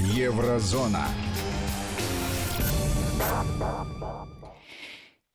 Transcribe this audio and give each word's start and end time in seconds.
Еврозона. 0.00 1.06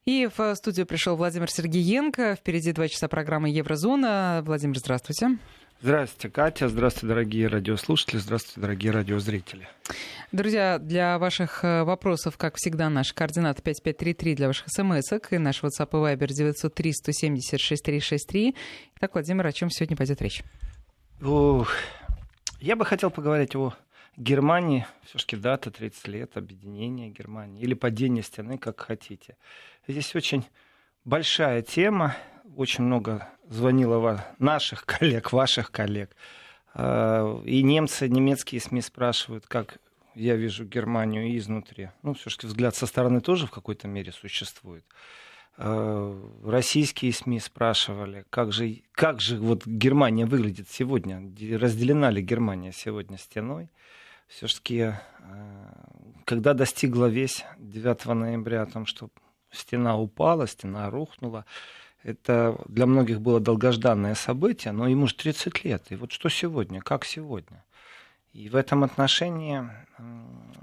И 0.06 0.28
в 0.36 0.56
студию 0.56 0.86
пришел 0.88 1.16
Владимир 1.16 1.50
Сергеенко. 1.50 2.36
Впереди 2.36 2.72
два 2.72 2.88
часа 2.88 3.08
программы 3.08 3.50
Еврозона. 3.50 4.42
Владимир, 4.44 4.78
здравствуйте. 4.78 5.38
Здравствуйте, 5.82 6.30
Катя. 6.30 6.68
Здравствуйте, 6.70 7.08
дорогие 7.08 7.48
радиослушатели. 7.48 8.18
Здравствуйте, 8.18 8.62
дорогие 8.62 8.92
радиозрители. 8.92 9.68
Друзья, 10.32 10.80
для 10.80 11.20
ваших 11.20 11.64
э, 11.64 11.84
вопросов, 11.84 12.38
как 12.38 12.56
всегда, 12.58 12.90
наш 12.90 13.14
координат 13.14 13.62
5533 13.62 14.36
для 14.36 14.48
ваших 14.48 14.68
смс 14.70 15.12
и 15.30 15.38
наш 15.38 15.62
WhatsApp 15.62 15.90
и 15.92 16.16
Viber 16.16 16.28
903 16.28 16.94
170 16.94 17.60
6363. 17.60 18.56
Итак, 18.98 19.14
Владимир, 19.14 19.46
о 19.46 19.52
чем 19.52 19.70
сегодня 19.70 19.96
пойдет 19.96 20.22
речь? 20.22 20.44
Ух, 21.22 21.70
я 22.60 22.76
бы 22.76 22.84
хотел 22.86 23.12
поговорить 23.12 23.56
о 23.56 23.74
Германии. 24.18 24.86
Все-таки 25.04 25.36
дата 25.36 25.72
30 25.72 26.08
лет 26.08 26.38
объединения 26.38 27.10
Германии 27.10 27.62
или 27.62 27.74
падения 27.74 28.22
стены, 28.22 28.58
как 28.58 28.80
хотите. 28.80 29.38
Здесь 29.88 30.16
очень 30.16 30.46
большая 31.04 31.62
тема. 31.62 32.16
Очень 32.56 32.86
много 32.86 33.28
звонило 33.50 34.26
наших 34.40 34.86
коллег, 34.86 35.34
ваших 35.34 35.72
коллег. 35.72 36.16
А, 36.74 37.42
и 37.46 37.64
немцы, 37.64 38.08
немецкие 38.08 38.62
СМИ 38.62 38.82
спрашивают, 38.82 39.46
как 39.48 39.80
я 40.14 40.36
вижу 40.36 40.66
Германию 40.66 41.38
изнутри. 41.38 41.90
Ну, 42.02 42.14
все-таки 42.14 42.48
взгляд 42.48 42.76
со 42.76 42.86
стороны 42.86 43.22
тоже 43.22 43.48
в 43.48 43.52
какой-то 43.52 43.88
мере 43.88 44.12
существует. 44.12 44.86
А, 45.58 46.18
российские 46.44 47.14
СМИ 47.14 47.40
спрашивали, 47.40 48.26
как 48.30 48.52
же, 48.52 48.82
как 48.92 49.22
же 49.22 49.38
вот 49.38 49.66
Германия 49.66 50.26
выглядит 50.26 50.70
сегодня, 50.70 51.22
разделена 51.58 52.10
ли 52.12 52.22
Германия 52.22 52.72
сегодня 52.72 53.18
стеной. 53.18 53.70
Все-таки, 54.28 54.82
а, 54.82 54.96
когда 56.26 56.54
достигла 56.54 57.06
весь 57.06 57.46
9 57.58 58.06
ноября 58.14 58.64
о 58.64 58.66
том, 58.66 58.86
что 58.86 59.10
стена 59.52 59.98
упала, 59.98 60.48
стена 60.48 60.90
рухнула, 60.90 61.46
это 62.04 62.60
для 62.68 62.86
многих 62.86 63.22
было 63.22 63.40
долгожданное 63.40 64.16
событие, 64.16 64.72
но 64.72 64.88
ему 64.88 65.08
же 65.08 65.16
30 65.16 65.64
лет. 65.64 65.86
И 65.90 65.96
вот 65.96 66.12
что 66.12 66.30
сегодня, 66.30 66.82
как 66.82 67.04
сегодня? 67.06 67.64
И 68.32 68.50
в 68.50 68.56
этом 68.56 68.84
отношении, 68.84 69.64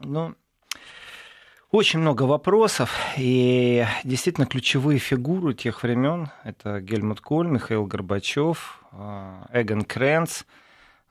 ну, 0.04 0.34
очень 1.72 2.00
много 2.00 2.24
вопросов, 2.24 2.94
и 3.16 3.84
действительно 4.04 4.46
ключевые 4.46 4.98
фигуры 4.98 5.54
тех 5.54 5.82
времен— 5.82 6.28
это 6.44 6.82
Гельмут 6.82 7.22
Коль, 7.22 7.48
Михаил 7.48 7.86
Горбачев, 7.86 8.84
а, 8.92 9.46
Эгон 9.52 9.82
Кренц. 9.82 10.42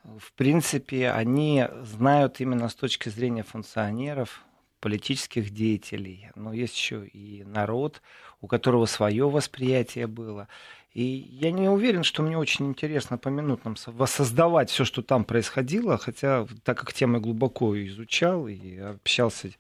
В 0.04 0.34
принципе, 0.34 1.12
они 1.12 1.68
знают 1.84 2.40
именно 2.40 2.70
с 2.70 2.76
точки 2.76 3.10
зрения 3.10 3.44
функционеров, 3.44 4.44
политических 4.80 5.52
деятелей, 5.52 6.32
но 6.36 6.54
есть 6.54 6.76
еще 6.76 7.06
и 7.06 7.44
народ, 7.44 8.02
у 8.42 8.48
которого 8.48 8.88
свое 8.88 9.30
восприятие 9.30 10.08
было. 10.08 10.48
И 10.94 11.04
я 11.04 11.52
не 11.52 11.70
уверен, 11.70 12.04
что 12.04 12.24
мне 12.24 12.38
очень 12.38 12.68
интересно 12.68 13.18
по 13.18 13.30
минутам 13.30 13.76
воссоздавать 13.86 14.72
все, 14.72 14.84
что 14.84 15.04
там 15.04 15.24
происходило, 15.24 15.98
хотя 15.98 16.48
так 16.64 16.80
как 16.80 16.94
тему 16.94 17.22
глубоко 17.22 17.78
изучал 17.86 18.48
и 18.48 18.78
общался 18.78 19.52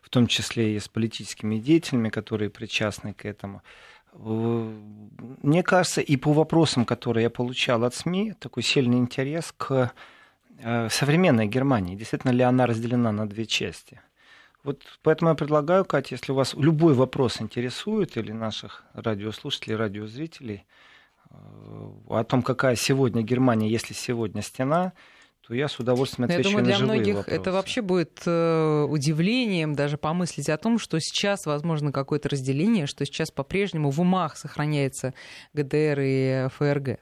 в 0.00 0.08
том 0.08 0.26
числе 0.26 0.76
и 0.76 0.80
с 0.80 0.88
политическими 0.88 1.58
деятелями, 1.58 2.08
которые 2.08 2.48
причастны 2.48 3.12
к 3.12 3.24
этому. 3.26 3.62
Мне 4.12 5.62
кажется, 5.62 6.00
и 6.00 6.16
по 6.16 6.32
вопросам, 6.32 6.84
которые 6.84 7.24
я 7.24 7.30
получал 7.30 7.84
от 7.84 7.94
СМИ, 7.94 8.34
такой 8.38 8.62
сильный 8.62 8.98
интерес 8.98 9.54
к 9.56 9.92
э, 10.58 10.88
современной 10.90 11.46
Германии. 11.46 11.96
Действительно 11.96 12.32
ли 12.32 12.42
она 12.42 12.66
разделена 12.66 13.12
на 13.12 13.28
две 13.28 13.46
части? 13.46 14.00
Вот 14.62 14.82
поэтому 15.02 15.30
я 15.30 15.34
предлагаю, 15.34 15.84
Катя, 15.84 16.14
если 16.14 16.32
у 16.32 16.34
вас 16.34 16.54
любой 16.54 16.92
вопрос 16.94 17.40
интересует, 17.40 18.16
или 18.16 18.32
наших 18.32 18.84
радиослушателей, 18.92 19.76
радиозрителей, 19.76 20.66
э, 21.30 21.34
о 22.08 22.24
том, 22.24 22.42
какая 22.42 22.76
сегодня 22.76 23.22
Германия, 23.22 23.70
если 23.70 23.94
сегодня 23.94 24.42
стена, 24.42 24.92
то 25.50 25.56
я 25.56 25.66
с 25.66 25.80
удовольствием 25.80 26.30
отвечу 26.30 26.48
я 26.48 26.54
думаю, 26.54 26.62
на 26.62 26.68
для 26.68 26.76
живые 26.76 26.94
многих 26.94 27.16
вопросы. 27.16 27.40
это 27.40 27.50
вообще 27.50 27.82
будет 27.82 28.22
э, 28.24 28.86
удивлением 28.88 29.74
даже 29.74 29.98
помыслить 29.98 30.48
о 30.48 30.56
том, 30.56 30.78
что 30.78 31.00
сейчас 31.00 31.44
возможно 31.44 31.90
какое-то 31.90 32.28
разделение, 32.28 32.86
что 32.86 33.04
сейчас 33.04 33.32
по-прежнему 33.32 33.90
в 33.90 34.00
умах 34.00 34.36
сохраняется 34.36 35.12
ГДР 35.52 35.98
и 36.02 36.48
ФРГ. 36.56 37.00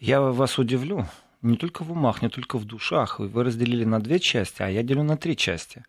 Я 0.00 0.22
вас 0.22 0.58
удивлю. 0.58 1.04
Не 1.42 1.58
только 1.58 1.82
в 1.84 1.92
умах, 1.92 2.22
не 2.22 2.30
только 2.30 2.56
в 2.56 2.64
душах. 2.64 3.18
Вы 3.18 3.44
разделили 3.44 3.84
на 3.84 4.00
две 4.00 4.18
части, 4.18 4.62
а 4.62 4.68
я 4.70 4.82
делю 4.82 5.02
на 5.02 5.18
три 5.18 5.36
части. 5.36 5.84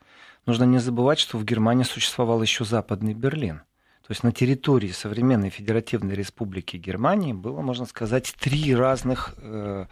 Нужно 0.46 0.66
не 0.66 0.80
забывать, 0.80 1.20
что 1.20 1.38
в 1.38 1.46
Германии 1.46 1.86
существовал 1.86 2.42
еще 2.42 2.66
Западный 2.66 3.14
Берлин. 3.14 3.60
То 4.06 4.12
есть 4.12 4.24
на 4.24 4.34
территории 4.34 4.90
современной 4.90 5.50
Федеративной 5.50 6.16
Республики 6.16 6.76
Германии 6.76 7.32
было, 7.32 7.62
можно 7.62 7.86
сказать, 7.86 8.36
три 8.38 8.76
разных 8.76 9.36
э, 9.38 9.86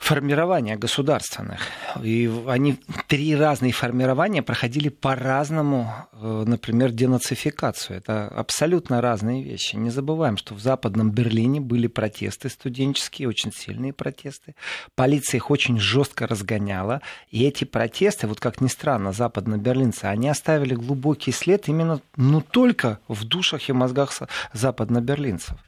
формирования 0.00 0.76
государственных. 0.76 1.60
И 2.02 2.28
они 2.48 2.80
три 3.06 3.36
разные 3.36 3.70
формирования 3.70 4.42
проходили 4.42 4.88
по-разному, 4.88 5.92
э, 6.12 6.44
например, 6.46 6.90
денацификацию. 6.90 7.98
Это 7.98 8.26
абсолютно 8.26 9.02
разные 9.02 9.44
вещи. 9.44 9.76
Не 9.76 9.90
забываем, 9.90 10.38
что 10.38 10.54
в 10.54 10.60
Западном 10.60 11.10
Берлине 11.10 11.60
были 11.60 11.86
протесты 11.86 12.48
студенческие, 12.48 13.28
очень 13.28 13.52
сильные 13.52 13.92
протесты. 13.92 14.54
Полиция 14.96 15.36
их 15.36 15.50
очень 15.50 15.78
жестко 15.78 16.26
разгоняла. 16.26 17.02
И 17.30 17.44
эти 17.44 17.64
протесты, 17.64 18.26
вот 18.26 18.40
как 18.40 18.62
ни 18.62 18.68
странно, 18.68 19.12
западно-берлинцы, 19.12 20.06
они 20.06 20.30
оставили 20.30 20.74
глубокий 20.74 21.30
след 21.30 21.68
именно, 21.68 22.00
ну, 22.16 22.40
только 22.40 23.00
в 23.06 23.24
душах 23.24 23.68
и 23.68 23.72
мозгах 23.72 24.12
западно-берлинцев 24.54 25.58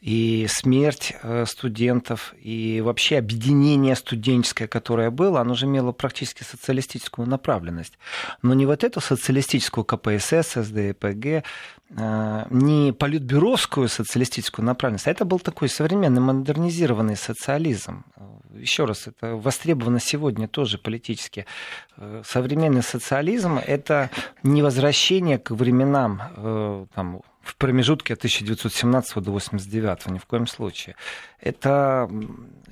и 0.00 0.46
смерть 0.48 1.14
э, 1.22 1.44
студентов, 1.46 2.34
и 2.40 2.80
вообще 2.80 3.18
объединение 3.18 3.96
студенческое, 3.96 4.68
которое 4.68 5.10
было, 5.10 5.40
оно 5.40 5.54
же 5.54 5.66
имело 5.66 5.90
практически 5.90 6.44
социалистическую 6.44 7.26
направленность. 7.26 7.98
Но 8.42 8.54
не 8.54 8.64
вот 8.64 8.84
эту 8.84 9.00
социалистическую 9.00 9.84
КПСС, 9.84 10.54
СДПГ, 10.54 11.42
э, 11.90 12.46
не 12.50 12.92
политбюровскую 12.92 13.88
социалистическую 13.88 14.64
направленность, 14.64 15.08
а 15.08 15.10
это 15.10 15.24
был 15.24 15.40
такой 15.40 15.68
современный 15.68 16.20
модернизированный 16.20 17.16
социализм. 17.16 18.04
Еще 18.54 18.84
раз, 18.84 19.08
это 19.08 19.34
востребовано 19.34 19.98
сегодня 19.98 20.46
тоже 20.46 20.78
политически. 20.78 21.44
Э, 21.96 22.22
современный 22.24 22.82
социализм– 22.84 23.58
это 23.66 24.10
не 24.44 24.62
возвращение 24.62 25.38
к 25.38 25.50
временам 25.50 26.88
там, 26.94 27.22
в 27.48 27.56
промежутке 27.56 28.14
от 28.14 28.20
1917 28.20 29.14
до 29.14 29.30
1989, 29.30 30.06
ни 30.12 30.18
в 30.18 30.26
коем 30.26 30.46
случае. 30.46 30.96
Это 31.40 32.10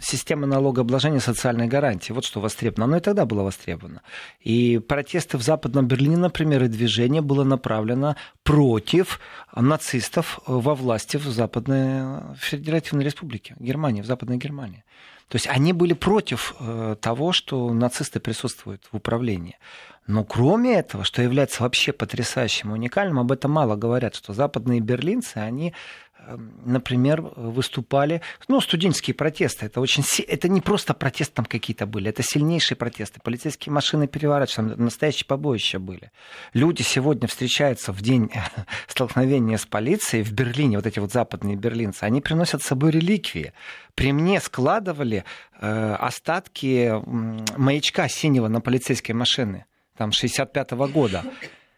система 0.01 0.47
налогообложения 0.47 1.21
социальной 1.21 1.67
гарантии. 1.67 2.13
Вот 2.13 2.25
что 2.25 2.41
востребовано. 2.41 2.85
Оно 2.85 2.97
и 2.99 3.01
тогда 3.01 3.25
было 3.25 3.43
востребовано. 3.43 4.03
И 4.41 4.79
протесты 4.79 5.39
в 5.39 5.43
Западном 5.43 5.87
Берлине, 5.87 6.17
например, 6.17 6.65
и 6.65 6.69
движение 6.69 7.23
было 7.23 7.45
направлено 7.45 8.17
против 8.43 9.21
нацистов 9.55 10.41
во 10.47 10.75
власти 10.75 11.17
в 11.17 11.25
Западной 11.25 12.37
Федеративной 12.37 13.05
Республике, 13.05 13.57
Германии, 13.59 14.03
в 14.03 14.07
Западной 14.07 14.37
Германии. 14.37 14.85
То 15.29 15.37
есть 15.37 15.49
они 15.49 15.73
были 15.73 15.93
против 15.93 16.55
э, 16.61 16.97
того, 17.01 17.33
что 17.33 17.73
нацисты 17.73 18.21
присутствуют 18.21 18.89
в 18.93 18.97
управлении. 18.97 19.59
Но 20.07 20.25
кроме 20.25 20.75
этого, 20.75 21.05
что 21.05 21.23
является 21.23 21.63
вообще 21.63 21.93
потрясающим, 21.93 22.73
уникальным, 22.73 23.19
об 23.19 23.33
этом 23.33 23.51
мало 23.51 23.77
говорят, 23.77 24.15
что 24.15 24.33
западные 24.33 24.81
берлинцы, 24.81 25.39
они 25.39 25.75
эм, 26.19 26.55
например, 26.65 27.23
выступали, 27.35 28.23
ну, 28.47 28.61
студенческие 28.61 29.15
протесты, 29.15 29.67
это 29.67 29.81
очень, 29.81 30.05
это 30.29 30.49
не 30.49 30.61
просто 30.61 30.95
протесты 30.95 31.35
там 31.35 31.45
какие-то 31.45 31.87
были, 31.87 32.09
это 32.09 32.23
сильнейшие 32.23 32.77
протесты, 32.77 33.21
полицейские 33.21 33.73
машины 33.73 34.07
переворачивались, 34.07 34.77
настоящие 34.77 35.27
побоища 35.27 35.81
были. 35.81 36.13
Люди 36.53 36.83
сегодня 36.83 37.27
встречаются 37.27 37.93
в 37.93 38.01
день 38.01 38.31
столкновения 38.87 39.59
с 39.59 39.67
полицией 39.67 40.23
в 40.23 40.33
Берлине, 40.33 40.79
вот 40.79 40.87
эти 40.87 41.01
вот 41.01 41.13
западные 41.13 41.57
берлинцы, 41.57 42.05
они 42.05 42.21
приносят 42.21 42.63
с 42.63 42.67
собой 42.67 42.93
реликвии. 42.93 43.53
При 43.97 44.13
мне 44.13 44.41
складывали 44.41 45.25
э, 45.59 45.97
остатки 45.99 46.93
маячка 47.57 48.09
синего 48.09 48.47
на 48.47 48.61
полицейской 48.61 49.15
машине 49.15 49.67
там 49.97 50.13
65 50.13 50.73
-го 50.73 50.93
года. 50.93 51.23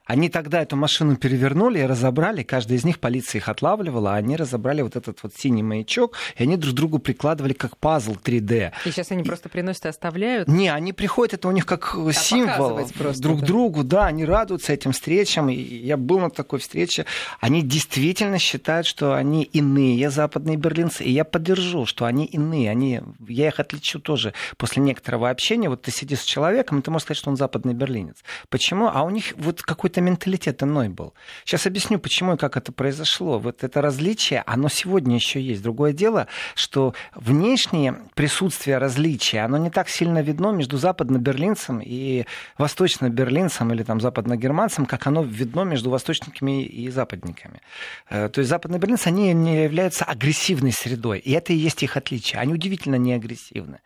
Они 0.09 0.31
тогда 0.31 0.63
эту 0.63 0.75
машину 0.75 1.17
перевернули 1.17 1.81
и 1.81 1.83
разобрали, 1.83 2.43
каждый 2.43 2.79
из 2.79 2.85
них 2.85 2.99
полиция 2.99 3.41
их 3.41 3.49
отлавливала, 3.51 4.15
а 4.15 4.17
они 4.17 4.37
разобрали 4.37 4.81
вот 4.81 4.97
этот 4.97 5.23
вот 5.23 5.35
синий 5.37 5.63
маячок, 5.63 6.17
и 6.37 6.43
они 6.43 6.57
друг 6.57 6.75
другу 6.75 6.99
прикладывали 6.99 7.53
как 7.53 7.77
пазл 7.77 8.15
3D. 8.15 8.73
И 8.87 8.91
сейчас 8.91 9.11
они 9.11 9.23
и... 9.23 9.27
просто 9.27 9.51
приносят 9.51 9.85
и 9.85 9.89
оставляют? 9.89 10.49
Не, 10.49 10.71
они 10.73 10.95
приходят, 10.95 11.35
это 11.35 11.49
у 11.49 11.53
них 11.53 11.67
как 11.67 11.95
а 11.95 12.13
символ 12.15 12.81
друг 13.19 13.41
да. 13.41 13.47
другу, 13.47 13.85
да, 13.85 14.07
они 14.07 14.25
радуются 14.25 14.73
этим 14.73 14.93
встречам, 14.93 15.51
и 15.51 15.55
я 15.55 15.99
был 15.99 16.21
на 16.21 16.31
такой 16.31 16.59
встрече, 16.59 17.05
они 17.41 17.61
действительно 17.61 18.39
считают, 18.39 18.87
что 18.87 19.15
они 19.15 19.43
иные 19.43 20.09
западные 20.09 20.57
берлинцы, 20.57 21.05
и 21.05 21.11
я 21.11 21.25
поддержу, 21.25 21.85
что 21.85 22.07
они 22.07 22.25
иные, 22.25 22.71
они, 22.71 23.03
я 23.29 23.49
их 23.49 23.61
отличу 23.61 24.01
тоже 24.01 24.33
после 24.57 24.83
некоторого 24.83 25.29
общения, 25.29 25.69
вот 25.69 25.83
ты 25.83 25.91
сидишь 25.91 26.21
с 26.21 26.25
человеком, 26.25 26.79
и 26.79 26.83
ты 26.83 26.91
можешь 26.91 27.05
сказать, 27.05 27.19
что 27.19 27.29
он 27.29 27.37
западный 27.37 27.75
берлинец. 27.75 28.17
Почему? 28.49 28.89
А 28.91 29.03
у 29.03 29.11
них 29.11 29.35
вот 29.37 29.61
какой-то 29.61 29.98
это 29.99 30.01
менталитет 30.01 30.63
иной 30.63 30.89
был. 30.89 31.13
Сейчас 31.45 31.67
объясню, 31.67 31.99
почему 31.99 32.35
и 32.35 32.37
как 32.37 32.57
это 32.57 32.73
произошло. 32.73 33.39
Вот 33.39 33.65
это 33.65 33.83
различие, 33.83 34.43
оно 34.47 34.69
сегодня 34.69 35.17
еще 35.17 35.41
есть. 35.41 35.63
Другое 35.63 35.93
дело, 35.93 36.29
что 36.55 36.95
внешнее 37.15 37.97
присутствие 38.15 38.79
различия, 38.79 39.41
оно 39.41 39.59
не 39.59 39.71
так 39.71 39.89
сильно 39.89 40.23
видно 40.23 40.53
между 40.53 40.79
западно-берлинцем 40.79 41.81
и 41.85 42.25
восточно-берлинцем 42.59 43.73
или 43.73 43.83
там 43.83 44.01
западно-германцем, 44.01 44.87
как 44.87 45.07
оно 45.07 45.23
видно 45.23 45.63
между 45.63 45.91
восточниками 45.91 46.63
и 46.63 46.91
западниками. 46.91 47.61
Э, 48.09 48.29
то 48.29 48.41
есть 48.41 48.49
западно-берлинцы, 48.49 49.09
они 49.09 49.33
не 49.35 49.65
являются 49.65 50.05
агрессивной 50.05 50.73
средой. 50.73 51.19
И 51.19 51.33
это 51.33 51.53
и 51.53 51.57
есть 51.57 51.83
их 51.83 51.97
отличие. 51.97 52.41
Они 52.41 52.55
удивительно 52.55 52.97
не 52.97 53.15
агрессивны. 53.15 53.81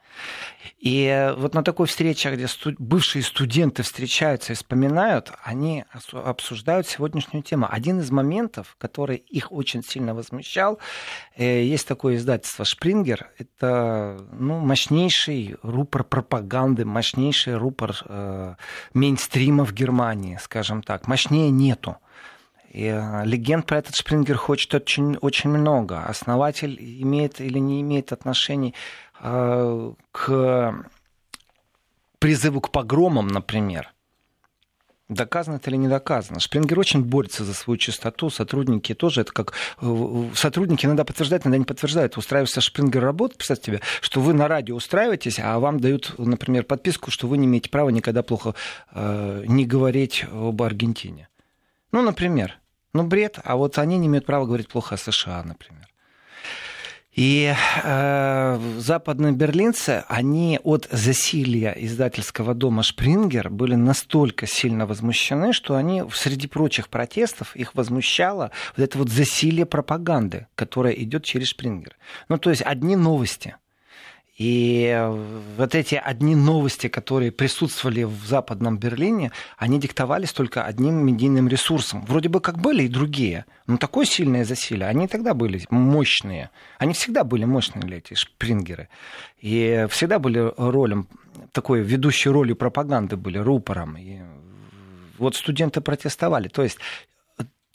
И 0.79 1.33
вот 1.39 1.55
на 1.55 1.63
такой 1.63 1.87
встрече, 1.87 2.35
где 2.35 2.47
студ... 2.49 2.75
бывшие 2.79 3.23
студенты 3.23 3.83
встречаются 3.83 4.53
и 4.53 4.57
вспоминают, 4.57 5.33
они 5.45 5.85
обсуждают 6.13 6.87
сегодняшнюю 6.87 7.43
тему. 7.43 7.67
Один 7.71 8.01
из 8.01 8.11
моментов, 8.11 8.77
который 8.79 9.17
их 9.17 9.53
очень 9.53 9.83
сильно 9.83 10.15
возмущал, 10.15 10.79
э, 11.37 11.65
есть 11.65 11.87
такое 11.87 12.17
издательство 12.17 12.65
«Шпрингер». 12.65 13.31
Это 13.39 14.27
ну, 14.33 14.59
мощнейший 14.59 15.57
рупор 15.63 16.05
пропаганды, 16.05 16.85
мощнейший 16.85 17.57
рупор 17.57 17.97
э, 18.07 18.55
мейнстрима 18.95 19.65
в 19.65 19.73
Германии, 19.73 20.39
скажем 20.41 20.83
так. 20.83 21.07
Мощнее 21.07 21.51
нету. 21.51 21.97
И 22.73 22.85
э, 22.85 23.25
легенд 23.25 23.67
про 23.67 23.79
этот 23.79 23.95
Шпрингер 23.95 24.37
хочет 24.37 24.75
очень, 24.75 25.17
очень 25.17 25.51
много. 25.51 26.05
Основатель 26.05 26.79
имеет 26.81 27.41
или 27.41 27.59
не 27.59 27.83
имеет 27.83 28.13
отношений 28.13 28.75
э, 29.21 29.93
к 30.11 30.75
призыву 32.19 32.61
к 32.61 32.71
погромам, 32.71 33.29
например. 33.29 33.92
Доказано 35.15 35.57
это 35.57 35.71
или 35.71 35.77
не 35.77 35.89
доказано? 35.89 36.41
Шпрингер 36.41 36.79
очень 36.79 37.05
борется 37.05 37.45
за 37.45 37.55
свою 37.55 37.77
чистоту, 37.77 38.31
сотрудники 38.31 38.95
тоже, 38.95 39.23
это 39.23 39.33
как 39.33 39.53
э, 39.81 40.25
сотрудники 40.35 40.87
иногда 40.87 41.05
подтверждают, 41.05 41.45
иногда 41.45 41.59
не 41.59 41.65
подтверждают. 41.65 42.17
Устраивается 42.17 42.61
Шпрингер 42.61 43.03
работу, 43.03 43.37
представьте 43.37 43.65
себе, 43.67 43.81
что 44.01 44.21
вы 44.21 44.33
на 44.33 44.49
радио 44.49 44.75
устраиваетесь, 44.77 45.39
а 45.39 45.59
вам 45.59 45.81
дают, 45.81 46.15
например, 46.19 46.65
подписку, 46.65 47.11
что 47.11 47.27
вы 47.27 47.39
не 47.39 47.47
имеете 47.47 47.69
права 47.69 47.91
никогда 47.91 48.23
плохо 48.23 48.55
э, 48.93 49.45
не 49.47 49.67
говорить 49.67 50.25
об 50.33 50.63
Аргентине. 50.63 51.29
Ну, 51.93 52.03
например. 52.03 52.59
Ну, 52.95 53.05
бред. 53.05 53.39
А 53.45 53.57
вот 53.57 53.79
они 53.79 53.99
не 53.99 54.07
имеют 54.07 54.27
права 54.27 54.47
говорить 54.47 54.69
плохо 54.69 54.95
о 54.95 54.99
США, 54.99 55.43
например. 55.45 55.92
И 57.15 57.55
э, 57.85 58.59
западные 58.79 59.33
берлинцы, 59.33 60.03
они 60.09 60.59
от 60.63 60.89
засилия 60.91 61.73
издательского 61.73 62.55
дома 62.55 62.83
Шпрингер 62.83 63.51
были 63.51 63.75
настолько 63.75 64.47
сильно 64.47 64.87
возмущены, 64.87 65.53
что 65.53 65.77
они 65.77 66.05
среди 66.15 66.47
прочих 66.47 66.89
протестов 66.89 67.55
их 67.55 67.75
возмущало 67.75 68.51
вот 68.77 68.85
это 68.85 68.97
вот 68.97 69.11
засилие 69.11 69.67
пропаганды, 69.67 70.47
которая 70.55 70.95
идет 70.95 71.25
через 71.25 71.49
Шпрингер. 71.49 71.97
Ну, 72.31 72.39
то 72.39 72.49
есть 72.49 72.63
одни 72.63 72.97
новости. 72.97 73.57
И 74.39 75.11
вот 75.59 75.75
эти 75.75 75.95
одни 75.95 76.35
новости, 76.35 76.89
которые 76.89 77.31
присутствовали 77.31 78.05
в 78.05 78.25
Западном 78.25 78.79
Берлине, 78.79 79.31
они 79.59 79.79
диктовались 79.79 80.33
только 80.33 80.65
одним 80.65 81.05
медийным 81.05 81.49
ресурсом. 81.49 82.05
Вроде 82.07 82.31
бы 82.31 82.41
как 82.41 82.59
были 82.59 82.85
и 82.85 82.89
другие, 82.89 83.45
но 83.67 83.77
такое 83.77 84.07
сильное 84.07 84.45
засилие. 84.45 84.89
Они 84.89 85.07
тогда 85.07 85.35
были 85.35 85.63
мощные. 85.69 86.51
Они 86.79 86.95
всегда 86.95 87.25
были 87.25 87.45
мощные, 87.45 87.99
эти 87.99 88.15
шпрингеры. 88.15 88.89
И 89.39 89.87
всегда 89.91 90.19
были 90.19 90.53
ролем, 90.57 91.09
такой 91.53 91.81
ведущей 91.81 92.31
ролью 92.31 92.57
пропаганды 92.57 93.17
были, 93.17 93.37
рупором. 93.37 93.99
И 93.99 94.21
вот 95.19 95.37
студенты 95.37 95.83
протестовали. 95.83 96.49
То 96.49 96.63
есть 96.63 96.79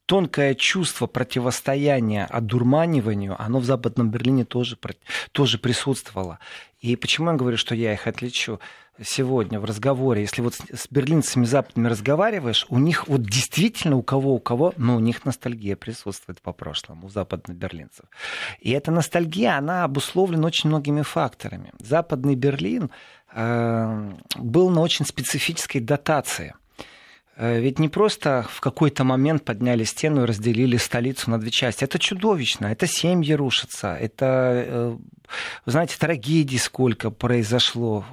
тонкое 0.07 0.55
чувство 0.55 1.05
противостояния 1.05 2.25
одурманиванию, 2.25 3.35
оно 3.39 3.59
в 3.59 3.65
Западном 3.65 4.09
Берлине 4.09 4.45
тоже, 4.45 4.77
тоже 5.33 5.59
присутствовало. 5.59 6.39
И 6.79 6.95
почему 6.95 7.31
я 7.31 7.37
говорю, 7.37 7.57
что 7.57 7.75
я 7.75 7.93
их 7.93 8.07
отличу 8.07 8.59
сегодня 9.03 9.59
в 9.59 9.65
разговоре? 9.65 10.21
Если 10.21 10.41
вот 10.41 10.55
с 10.55 10.87
берлинцами 10.89 11.43
западными 11.43 11.89
разговариваешь, 11.89 12.65
у 12.69 12.79
них 12.79 13.09
вот 13.09 13.23
действительно 13.23 13.97
у 13.97 14.01
кого, 14.01 14.33
у 14.33 14.39
кого, 14.39 14.73
но 14.77 14.95
у 14.95 14.99
них 14.99 15.25
ностальгия 15.25 15.75
присутствует 15.75 16.41
по 16.41 16.53
прошлому, 16.53 17.07
у 17.07 17.09
западных 17.09 17.57
берлинцев. 17.57 18.05
И 18.61 18.71
эта 18.71 18.91
ностальгия, 18.91 19.57
она 19.57 19.83
обусловлена 19.83 20.47
очень 20.47 20.69
многими 20.69 21.01
факторами. 21.01 21.73
Западный 21.79 22.35
Берлин 22.35 22.91
э, 23.33 24.11
был 24.37 24.69
на 24.69 24.79
очень 24.79 25.05
специфической 25.05 25.81
дотации– 25.81 26.55
ведь 27.39 27.79
не 27.79 27.87
просто 27.87 28.45
в 28.49 28.61
какой-то 28.61 29.03
момент 29.03 29.45
подняли 29.45 29.83
стену 29.83 30.23
и 30.23 30.25
разделили 30.25 30.77
столицу 30.77 31.29
на 31.29 31.39
две 31.39 31.51
части. 31.51 31.83
Это 31.83 31.99
чудовищно. 31.99 32.67
Это 32.67 32.87
семьи 32.87 33.33
рушатся. 33.33 33.93
Это, 33.93 34.25
э, 34.65 34.97
вы 35.65 35.71
знаете, 35.71 35.95
трагедий 35.99 36.57
сколько 36.57 37.11
произошло 37.11 38.05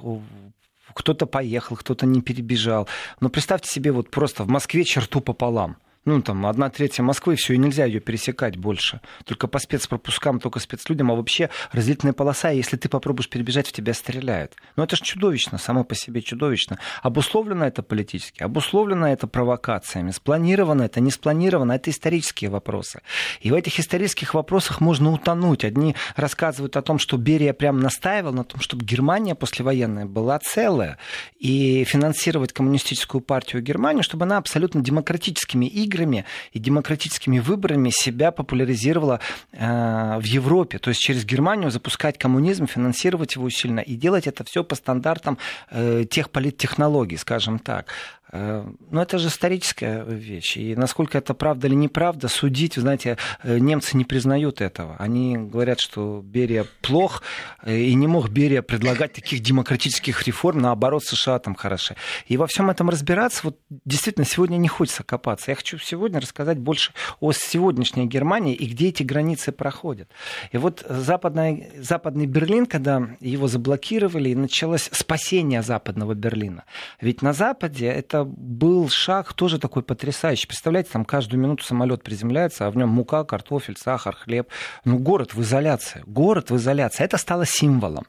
кто-то 0.93 1.25
поехал, 1.25 1.75
кто-то 1.75 2.05
не 2.05 2.21
перебежал. 2.21 2.87
Но 3.19 3.29
представьте 3.29 3.69
себе 3.69 3.91
вот 3.91 4.09
просто 4.09 4.43
в 4.43 4.47
Москве 4.47 4.83
черту 4.85 5.19
пополам 5.19 5.77
ну, 6.05 6.21
там, 6.21 6.45
одна 6.45 6.69
третья 6.69 7.01
Москвы, 7.01 7.35
все, 7.35 7.55
и 7.55 7.57
нельзя 7.57 7.85
ее 7.85 7.99
пересекать 7.99 8.57
больше. 8.57 9.01
Только 9.25 9.47
по 9.47 9.57
спецпропускам, 9.57 10.39
только 10.39 10.59
спецлюдям, 10.59 11.11
а 11.11 11.15
вообще 11.15 11.49
разделительная 11.71 12.13
полоса, 12.13 12.51
и 12.51 12.57
если 12.57 12.77
ты 12.77 12.89
попробуешь 12.89 13.27
перебежать, 13.27 13.67
в 13.67 13.71
тебя 13.71 13.95
стреляют. 13.95 14.53
Но 14.75 14.83
это 14.83 14.95
же 14.95 15.03
чудовищно, 15.03 15.57
само 15.57 15.83
по 15.83 15.95
себе 15.95 16.21
чудовищно. 16.21 16.77
Обусловлено 17.01 17.65
это 17.65 17.81
политически, 17.81 18.43
обусловлено 18.43 19.07
это 19.07 19.25
провокациями, 19.25 20.11
спланировано 20.11 20.83
это, 20.83 20.99
не 20.99 21.09
спланировано, 21.09 21.71
это 21.71 21.89
исторические 21.89 22.51
вопросы. 22.51 23.01
И 23.41 23.49
в 23.49 23.55
этих 23.55 23.79
исторических 23.79 24.35
вопросах 24.35 24.81
можно 24.81 25.11
утонуть. 25.11 25.65
Одни 25.65 25.95
рассказывают 26.15 26.77
о 26.77 26.83
том, 26.83 26.99
что 26.99 27.17
Берия 27.17 27.53
прям 27.53 27.79
настаивал 27.79 28.31
на 28.31 28.43
том, 28.43 28.61
чтобы 28.61 28.85
Германия 28.85 29.33
послевоенная 29.33 30.05
была 30.05 30.37
целая, 30.37 30.99
и 31.39 31.83
финансировать 31.85 32.53
коммунистическую 32.53 33.21
партию 33.21 33.63
Германии, 33.63 34.03
чтобы 34.03 34.25
она 34.25 34.37
абсолютно 34.37 34.81
демократическими 34.81 35.65
играми 35.65 35.94
играми 35.95 36.25
и 36.53 36.59
демократическими 36.59 37.39
выборами 37.39 37.89
себя 37.91 38.31
популяризировала 38.31 39.19
э, 39.51 40.17
в 40.19 40.23
Европе. 40.23 40.77
То 40.79 40.89
есть 40.89 41.01
через 41.01 41.25
Германию 41.25 41.71
запускать 41.71 42.17
коммунизм, 42.17 42.67
финансировать 42.67 43.35
его 43.35 43.49
сильно 43.49 43.79
и 43.79 43.95
делать 43.95 44.27
это 44.27 44.43
все 44.43 44.63
по 44.63 44.75
стандартам 44.75 45.37
э, 45.71 46.05
тех 46.09 46.29
политтехнологий, 46.29 47.17
скажем 47.17 47.59
так. 47.59 47.87
Э, 48.35 48.65
ну, 48.91 49.01
это 49.01 49.17
же 49.17 49.29
историческая 49.29 50.03
вещь. 50.03 50.57
И 50.57 50.75
насколько 50.75 51.17
это 51.17 51.33
правда 51.33 51.67
или 51.67 51.75
неправда, 51.75 52.27
судить, 52.27 52.75
знаете, 52.75 53.17
э, 53.43 53.59
немцы 53.59 53.95
не 53.95 54.03
признают 54.03 54.61
этого. 54.61 54.97
Они 54.99 55.37
говорят, 55.37 55.79
что 55.79 56.21
Берия 56.23 56.65
плох, 56.81 57.23
э, 57.63 57.77
и 57.77 57.95
не 57.95 58.07
мог 58.07 58.29
Берия 58.29 58.61
предлагать 58.61 59.13
таких 59.13 59.39
демократических 59.39 60.27
реформ, 60.27 60.59
наоборот, 60.59 61.03
США 61.05 61.39
там 61.39 61.55
хороши. 61.55 61.95
И 62.27 62.35
во 62.35 62.47
всем 62.47 62.69
этом 62.69 62.89
разбираться, 62.89 63.41
вот 63.43 63.57
действительно, 63.85 64.25
сегодня 64.25 64.57
не 64.57 64.67
хочется 64.67 65.03
копаться. 65.03 65.51
Я 65.51 65.55
хочу 65.55 65.77
сегодня 65.77 66.19
рассказать 66.19 66.59
больше 66.59 66.91
о 67.21 67.31
сегодняшней 67.31 68.05
Германии 68.05 68.53
и 68.53 68.65
где 68.65 68.89
эти 68.89 69.03
границы 69.03 69.53
проходят. 69.53 70.09
И 70.51 70.57
вот 70.57 70.85
западный, 70.89 71.69
западный 71.77 72.25
Берлин, 72.25 72.65
когда 72.65 73.01
его 73.21 73.47
заблокировали, 73.47 74.33
началось 74.33 74.89
спасение 74.91 75.61
западного 75.61 76.13
Берлина. 76.15 76.65
Ведь 76.99 77.21
на 77.21 77.31
Западе 77.31 77.85
это 77.85 78.24
был 78.25 78.89
шаг 78.89 79.33
тоже 79.33 79.59
такой 79.59 79.83
потрясающий. 79.83 80.47
Представляете, 80.47 80.89
там 80.91 81.05
каждую 81.05 81.39
минуту 81.39 81.63
самолет 81.63 82.03
приземляется, 82.03 82.67
а 82.67 82.71
в 82.71 82.77
нем 82.77 82.89
мука, 82.89 83.23
картофель, 83.23 83.77
сахар, 83.77 84.15
хлеб. 84.15 84.49
Ну, 84.83 84.97
город 84.99 85.33
в 85.33 85.41
изоляции. 85.41 86.03
Город 86.05 86.49
в 86.49 86.55
изоляции. 86.57 87.03
Это 87.03 87.17
стало 87.17 87.45
символом. 87.45 88.05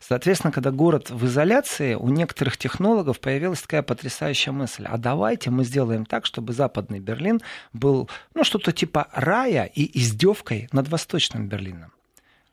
Соответственно, 0.00 0.52
когда 0.52 0.70
город 0.70 1.10
в 1.10 1.26
изоляции, 1.26 1.94
у 1.94 2.08
некоторых 2.08 2.56
технологов 2.56 3.20
появилась 3.20 3.62
такая 3.62 3.82
потрясающая 3.82 4.52
мысль. 4.52 4.84
А 4.86 4.98
давайте 4.98 5.50
мы 5.50 5.64
сделаем 5.64 6.04
так, 6.04 6.26
чтобы 6.26 6.52
Западный 6.52 7.00
Берлин 7.00 7.40
был, 7.72 8.08
ну, 8.34 8.44
что-то 8.44 8.72
типа 8.72 9.08
рая 9.12 9.64
и 9.64 9.98
издевкой 9.98 10.68
над 10.72 10.88
Восточным 10.88 11.48
Берлином. 11.48 11.92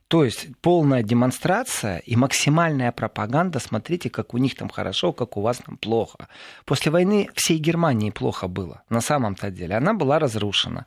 То 0.07 0.23
есть 0.23 0.47
полная 0.61 1.03
демонстрация 1.03 1.97
и 1.97 2.15
максимальная 2.15 2.91
пропаганда. 2.91 3.59
Смотрите, 3.59 4.09
как 4.09 4.33
у 4.33 4.37
них 4.37 4.55
там 4.55 4.69
хорошо, 4.69 5.11
как 5.11 5.35
у 5.35 5.41
вас 5.41 5.57
там 5.57 5.77
плохо. 5.77 6.27
После 6.65 6.91
войны 6.91 7.29
всей 7.33 7.57
Германии 7.57 8.11
плохо 8.11 8.47
было, 8.47 8.83
на 8.89 9.01
самом-то 9.01 9.51
деле. 9.51 9.75
Она 9.75 9.93
была 9.93 10.19
разрушена. 10.19 10.85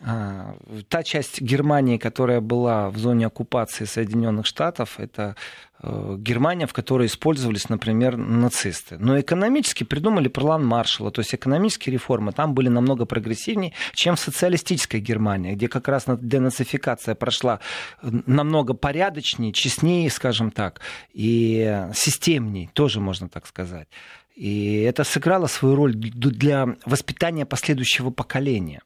А, 0.00 0.54
та 0.88 1.02
часть 1.02 1.40
Германии, 1.40 1.98
которая 1.98 2.40
была 2.40 2.88
в 2.90 2.98
зоне 2.98 3.26
оккупации 3.26 3.84
Соединенных 3.84 4.46
Штатов, 4.46 5.00
это 5.00 5.34
э, 5.82 6.14
Германия, 6.18 6.68
в 6.68 6.72
которой 6.72 7.08
использовались, 7.08 7.68
например, 7.68 8.16
нацисты. 8.16 8.96
Но 8.98 9.18
экономически 9.18 9.82
придумали 9.82 10.28
план 10.28 10.64
Маршалла, 10.64 11.10
то 11.10 11.20
есть 11.20 11.34
экономические 11.34 11.92
реформы 11.92 12.30
там 12.32 12.54
были 12.54 12.68
намного 12.68 13.06
прогрессивнее, 13.06 13.72
чем 13.92 14.14
в 14.14 14.20
социалистической 14.20 15.00
Германии, 15.00 15.54
где 15.54 15.66
как 15.66 15.88
раз 15.88 16.04
денацификация 16.06 17.16
прошла 17.16 17.58
намного 18.00 18.74
порядочнее, 18.74 19.52
честнее, 19.52 20.10
скажем 20.10 20.52
так, 20.52 20.80
и 21.12 21.88
системней, 21.92 22.70
тоже 22.72 23.00
можно 23.00 23.28
так 23.28 23.48
сказать. 23.48 23.88
И 24.36 24.82
это 24.82 25.02
сыграло 25.02 25.48
свою 25.48 25.74
роль 25.74 25.94
для 25.96 26.76
воспитания 26.86 27.44
последующего 27.44 28.10
поколения. 28.10 28.82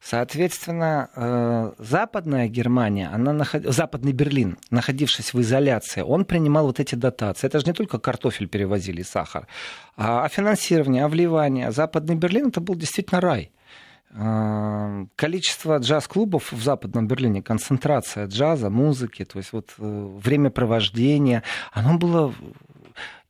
Соответственно, 0.00 1.10
э, 1.14 1.72
Западная 1.78 2.48
Германия, 2.48 3.08
она 3.12 3.32
наход... 3.32 3.64
Западный 3.64 4.12
Берлин, 4.12 4.56
находившись 4.70 5.34
в 5.34 5.40
изоляции, 5.40 6.02
он 6.02 6.24
принимал 6.24 6.66
вот 6.66 6.78
эти 6.78 6.94
дотации. 6.94 7.48
Это 7.48 7.58
же 7.58 7.66
не 7.66 7.72
только 7.72 7.98
картофель 7.98 8.48
перевозили 8.48 9.02
сахар, 9.02 9.48
а 9.96 10.28
финансирование, 10.28 11.04
а 11.04 11.08
вливание. 11.08 11.72
Западный 11.72 12.14
Берлин 12.14 12.48
это 12.48 12.60
был 12.60 12.76
действительно 12.76 13.20
рай. 13.20 13.50
Э, 14.10 15.06
количество 15.16 15.78
джаз-клубов 15.78 16.52
в 16.52 16.62
Западном 16.62 17.06
Берлине, 17.08 17.42
концентрация 17.42 18.26
джаза, 18.26 18.70
музыки, 18.70 19.24
то 19.24 19.38
есть 19.38 19.52
вот 19.52 19.74
э, 19.78 20.18
времяпровождение, 20.24 21.42
оно 21.72 21.98
было 21.98 22.34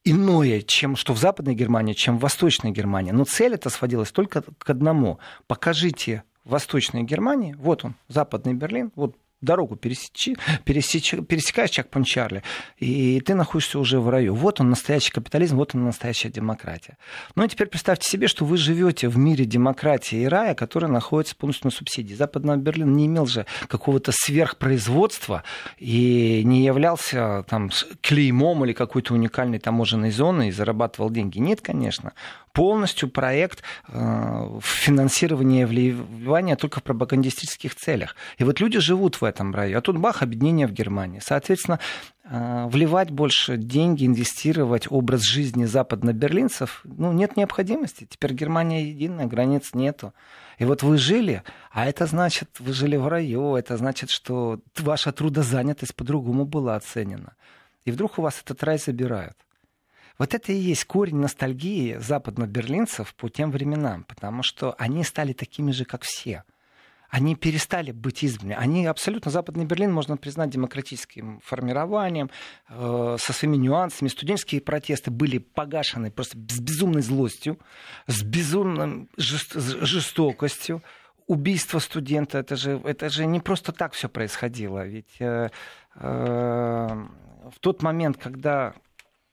иное, 0.04 0.60
чем 0.62 0.96
что 0.96 1.14
в 1.14 1.18
Западной 1.18 1.54
Германии, 1.54 1.94
чем 1.94 2.18
в 2.18 2.20
Восточной 2.20 2.70
Германии. 2.70 3.10
Но 3.10 3.24
цель 3.24 3.54
это 3.54 3.70
сводилась 3.70 4.12
только 4.12 4.42
к 4.42 4.70
одному. 4.70 5.18
Покажите 5.46 6.22
Восточной 6.48 7.02
Германии, 7.02 7.54
вот 7.58 7.84
он, 7.84 7.94
Западный 8.08 8.54
Берлин, 8.54 8.92
вот 8.96 9.16
дорогу 9.40 9.76
пересечи, 9.76 10.36
пересеч, 10.64 11.14
пересекаешь 11.28 11.70
Чак-Панчарли, 11.70 12.42
и 12.78 13.20
ты 13.20 13.34
находишься 13.34 13.78
уже 13.78 14.00
в 14.00 14.08
раю. 14.08 14.34
Вот 14.34 14.60
он 14.60 14.70
настоящий 14.70 15.12
капитализм, 15.12 15.56
вот 15.56 15.74
он 15.74 15.84
настоящая 15.84 16.30
демократия. 16.30 16.96
Ну 17.34 17.44
и 17.44 17.48
теперь 17.48 17.68
представьте 17.68 18.08
себе, 18.08 18.26
что 18.26 18.44
вы 18.44 18.56
живете 18.56 19.08
в 19.08 19.16
мире 19.16 19.44
демократии 19.44 20.22
и 20.22 20.26
рая, 20.26 20.54
который 20.54 20.88
находится 20.88 21.36
полностью 21.36 21.66
на 21.66 21.70
субсидии. 21.70 22.14
Западный 22.14 22.56
Берлин 22.56 22.92
не 22.94 23.06
имел 23.06 23.26
же 23.26 23.46
какого-то 23.68 24.12
сверхпроизводства 24.12 25.44
и 25.78 26.42
не 26.44 26.64
являлся 26.64 27.44
там 27.48 27.70
клеймом 28.00 28.64
или 28.64 28.72
какой-то 28.72 29.14
уникальной 29.14 29.58
таможенной 29.58 30.10
зоной 30.10 30.48
и 30.48 30.52
зарабатывал 30.52 31.10
деньги. 31.10 31.38
Нет, 31.38 31.60
конечно 31.60 32.12
полностью 32.58 33.08
проект 33.08 33.62
э, 33.86 34.58
финансирования 34.60 35.64
вливания 35.64 36.56
только 36.56 36.80
в 36.80 36.82
пропагандистических 36.82 37.76
целях. 37.76 38.16
И 38.36 38.42
вот 38.42 38.58
люди 38.58 38.80
живут 38.80 39.20
в 39.20 39.24
этом 39.24 39.54
раю, 39.54 39.78
а 39.78 39.80
тут 39.80 39.96
бах, 39.98 40.22
объединение 40.22 40.66
в 40.66 40.72
Германии. 40.72 41.20
Соответственно, 41.22 41.78
э, 42.24 42.66
вливать 42.68 43.12
больше 43.12 43.58
деньги, 43.58 44.06
инвестировать 44.06 44.88
образ 44.90 45.22
жизни 45.22 45.66
западноберлинцев, 45.66 46.80
ну, 46.82 47.12
нет 47.12 47.36
необходимости. 47.36 48.08
Теперь 48.10 48.32
Германия 48.32 48.88
единая, 48.88 49.26
границ 49.26 49.70
нету. 49.74 50.12
И 50.58 50.64
вот 50.64 50.82
вы 50.82 50.98
жили, 50.98 51.44
а 51.70 51.86
это 51.86 52.06
значит, 52.06 52.48
вы 52.58 52.72
жили 52.72 52.96
в 52.96 53.06
раю, 53.06 53.54
это 53.54 53.76
значит, 53.76 54.10
что 54.10 54.58
ваша 54.76 55.12
трудозанятость 55.12 55.94
по-другому 55.94 56.44
была 56.44 56.74
оценена. 56.74 57.36
И 57.84 57.92
вдруг 57.92 58.18
у 58.18 58.22
вас 58.22 58.42
этот 58.44 58.64
рай 58.64 58.78
забирают. 58.78 59.36
Вот 60.18 60.34
это 60.34 60.52
и 60.52 60.56
есть 60.56 60.84
корень 60.84 61.16
ностальгии 61.16 61.96
западно-берлинцев 61.98 63.14
по 63.14 63.28
тем 63.28 63.52
временам, 63.52 64.04
потому 64.04 64.42
что 64.42 64.74
они 64.78 65.04
стали 65.04 65.32
такими 65.32 65.70
же, 65.70 65.84
как 65.84 66.02
все. 66.02 66.42
Они 67.08 67.36
перестали 67.36 67.90
быть 67.90 68.22
избранными. 68.22 68.60
Они 68.60 68.84
абсолютно 68.84 69.30
Западный 69.30 69.64
Берлин 69.64 69.90
можно 69.90 70.18
признать 70.18 70.50
демократическим 70.50 71.40
формированием, 71.42 72.30
э, 72.68 73.16
со 73.18 73.32
своими 73.32 73.56
нюансами. 73.56 74.08
Студенческие 74.08 74.60
протесты 74.60 75.10
были 75.10 75.38
погашены 75.38 76.10
просто 76.10 76.36
с 76.36 76.60
безумной 76.60 77.00
злостью, 77.00 77.58
с 78.06 78.22
безумной 78.22 79.08
жестокостью 79.16 80.82
убийство 81.26 81.78
студента, 81.78 82.38
это 82.38 82.56
же, 82.56 82.80
это 82.84 83.10
же 83.10 83.26
не 83.26 83.38
просто 83.38 83.72
так 83.72 83.92
все 83.92 84.08
происходило. 84.08 84.86
Ведь 84.86 85.20
э, 85.20 85.50
э, 85.94 87.06
в 87.50 87.60
тот 87.60 87.82
момент, 87.82 88.16
когда 88.16 88.74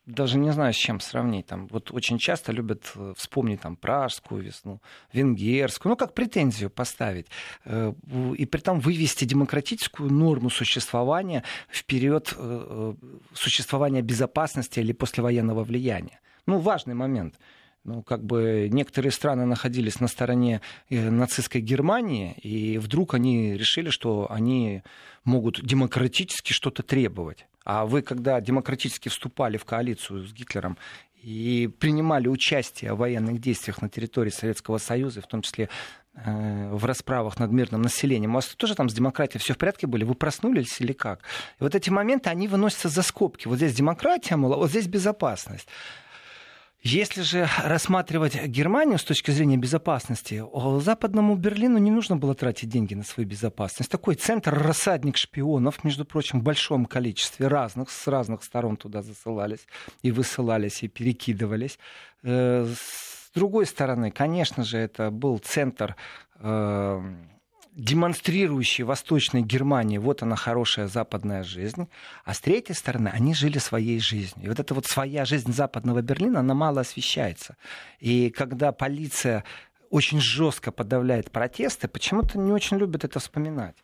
даже 0.05 0.37
не 0.37 0.51
знаю, 0.51 0.73
с 0.73 0.77
чем 0.77 0.99
сравнить. 0.99 1.47
Там, 1.47 1.67
вот 1.67 1.91
очень 1.91 2.17
часто 2.17 2.51
любят 2.51 2.91
э, 2.95 3.13
вспомнить 3.17 3.61
там, 3.61 3.75
пражскую 3.75 4.43
весну, 4.43 4.81
венгерскую, 5.13 5.91
ну, 5.91 5.97
как 5.97 6.13
претензию 6.13 6.69
поставить. 6.69 7.27
Э, 7.65 7.93
и 8.37 8.45
при 8.45 8.59
этом 8.59 8.79
вывести 8.79 9.25
демократическую 9.25 10.11
норму 10.11 10.49
существования 10.49 11.43
вперед 11.69 12.33
э, 12.37 12.93
существования 13.33 14.01
безопасности 14.01 14.79
или 14.79 14.93
послевоенного 14.93 15.63
влияния. 15.63 16.19
Ну, 16.45 16.59
важный 16.59 16.93
момент 16.93 17.35
ну, 17.83 18.01
как 18.01 18.23
бы 18.23 18.67
некоторые 18.71 19.11
страны 19.11 19.45
находились 19.45 19.99
на 19.99 20.07
стороне 20.07 20.61
нацистской 20.89 21.61
Германии, 21.61 22.33
и 22.41 22.79
вдруг 22.79 23.13
они 23.13 23.53
решили, 23.53 23.91
что 23.91 24.25
они 24.31 24.81
могут 25.23 25.63
демократически 25.63 26.51
что-то 26.51 26.81
требовать. 26.81 27.45
А 27.65 27.85
вы, 27.85 28.03
когда 28.03 28.39
демократически 28.39 29.09
вступали 29.09 29.57
в 29.57 29.65
коалицию 29.65 30.25
с 30.25 30.31
Гитлером 30.31 30.77
и 31.21 31.67
принимали 31.79 32.27
участие 32.27 32.93
в 32.93 32.99
военных 32.99 33.41
действиях 33.41 33.81
на 33.81 33.89
территории 33.89 34.29
Советского 34.29 34.77
Союза, 34.77 35.21
в 35.21 35.27
том 35.27 35.41
числе 35.41 35.69
э, 36.13 36.69
в 36.71 36.85
расправах 36.85 37.39
над 37.39 37.51
мирным 37.51 37.81
населением. 37.81 38.31
У 38.31 38.35
вас 38.35 38.45
тоже 38.45 38.75
там 38.75 38.87
с 38.87 38.93
демократией 38.93 39.41
все 39.41 39.55
в 39.55 39.57
порядке 39.57 39.87
были? 39.87 40.03
Вы 40.03 40.13
проснулись 40.13 40.79
или 40.79 40.93
как? 40.93 41.21
И 41.59 41.63
вот 41.63 41.73
эти 41.73 41.89
моменты, 41.89 42.29
они 42.29 42.47
выносятся 42.47 42.89
за 42.89 43.01
скобки. 43.01 43.47
Вот 43.47 43.57
здесь 43.57 43.73
демократия, 43.73 44.35
мол, 44.35 44.53
а 44.53 44.57
вот 44.57 44.69
здесь 44.69 44.85
безопасность. 44.85 45.67
Если 46.87 47.23
же 47.23 47.49
рассматривать 47.63 48.45
Германию 48.45 48.99
с 48.99 49.03
точки 49.03 49.31
зрения 49.31 49.57
безопасности, 49.57 50.43
западному 50.81 51.35
Берлину 51.35 51.79
не 51.79 51.89
нужно 51.89 52.15
было 52.15 52.35
тратить 52.35 52.69
деньги 52.69 52.93
на 52.93 53.03
свою 53.03 53.27
безопасность. 53.27 53.89
Такой 53.89 54.13
центр, 54.13 54.53
рассадник 54.53 55.17
шпионов, 55.17 55.83
между 55.83 56.05
прочим, 56.05 56.41
в 56.41 56.43
большом 56.43 56.85
количестве 56.85 57.47
разных, 57.47 57.89
с 57.89 58.05
разных 58.05 58.43
сторон 58.43 58.77
туда 58.77 59.01
засылались 59.01 59.65
и 60.03 60.11
высылались, 60.11 60.83
и 60.83 60.87
перекидывались. 60.87 61.79
Э, 62.21 62.67
с 62.67 63.31
другой 63.33 63.65
стороны, 63.65 64.11
конечно 64.11 64.63
же, 64.63 64.77
это 64.77 65.09
был 65.09 65.39
центр 65.39 65.95
э, 67.75 67.81
демонстрирующий 67.81 68.83
Восточной 68.83 69.41
Германии, 69.41 69.97
вот 69.97 70.23
она 70.23 70.35
хорошая 70.35 70.87
западная 70.87 71.43
жизнь, 71.43 71.87
а 72.23 72.33
с 72.33 72.39
третьей 72.39 72.75
стороны 72.75 73.09
они 73.09 73.33
жили 73.33 73.57
своей 73.57 73.99
жизнью. 73.99 74.45
И 74.45 74.49
вот 74.49 74.59
эта 74.59 74.73
вот 74.73 74.85
своя 74.85 75.25
жизнь 75.25 75.53
западного 75.53 76.01
Берлина, 76.01 76.39
она 76.39 76.53
мало 76.53 76.81
освещается. 76.81 77.57
И 77.99 78.29
когда 78.29 78.71
полиция 78.71 79.43
очень 79.89 80.19
жестко 80.19 80.71
подавляет 80.71 81.31
протесты, 81.31 81.87
почему-то 81.87 82.39
не 82.39 82.51
очень 82.51 82.77
любят 82.77 83.03
это 83.03 83.19
вспоминать. 83.19 83.75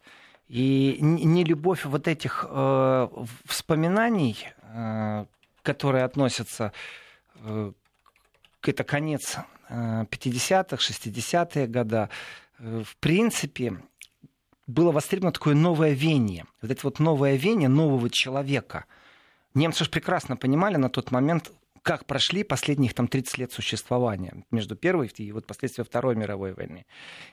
И 0.48 0.98
не 1.00 1.44
любовь 1.46 1.86
вот 1.86 2.08
этих 2.08 2.46
э, 2.50 3.08
вспоминаний, 3.46 4.38
э, 4.64 5.26
которые 5.62 6.04
относятся 6.04 6.74
э, 7.36 7.72
это 8.64 8.84
конец 8.84 9.38
50-х, 9.70 10.76
60-е 10.76 11.68
годы, 11.68 11.96
Э, 11.96 12.51
в 12.62 12.96
принципе, 12.98 13.82
было 14.68 14.92
востребовано 14.92 15.32
такое 15.32 15.56
новое 15.56 15.92
веяние. 15.92 16.46
Вот 16.62 16.72
это 16.72 16.82
вот 16.84 17.00
новое 17.00 17.36
веяние 17.36 17.70
нового 17.70 18.10
человека. 18.10 18.86
Немцы 19.54 19.84
же 19.84 19.90
прекрасно 19.90 20.38
понимали 20.38 20.78
на 20.78 20.90
тот 20.90 21.12
момент, 21.12 21.52
как 21.82 22.06
прошли 22.06 22.44
последних 22.44 22.94
там 22.94 23.08
30 23.08 23.38
лет 23.40 23.52
существования 23.52 24.46
между 24.52 24.76
Первой 24.76 25.12
и 25.18 25.32
вот 25.32 25.48
последствия 25.48 25.84
Второй 25.84 26.16
мировой 26.16 26.54
войны. 26.54 26.86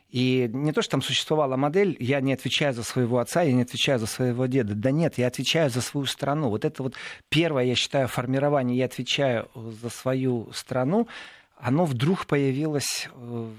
И 0.08 0.49
не 0.50 0.73
то, 0.73 0.80
что 0.80 0.92
там 0.92 1.02
существовала 1.02 1.56
модель, 1.56 1.97
я 2.00 2.20
не 2.23 2.32
отвечаю 2.32 2.73
за 2.73 2.82
своего 2.82 3.18
отца, 3.18 3.42
я 3.42 3.52
не 3.52 3.62
отвечаю 3.62 3.99
за 3.99 4.06
своего 4.06 4.47
деда. 4.47 4.75
Да 4.75 4.90
нет, 4.90 5.18
я 5.18 5.26
отвечаю 5.26 5.68
за 5.68 5.82
свою 5.82 6.06
страну. 6.06 6.49
Вот 6.49 6.64
это 6.64 6.82
вот 6.82 6.94
первое, 7.28 7.64
я 7.64 7.75
считаю, 7.75 8.08
формирование, 8.08 8.78
я 8.78 8.87
отвечаю 8.87 9.50
за 9.54 9.90
свою 9.90 10.50
страну, 10.52 11.08
оно 11.58 11.85
вдруг 11.85 12.26
появилось 12.26 13.08
э, 13.12 13.50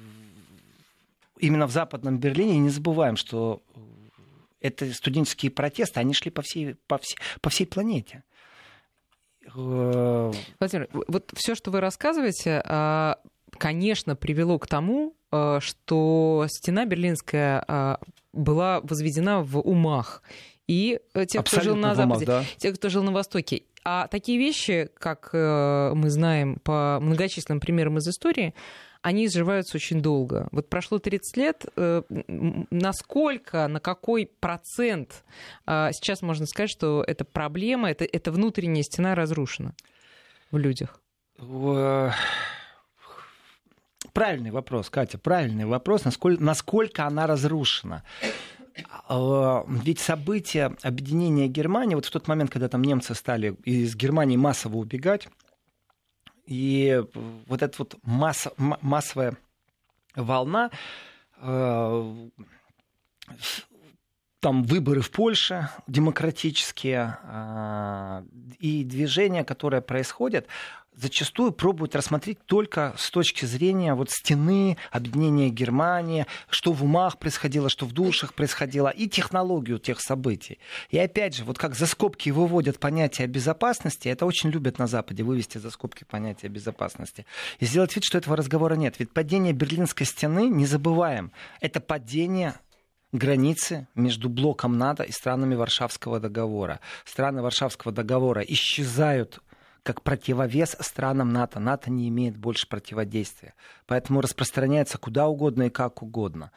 именно 1.39 1.67
в 1.67 1.72
Западном 1.72 2.19
Берлине, 2.19 2.60
не 2.60 2.69
забываем, 2.69 3.15
что 3.15 3.62
это 4.62 4.93
студенческие 4.93 5.51
протесты, 5.51 6.00
они 6.00 6.13
шли 6.13 6.31
по 6.31 6.41
всей, 6.41 6.75
по 6.88 6.98
всей, 6.98 7.17
по 7.41 7.50
всей 7.50 7.65
планете. 7.65 8.24
Э, 9.55 10.31
Владимир, 10.60 10.89
вот 11.08 11.31
все, 11.36 11.55
что 11.55 11.72
вы 11.72 11.79
рассказываете, 11.79 12.62
а, 12.65 13.19
конечно, 13.58 14.15
привело 14.15 14.60
к 14.60 14.67
тому, 14.67 15.15
что 15.60 16.48
стена 16.50 16.86
берлинская 16.86 18.00
была 18.34 18.81
возведена 18.81 19.41
в 19.41 19.60
умах 19.60 20.24
и 20.67 21.00
э, 21.13 21.25
тех, 21.25 21.46
кто 21.46 21.62
жил 21.62 21.75
на 21.75 21.96
Западе, 21.96 22.25
да. 22.25 22.43
тех, 22.58 22.75
кто 22.75 22.89
жил 22.89 23.03
на 23.03 23.12
Востоке. 23.12 23.63
А 23.84 24.08
такие 24.08 24.38
вещи, 24.38 24.89
как 24.93 25.31
э, 25.34 25.93
мы 25.96 26.10
знаем 26.12 26.58
по 26.63 27.00
многочисленным 27.01 27.60
примерам 27.60 27.98
из 27.98 28.08
истории, 28.08 28.53
они 29.01 29.25
изживаются 29.25 29.77
очень 29.77 30.01
долго. 30.01 30.47
Вот 30.51 30.69
прошло 30.69 30.99
30 30.99 31.37
лет, 31.37 31.65
э, 31.75 32.01
насколько, 32.69 33.67
на 33.67 33.79
какой 33.79 34.29
процент 34.39 35.23
э, 35.65 35.89
сейчас 35.93 36.21
можно 36.21 36.45
сказать, 36.45 36.69
что 36.69 37.03
эта 37.07 37.23
проблема, 37.23 37.89
это, 37.89 38.05
эта 38.05 38.31
внутренняя 38.31 38.83
стена 38.83 39.15
разрушена 39.15 39.73
в 40.51 40.57
людях? 40.57 40.99
Правильный 44.13 44.51
вопрос, 44.51 44.89
Катя, 44.89 45.17
правильный 45.17 45.65
вопрос, 45.65 46.03
насколько, 46.03 46.43
насколько 46.43 47.05
она 47.05 47.27
разрушена. 47.27 48.03
А, 49.07 49.65
ведь 49.67 49.99
события 49.99 50.75
объединения 50.81 51.47
Германии, 51.47 51.95
вот 51.95 52.05
в 52.05 52.11
тот 52.11 52.27
момент, 52.27 52.49
когда 52.49 52.67
там 52.69 52.81
немцы 52.81 53.13
стали 53.13 53.55
из 53.63 53.95
Германии 53.95 54.37
массово 54.37 54.77
убегать, 54.77 55.27
и 56.49 57.03
вот 57.45 57.61
эта 57.61 57.75
вот 57.77 57.95
масса, 58.01 58.51
массовая 58.57 59.37
волна, 60.15 60.71
э, 61.37 62.29
там 64.39 64.63
выборы 64.63 65.01
в 65.01 65.11
Польше 65.11 65.69
демократические 65.85 67.19
э, 67.23 68.23
и 68.57 68.83
движения, 68.83 69.43
которые 69.43 69.81
происходят, 69.81 70.47
зачастую 70.99 71.51
пробуют 71.51 71.95
рассмотреть 71.95 72.39
только 72.45 72.93
с 72.97 73.09
точки 73.09 73.45
зрения 73.45 73.93
вот 73.93 74.09
стены, 74.11 74.77
объединения 74.91 75.49
Германии, 75.49 76.25
что 76.49 76.73
в 76.73 76.83
умах 76.83 77.17
происходило, 77.17 77.69
что 77.69 77.85
в 77.85 77.93
душах 77.93 78.33
происходило, 78.33 78.89
и 78.89 79.07
технологию 79.07 79.79
тех 79.79 80.01
событий. 80.01 80.59
И 80.89 80.97
опять 80.97 81.35
же, 81.35 81.43
вот 81.43 81.57
как 81.57 81.75
за 81.75 81.85
скобки 81.85 82.29
выводят 82.29 82.79
понятие 82.79 83.27
безопасности, 83.27 84.09
это 84.09 84.25
очень 84.25 84.49
любят 84.49 84.77
на 84.79 84.87
Западе, 84.87 85.23
вывести 85.23 85.57
за 85.57 85.69
скобки 85.71 86.03
понятие 86.03 86.49
безопасности, 86.49 87.25
и 87.59 87.65
сделать 87.65 87.95
вид, 87.95 88.03
что 88.03 88.17
этого 88.17 88.35
разговора 88.35 88.75
нет. 88.75 88.95
Ведь 88.99 89.11
падение 89.11 89.53
Берлинской 89.53 90.05
стены, 90.05 90.49
не 90.49 90.65
забываем, 90.65 91.31
это 91.61 91.79
падение 91.79 92.55
границы 93.11 93.87
между 93.95 94.29
блоком 94.29 94.77
НАТО 94.77 95.03
и 95.03 95.11
странами 95.11 95.55
Варшавского 95.55 96.19
договора. 96.19 96.79
Страны 97.05 97.41
Варшавского 97.41 97.91
договора 97.91 98.41
исчезают 98.41 99.39
как 99.83 100.01
противовес 100.01 100.75
странам 100.79 101.29
НАТО. 101.29 101.59
НАТО 101.59 101.91
не 101.91 102.09
имеет 102.09 102.38
больше 102.38 102.67
противодействия. 102.67 103.53
Поэтому 103.88 104.21
распространяется 104.21 104.98
куда 104.98 105.27
угодно 105.27 105.63
и 105.63 105.69
как 105.69 106.01
угодно. 106.03 106.51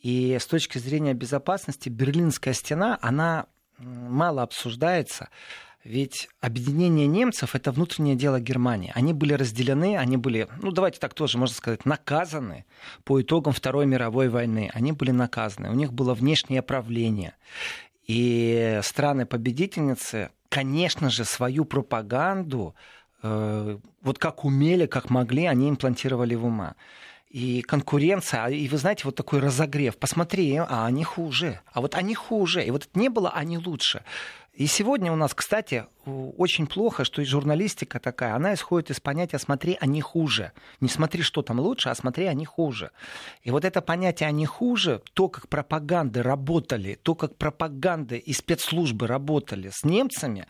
И 0.00 0.36
с 0.40 0.46
точки 0.46 0.78
зрения 0.78 1.14
безопасности 1.14 1.88
Берлинская 1.88 2.54
стена, 2.54 2.98
она 3.02 3.46
мало 3.78 4.42
обсуждается. 4.42 5.28
Ведь 5.84 6.28
объединение 6.40 7.06
немцев 7.06 7.54
это 7.54 7.72
внутреннее 7.72 8.16
дело 8.16 8.40
Германии. 8.40 8.92
Они 8.94 9.12
были 9.12 9.32
разделены, 9.32 9.96
они 9.96 10.16
были, 10.16 10.48
ну 10.60 10.72
давайте 10.72 10.98
так 10.98 11.14
тоже 11.14 11.38
можно 11.38 11.54
сказать, 11.54 11.86
наказаны 11.86 12.66
по 13.04 13.20
итогам 13.22 13.52
Второй 13.52 13.86
мировой 13.86 14.28
войны. 14.28 14.70
Они 14.74 14.92
были 14.92 15.12
наказаны, 15.12 15.70
у 15.70 15.74
них 15.74 15.92
было 15.92 16.14
внешнее 16.14 16.62
правление. 16.62 17.34
И 18.06 18.80
страны-победительницы 18.82 20.30
конечно 20.48 21.10
же, 21.10 21.24
свою 21.24 21.64
пропаганду, 21.64 22.74
э, 23.22 23.78
вот 24.02 24.18
как 24.18 24.44
умели, 24.44 24.86
как 24.86 25.10
могли, 25.10 25.46
они 25.46 25.68
имплантировали 25.68 26.34
в 26.34 26.44
ума. 26.44 26.74
И 27.30 27.60
конкуренция, 27.60 28.46
и 28.46 28.68
вы 28.68 28.78
знаете, 28.78 29.02
вот 29.04 29.14
такой 29.14 29.40
разогрев. 29.40 29.98
Посмотри, 29.98 30.56
а 30.56 30.86
они 30.86 31.04
хуже, 31.04 31.60
а 31.72 31.80
вот 31.80 31.94
они 31.94 32.14
хуже. 32.14 32.64
И 32.64 32.70
вот 32.70 32.88
не 32.94 33.10
было, 33.10 33.30
они 33.30 33.58
лучше. 33.58 34.02
И 34.58 34.66
сегодня 34.66 35.12
у 35.12 35.16
нас, 35.16 35.34
кстати, 35.34 35.86
очень 36.04 36.66
плохо, 36.66 37.04
что 37.04 37.22
и 37.22 37.24
журналистика 37.24 38.00
такая, 38.00 38.34
она 38.34 38.54
исходит 38.54 38.90
из 38.90 38.98
понятия 38.98 39.38
«смотри, 39.38 39.78
они 39.80 40.00
хуже». 40.00 40.50
Не 40.80 40.88
смотри, 40.88 41.22
что 41.22 41.42
там 41.42 41.60
лучше, 41.60 41.90
а 41.90 41.94
смотри, 41.94 42.24
они 42.26 42.44
хуже. 42.44 42.90
И 43.44 43.52
вот 43.52 43.64
это 43.64 43.80
понятие 43.80 44.28
«они 44.28 44.46
хуже», 44.46 45.00
то, 45.14 45.28
как 45.28 45.46
пропаганды 45.46 46.24
работали, 46.24 46.98
то, 47.00 47.14
как 47.14 47.36
пропаганды 47.36 48.18
и 48.18 48.32
спецслужбы 48.32 49.06
работали 49.06 49.70
с 49.72 49.84
немцами, 49.84 50.48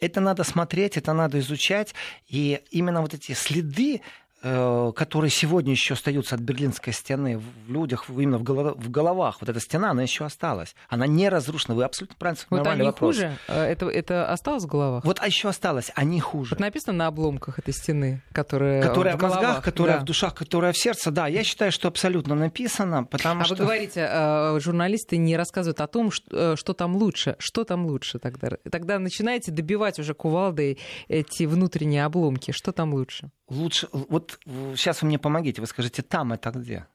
это 0.00 0.22
надо 0.22 0.42
смотреть, 0.42 0.96
это 0.96 1.12
надо 1.12 1.38
изучать. 1.40 1.94
И 2.28 2.62
именно 2.70 3.02
вот 3.02 3.12
эти 3.12 3.32
следы 3.32 4.00
которые 4.40 5.30
сегодня 5.30 5.72
еще 5.72 5.94
остаются 5.94 6.34
от 6.34 6.40
Берлинской 6.40 6.92
стены 6.92 7.38
в 7.38 7.70
людях, 7.70 8.06
именно 8.08 8.38
в, 8.38 8.42
голов, 8.42 8.76
в 8.76 8.90
головах. 8.90 9.38
Вот 9.40 9.50
эта 9.50 9.60
стена, 9.60 9.90
она 9.90 10.02
еще 10.02 10.24
осталась. 10.24 10.74
Она 10.88 11.06
не 11.06 11.28
разрушена. 11.28 11.74
Вы 11.74 11.84
абсолютно 11.84 12.16
правильно 12.18 12.40
Вот 12.48 12.66
они 12.66 12.82
вопрос. 12.82 13.16
хуже? 13.16 13.36
Э, 13.48 13.64
это, 13.64 13.86
это 13.88 14.30
осталось 14.30 14.64
в 14.64 14.66
головах? 14.66 15.04
Вот 15.04 15.18
а 15.20 15.26
еще 15.26 15.48
осталось. 15.48 15.90
Они 15.94 16.20
хуже. 16.20 16.54
Вот 16.54 16.60
написано 16.60 16.94
на 16.94 17.06
обломках 17.08 17.58
этой 17.58 17.74
стены, 17.74 18.22
которая 18.32 18.82
Которая 18.82 19.16
в, 19.16 19.20
в 19.20 19.22
мозгах, 19.22 19.62
которая 19.62 19.96
да. 19.96 20.02
в 20.02 20.04
душах, 20.06 20.34
которая 20.34 20.72
в 20.72 20.78
сердце. 20.78 21.10
Да, 21.10 21.26
я 21.26 21.44
считаю, 21.44 21.72
что 21.72 21.88
абсолютно 21.88 22.34
написано, 22.34 23.04
потому 23.04 23.42
а 23.42 23.44
что... 23.44 23.56
вы 23.56 23.64
говорите, 23.64 24.08
э, 24.10 24.58
журналисты 24.60 25.18
не 25.18 25.36
рассказывают 25.36 25.80
о 25.80 25.86
том, 25.86 26.10
что, 26.10 26.56
что 26.56 26.72
там 26.72 26.96
лучше. 26.96 27.36
Что 27.38 27.64
там 27.64 27.84
лучше 27.86 28.18
тогда? 28.18 28.50
Тогда 28.70 28.98
начинаете 28.98 29.50
добивать 29.50 29.98
уже 29.98 30.14
кувалдой 30.14 30.78
эти 31.08 31.44
внутренние 31.44 32.04
обломки. 32.04 32.52
Что 32.52 32.72
там 32.72 32.94
лучше? 32.94 33.30
Лучше... 33.50 33.88
Вот 33.92 34.38
сейчас 34.44 35.02
вы 35.02 35.08
мне 35.08 35.18
помогите, 35.18 35.60
вы 35.60 35.66
скажите, 35.66 36.02
там 36.02 36.32
это 36.32 36.50
где? 36.50 36.86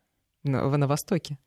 В, 0.43 0.77
на 0.77 0.87
Востоке. 0.87 1.37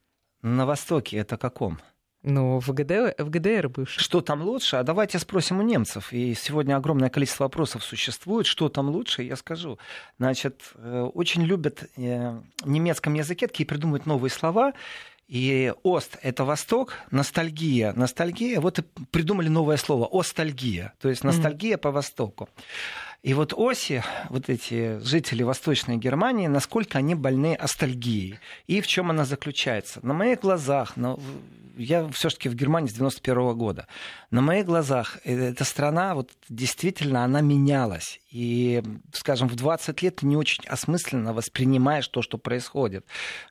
На 0.42 0.66
Востоке 0.66 1.16
это 1.16 1.36
каком? 1.36 1.78
Ну, 2.22 2.58
в 2.58 2.68
ГДР, 2.68 3.14
в 3.18 3.30
ГДР 3.30 3.68
бывший. 3.68 4.00
Что 4.00 4.20
там 4.20 4.42
лучше? 4.42 4.76
А 4.76 4.82
давайте 4.82 5.18
спросим 5.18 5.60
у 5.60 5.62
немцев. 5.62 6.12
И 6.12 6.34
сегодня 6.34 6.76
огромное 6.76 7.10
количество 7.10 7.44
вопросов 7.44 7.84
существует. 7.84 8.46
Что 8.46 8.68
там 8.68 8.88
лучше, 8.88 9.22
я 9.22 9.36
скажу. 9.36 9.78
Значит, 10.18 10.72
э, 10.74 11.08
очень 11.14 11.42
любят 11.44 11.84
э, 11.96 12.40
в 12.62 12.68
немецком 12.68 13.14
языке 13.14 13.46
такие 13.46 13.66
придумывать 13.66 14.04
новые 14.04 14.30
слова. 14.30 14.72
И 15.28 15.72
Ост— 15.82 16.18
это 16.22 16.44
Восток, 16.44 16.94
ностальгия. 17.10 17.92
Ностальгия, 17.92 18.60
вот 18.60 18.78
и 18.78 18.82
придумали 19.10 19.48
новое 19.48 19.76
слово— 19.76 20.08
остальгия. 20.12 20.94
То 21.00 21.10
есть 21.10 21.22
ностальгия 21.22 21.76
mm. 21.76 21.80
по 21.80 21.90
Востоку. 21.92 22.48
И 23.28 23.34
вот 23.34 23.52
оси, 23.54 24.02
вот 24.30 24.48
эти 24.48 25.00
жители 25.00 25.42
Восточной 25.42 25.98
Германии, 25.98 26.46
насколько 26.46 26.96
они 26.96 27.14
больны 27.14 27.54
астальгией. 27.54 28.38
И 28.66 28.80
в 28.80 28.86
чем 28.86 29.10
она 29.10 29.26
заключается? 29.26 30.00
На 30.02 30.14
моих 30.14 30.40
глазах, 30.40 30.96
ну, 30.96 31.20
я 31.76 32.08
все-таки 32.08 32.48
в 32.48 32.54
Германии 32.54 32.88
с 32.88 32.94
91 32.94 33.54
года. 33.54 33.86
На 34.30 34.40
моих 34.40 34.64
глазах 34.64 35.18
э, 35.24 35.50
эта 35.50 35.64
страна 35.64 36.14
вот 36.14 36.30
действительно 36.48 37.22
она 37.22 37.42
менялась. 37.42 38.18
И, 38.30 38.82
скажем, 39.12 39.48
в 39.48 39.56
20 39.56 40.00
лет 40.00 40.16
ты 40.16 40.26
не 40.26 40.38
очень 40.38 40.64
осмысленно 40.66 41.34
воспринимаешь 41.34 42.08
то, 42.08 42.22
что 42.22 42.38
происходит. 42.38 43.04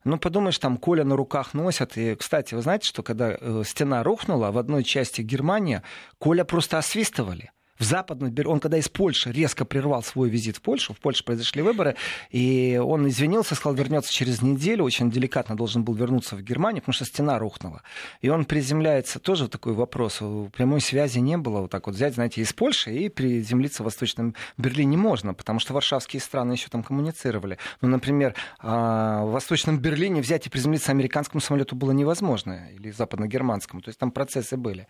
Ну, 0.03 0.17
подумаешь, 0.17 0.57
там 0.57 0.77
Коля 0.77 1.03
на 1.03 1.15
руках 1.15 1.53
носят. 1.53 1.99
И, 1.99 2.15
кстати, 2.15 2.55
вы 2.55 2.63
знаете, 2.63 2.87
что 2.87 3.03
когда 3.03 3.37
э, 3.39 3.61
стена 3.63 4.01
рухнула 4.01 4.49
в 4.49 4.57
одной 4.57 4.83
части 4.83 5.21
Германии, 5.21 5.83
Коля 6.17 6.45
просто 6.45 6.79
освистывали 6.79 7.51
в 7.79 7.83
Западную 7.83 8.33
Он 8.47 8.59
когда 8.59 8.77
из 8.77 8.89
Польши 8.89 9.31
резко 9.31 9.65
прервал 9.65 10.03
свой 10.03 10.29
визит 10.29 10.57
в 10.57 10.61
Польшу, 10.61 10.93
в 10.93 10.99
Польше 10.99 11.23
произошли 11.23 11.61
выборы, 11.61 11.95
и 12.31 12.79
он 12.83 13.07
извинился, 13.07 13.55
сказал, 13.55 13.75
вернется 13.75 14.11
через 14.11 14.41
неделю, 14.41 14.83
очень 14.83 15.09
деликатно 15.11 15.55
должен 15.55 15.83
был 15.83 15.93
вернуться 15.93 16.35
в 16.35 16.41
Германию, 16.41 16.81
потому 16.81 16.93
что 16.93 17.05
стена 17.05 17.39
рухнула. 17.39 17.81
И 18.21 18.29
он 18.29 18.45
приземляется, 18.45 19.19
тоже 19.19 19.47
такой 19.47 19.73
вопрос, 19.73 20.19
прямой 20.53 20.81
связи 20.81 21.19
не 21.19 21.37
было, 21.37 21.61
вот 21.61 21.71
так 21.71 21.87
вот 21.87 21.95
взять, 21.95 22.15
знаете, 22.15 22.41
из 22.41 22.53
Польши 22.53 22.93
и 22.93 23.09
приземлиться 23.09 23.83
в 23.83 23.85
Восточном 23.85 24.35
Берлине 24.57 24.97
можно, 24.97 25.33
потому 25.33 25.59
что 25.59 25.73
варшавские 25.73 26.21
страны 26.21 26.53
еще 26.53 26.69
там 26.69 26.83
коммуницировали. 26.83 27.57
Ну, 27.81 27.89
например, 27.89 28.35
а, 28.59 29.23
в 29.23 29.31
Восточном 29.31 29.79
Берлине 29.79 30.21
взять 30.21 30.47
и 30.47 30.49
приземлиться 30.49 30.91
американскому 30.91 31.41
самолету 31.41 31.75
было 31.75 31.91
невозможно, 31.91 32.69
или 32.73 32.91
западно-германскому, 32.91 33.81
то 33.81 33.89
есть 33.89 33.99
там 33.99 34.11
процессы 34.11 34.57
были. 34.57 34.87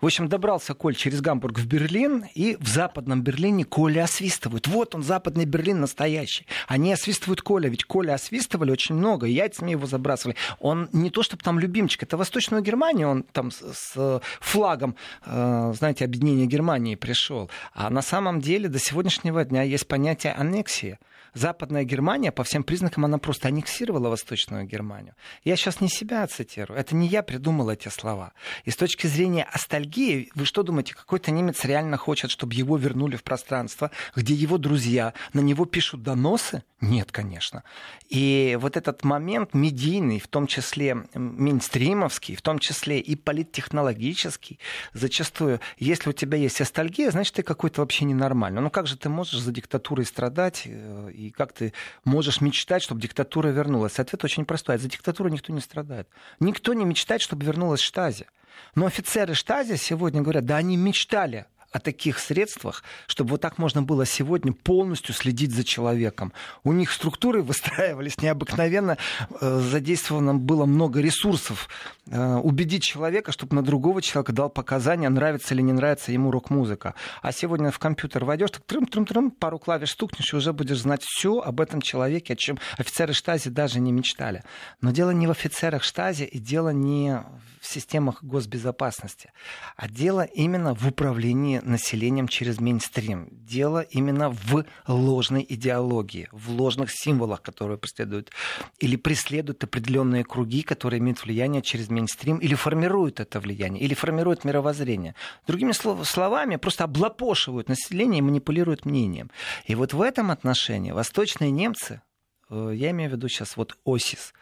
В 0.00 0.06
общем, 0.06 0.28
добрался 0.28 0.74
Коль 0.74 0.94
через 0.94 1.20
Гамбург 1.20 1.58
в 1.58 1.66
Берлин, 1.66 2.24
и 2.34 2.56
в 2.60 2.68
западном 2.68 3.22
Берлине 3.22 3.64
Коля 3.64 4.04
освистывают. 4.04 4.66
Вот 4.66 4.94
он, 4.94 5.02
западный 5.02 5.44
Берлин 5.44 5.80
настоящий. 5.80 6.46
Они 6.68 6.92
освистывают 6.92 7.42
Коля, 7.42 7.68
ведь 7.68 7.84
Коля 7.84 8.14
освистывали 8.14 8.70
очень 8.70 8.94
много, 8.94 9.26
яйцами 9.26 9.72
его 9.72 9.86
забрасывали. 9.86 10.36
Он 10.58 10.88
не 10.92 11.10
то, 11.10 11.22
чтобы 11.22 11.42
там 11.42 11.58
любимчик, 11.58 12.02
это 12.02 12.16
Восточную 12.16 12.62
Германию, 12.62 13.08
он 13.08 13.22
там 13.22 13.50
с, 13.50 13.62
с 13.72 14.20
флагом, 14.40 14.96
э, 15.26 15.72
знаете, 15.76 16.04
объединения 16.04 16.46
Германии 16.46 16.94
пришел. 16.94 17.50
А 17.74 17.90
на 17.90 18.02
самом 18.02 18.40
деле 18.40 18.68
до 18.68 18.78
сегодняшнего 18.78 19.44
дня 19.44 19.62
есть 19.62 19.86
понятие 19.86 20.32
аннексии. 20.32 20.98
Западная 21.34 21.84
Германия, 21.84 22.32
по 22.32 22.44
всем 22.44 22.62
признакам, 22.62 23.04
она 23.04 23.18
просто 23.18 23.48
аннексировала 23.48 24.08
Восточную 24.08 24.66
Германию. 24.66 25.14
Я 25.44 25.56
сейчас 25.56 25.80
не 25.80 25.88
себя 25.88 26.26
цитирую. 26.26 26.78
Это 26.78 26.96
не 26.96 27.06
я 27.06 27.22
придумал 27.22 27.70
эти 27.70 27.88
слова. 27.88 28.32
И 28.64 28.70
с 28.70 28.76
точки 28.76 29.06
зрения 29.06 29.48
ностальгии, 29.52 30.30
вы 30.34 30.44
что 30.44 30.62
думаете, 30.62 30.94
какой-то 30.94 31.30
немец 31.30 31.64
реально 31.64 31.96
хочет 31.96 32.30
чтобы 32.30 32.54
его 32.54 32.76
вернули 32.76 33.16
в 33.16 33.22
пространство, 33.22 33.90
где 34.16 34.34
его 34.34 34.58
друзья 34.58 35.14
на 35.32 35.40
него 35.40 35.64
пишут 35.64 36.02
доносы? 36.02 36.62
Нет, 36.80 37.12
конечно. 37.12 37.62
И 38.08 38.56
вот 38.60 38.76
этот 38.76 39.04
момент 39.04 39.52
медийный, 39.52 40.18
в 40.18 40.28
том 40.28 40.46
числе 40.46 41.04
мейнстримовский, 41.14 42.36
в 42.36 42.42
том 42.42 42.58
числе 42.58 42.98
и 42.98 43.16
политтехнологический, 43.16 44.58
зачастую, 44.94 45.60
если 45.76 46.10
у 46.10 46.12
тебя 46.12 46.38
есть 46.38 46.58
ностальгия, 46.60 47.10
значит, 47.10 47.34
ты 47.34 47.42
какой-то 47.42 47.82
вообще 47.82 48.06
ненормальный. 48.06 48.62
Ну 48.62 48.70
как 48.70 48.86
же 48.86 48.96
ты 48.96 49.10
можешь 49.10 49.40
за 49.40 49.52
диктатурой 49.52 50.06
страдать, 50.06 50.62
э, 50.64 51.10
и 51.20 51.30
как 51.30 51.52
ты 51.52 51.72
можешь 52.04 52.40
мечтать, 52.40 52.82
чтобы 52.82 53.00
диктатура 53.00 53.48
вернулась? 53.48 53.98
Ответ 53.98 54.24
очень 54.24 54.44
простой. 54.44 54.78
За 54.78 54.88
диктатуру 54.88 55.28
никто 55.28 55.52
не 55.52 55.60
страдает. 55.60 56.08
Никто 56.38 56.72
не 56.74 56.84
мечтает, 56.84 57.22
чтобы 57.22 57.44
вернулась 57.44 57.80
Штази. 57.80 58.26
Но 58.74 58.86
офицеры 58.86 59.34
Штази 59.34 59.76
сегодня 59.76 60.22
говорят, 60.22 60.44
да 60.44 60.56
они 60.56 60.76
мечтали 60.76 61.46
о 61.72 61.78
таких 61.78 62.18
средствах, 62.18 62.82
чтобы 63.06 63.30
вот 63.30 63.40
так 63.40 63.58
можно 63.58 63.82
было 63.82 64.04
сегодня 64.04 64.52
полностью 64.52 65.14
следить 65.14 65.52
за 65.52 65.64
человеком. 65.64 66.32
У 66.64 66.72
них 66.72 66.90
структуры 66.90 67.42
выстраивались 67.50 68.20
необыкновенно, 68.20 68.98
э, 69.40 69.60
задействовано 69.60 70.34
было 70.34 70.66
много 70.66 71.00
ресурсов. 71.00 71.68
Э, 72.10 72.36
убедить 72.36 72.82
человека, 72.82 73.30
чтобы 73.32 73.54
на 73.54 73.62
другого 73.62 74.02
человека 74.02 74.32
дал 74.32 74.50
показания, 74.50 75.08
нравится 75.08 75.54
или 75.54 75.62
не 75.62 75.72
нравится 75.72 76.12
ему 76.12 76.30
рок-музыка. 76.30 76.94
А 77.22 77.32
сегодня 77.32 77.70
в 77.70 77.78
компьютер 77.78 78.24
войдешь, 78.24 78.50
так 78.50 78.62
трым-трым-трым, 78.66 79.30
пару 79.30 79.58
клавиш 79.58 79.90
стукнешь, 79.90 80.32
и 80.32 80.36
уже 80.36 80.52
будешь 80.52 80.80
знать 80.80 81.02
все 81.04 81.38
об 81.40 81.60
этом 81.60 81.80
человеке, 81.80 82.32
о 82.32 82.36
чем 82.36 82.58
офицеры 82.78 83.12
Штази 83.12 83.48
даже 83.48 83.80
не 83.80 83.92
мечтали. 83.92 84.42
Но 84.80 84.90
дело 84.90 85.10
не 85.10 85.26
в 85.26 85.30
офицерах 85.30 85.84
Штази, 85.84 86.24
и 86.24 86.38
дело 86.38 86.70
не 86.70 87.22
в 87.60 87.66
системах 87.66 88.24
госбезопасности, 88.24 89.32
а 89.76 89.88
дело 89.88 90.22
именно 90.22 90.74
в 90.74 90.86
управлении 90.88 91.59
населением 91.62 92.28
через 92.28 92.60
мейнстрим. 92.60 93.28
Дело 93.30 93.80
именно 93.80 94.30
в 94.30 94.64
ложной 94.86 95.44
идеологии, 95.48 96.28
в 96.32 96.50
ложных 96.50 96.90
символах, 96.92 97.42
которые 97.42 97.78
преследуют 97.78 98.30
или 98.78 98.96
преследуют 98.96 99.64
определенные 99.64 100.24
круги, 100.24 100.62
которые 100.62 100.98
имеют 100.98 101.24
влияние 101.24 101.62
через 101.62 101.88
мейнстрим, 101.88 102.38
или 102.38 102.54
формируют 102.54 103.20
это 103.20 103.40
влияние, 103.40 103.82
или 103.82 103.94
формируют 103.94 104.44
мировоззрение. 104.44 105.14
Другими 105.46 105.72
словами, 105.72 106.56
просто 106.56 106.84
облапошивают 106.84 107.68
население 107.68 108.18
и 108.18 108.22
манипулируют 108.22 108.84
мнением. 108.84 109.30
И 109.66 109.74
вот 109.74 109.92
в 109.92 110.00
этом 110.02 110.30
отношении 110.30 110.92
восточные 110.92 111.50
немцы, 111.50 112.02
я 112.50 112.90
имею 112.90 113.10
в 113.10 113.12
виду 113.14 113.28
сейчас 113.28 113.56
вот 113.56 113.76
ОСИС, 113.84 114.32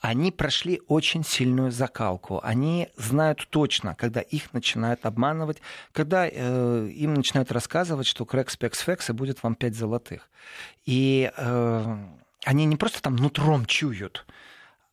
они 0.00 0.32
прошли 0.32 0.82
очень 0.88 1.24
сильную 1.24 1.70
закалку. 1.70 2.40
Они 2.42 2.88
знают 2.96 3.46
точно, 3.50 3.94
когда 3.94 4.20
их 4.20 4.52
начинают 4.52 5.06
обманывать, 5.06 5.58
когда 5.92 6.26
э, 6.26 6.88
им 6.92 7.14
начинают 7.14 7.52
рассказывать, 7.52 8.06
что 8.06 8.24
крэк, 8.24 8.50
спекс, 8.50 8.80
фекс, 8.80 9.10
и 9.10 9.12
будет 9.12 9.42
вам 9.44 9.54
пять 9.54 9.76
золотых. 9.76 10.28
И 10.84 11.30
э, 11.36 11.96
они 12.44 12.64
не 12.64 12.76
просто 12.76 13.00
там 13.00 13.14
нутром 13.14 13.64
чуют, 13.64 14.26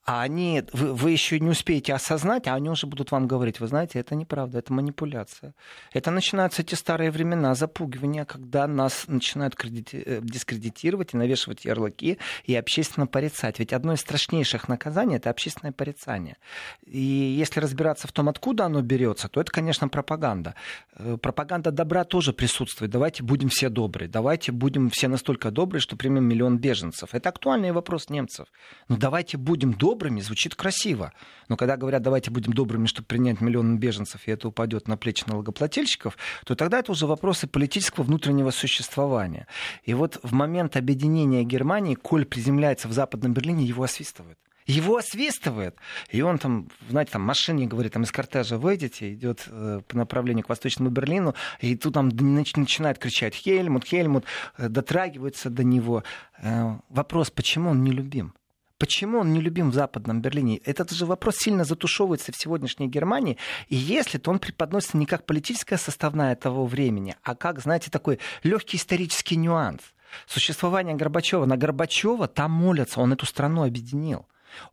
а 0.05 0.21
они, 0.21 0.63
вы, 0.73 0.93
вы 0.93 1.11
еще 1.11 1.39
не 1.39 1.49
успеете 1.49 1.93
осознать, 1.93 2.47
а 2.47 2.55
они 2.55 2.69
уже 2.69 2.87
будут 2.87 3.11
вам 3.11 3.27
говорить, 3.27 3.59
вы 3.59 3.67
знаете, 3.67 3.99
это 3.99 4.15
неправда, 4.15 4.57
это 4.57 4.73
манипуляция. 4.73 5.53
Это 5.93 6.09
начинаются 6.09 6.63
те 6.63 6.75
старые 6.75 7.11
времена 7.11 7.53
запугивания, 7.53 8.25
когда 8.25 8.65
нас 8.65 9.03
начинают 9.07 9.53
кредити- 9.53 10.01
э, 10.03 10.19
дискредитировать 10.23 11.13
и 11.13 11.17
навешивать 11.17 11.63
ярлыки 11.65 12.17
и 12.45 12.55
общественно 12.55 13.05
порицать. 13.05 13.59
Ведь 13.59 13.71
одно 13.71 13.93
из 13.93 13.99
страшнейших 13.99 14.67
наказаний 14.67 15.17
это 15.17 15.29
общественное 15.29 15.73
порицание. 15.73 16.37
И 16.85 16.99
если 16.99 17.59
разбираться 17.59 18.07
в 18.07 18.11
том, 18.11 18.29
откуда 18.29 18.65
оно 18.65 18.81
берется, 18.81 19.27
то 19.27 19.39
это, 19.39 19.51
конечно, 19.51 19.89
пропаганда. 19.89 20.55
Э, 20.95 21.17
пропаганда 21.21 21.71
добра 21.71 22.03
тоже 22.03 22.33
присутствует. 22.33 22.89
Давайте 22.89 23.21
будем 23.21 23.49
все 23.49 23.69
добрые, 23.69 24.09
давайте 24.09 24.51
будем 24.51 24.89
все 24.89 25.07
настолько 25.07 25.51
добрые, 25.51 25.81
что 25.81 25.95
примем 25.95 26.23
миллион 26.23 26.57
беженцев. 26.57 27.09
Это 27.13 27.29
актуальный 27.29 27.71
вопрос 27.71 28.09
немцев. 28.09 28.47
Но 28.87 28.97
давайте 28.97 29.37
будем 29.37 29.73
добрые 29.73 29.98
добрыми 29.99 30.21
звучит 30.21 30.55
красиво. 30.55 31.11
Но 31.49 31.57
когда 31.57 31.75
говорят, 31.75 32.01
давайте 32.01 32.31
будем 32.31 32.53
добрыми, 32.53 32.85
чтобы 32.85 33.07
принять 33.07 33.41
миллион 33.41 33.77
беженцев, 33.79 34.21
и 34.27 34.31
это 34.31 34.47
упадет 34.47 34.87
на 34.87 34.95
плечи 34.95 35.25
налогоплательщиков, 35.27 36.17
то 36.45 36.55
тогда 36.55 36.79
это 36.79 36.93
уже 36.93 37.05
вопросы 37.05 37.47
политического 37.47 38.05
внутреннего 38.05 38.51
существования. 38.51 39.45
И 39.83 39.93
вот 39.93 40.19
в 40.23 40.31
момент 40.31 40.77
объединения 40.77 41.43
Германии, 41.43 41.95
Коль 41.95 42.25
приземляется 42.25 42.87
в 42.87 42.93
Западном 42.93 43.33
Берлине, 43.33 43.65
его 43.65 43.83
освистывают 43.83 44.39
его 44.65 44.97
освистывает. 44.97 45.75
И 46.11 46.21
он 46.21 46.37
там, 46.37 46.67
знаете, 46.89 47.13
там 47.13 47.23
машине 47.23 47.65
говорит, 47.65 47.93
там 47.93 48.03
из 48.03 48.11
кортежа 48.11 48.59
выйдете, 48.59 49.11
идет 49.11 49.45
э, 49.47 49.81
по 49.87 49.97
направлению 49.97 50.45
к 50.45 50.49
Восточному 50.49 50.91
Берлину, 50.91 51.33
и 51.59 51.75
тут 51.75 51.95
там 51.95 52.09
начинает 52.09 52.99
кричать 52.99 53.33
Хельмут, 53.33 53.85
Хельмут, 53.85 54.25
э, 54.59 54.69
дотрагивается 54.69 55.49
до 55.49 55.63
него. 55.63 56.03
Э, 56.37 56.77
вопрос, 56.89 57.31
почему 57.31 57.71
он 57.71 57.83
не 57.83 57.91
любим? 57.91 58.35
Почему 58.79 59.19
он 59.19 59.33
не 59.33 59.41
любим 59.41 59.71
в 59.71 59.73
Западном 59.73 60.21
Берлине? 60.21 60.57
Этот 60.59 60.91
же 60.91 61.05
вопрос 61.05 61.35
сильно 61.35 61.65
затушевывается 61.65 62.31
в 62.31 62.37
сегодняшней 62.37 62.87
Германии. 62.87 63.37
И 63.67 63.75
если, 63.75 64.17
то 64.17 64.31
он 64.31 64.39
преподносится 64.39 64.95
не 64.95 65.05
как 65.05 65.25
политическая 65.25 65.77
составная 65.77 66.33
того 66.37 66.65
времени, 66.65 67.17
а 67.21 67.35
как, 67.35 67.59
знаете, 67.59 67.91
такой 67.91 68.19
легкий 68.41 68.77
исторический 68.77 69.35
нюанс. 69.35 69.81
Существование 70.27 70.95
Горбачева. 70.95 71.45
На 71.45 71.57
Горбачева 71.57 72.29
там 72.29 72.51
молятся, 72.51 73.01
он 73.01 73.11
эту 73.11 73.25
страну 73.25 73.63
объединил. 73.63 74.25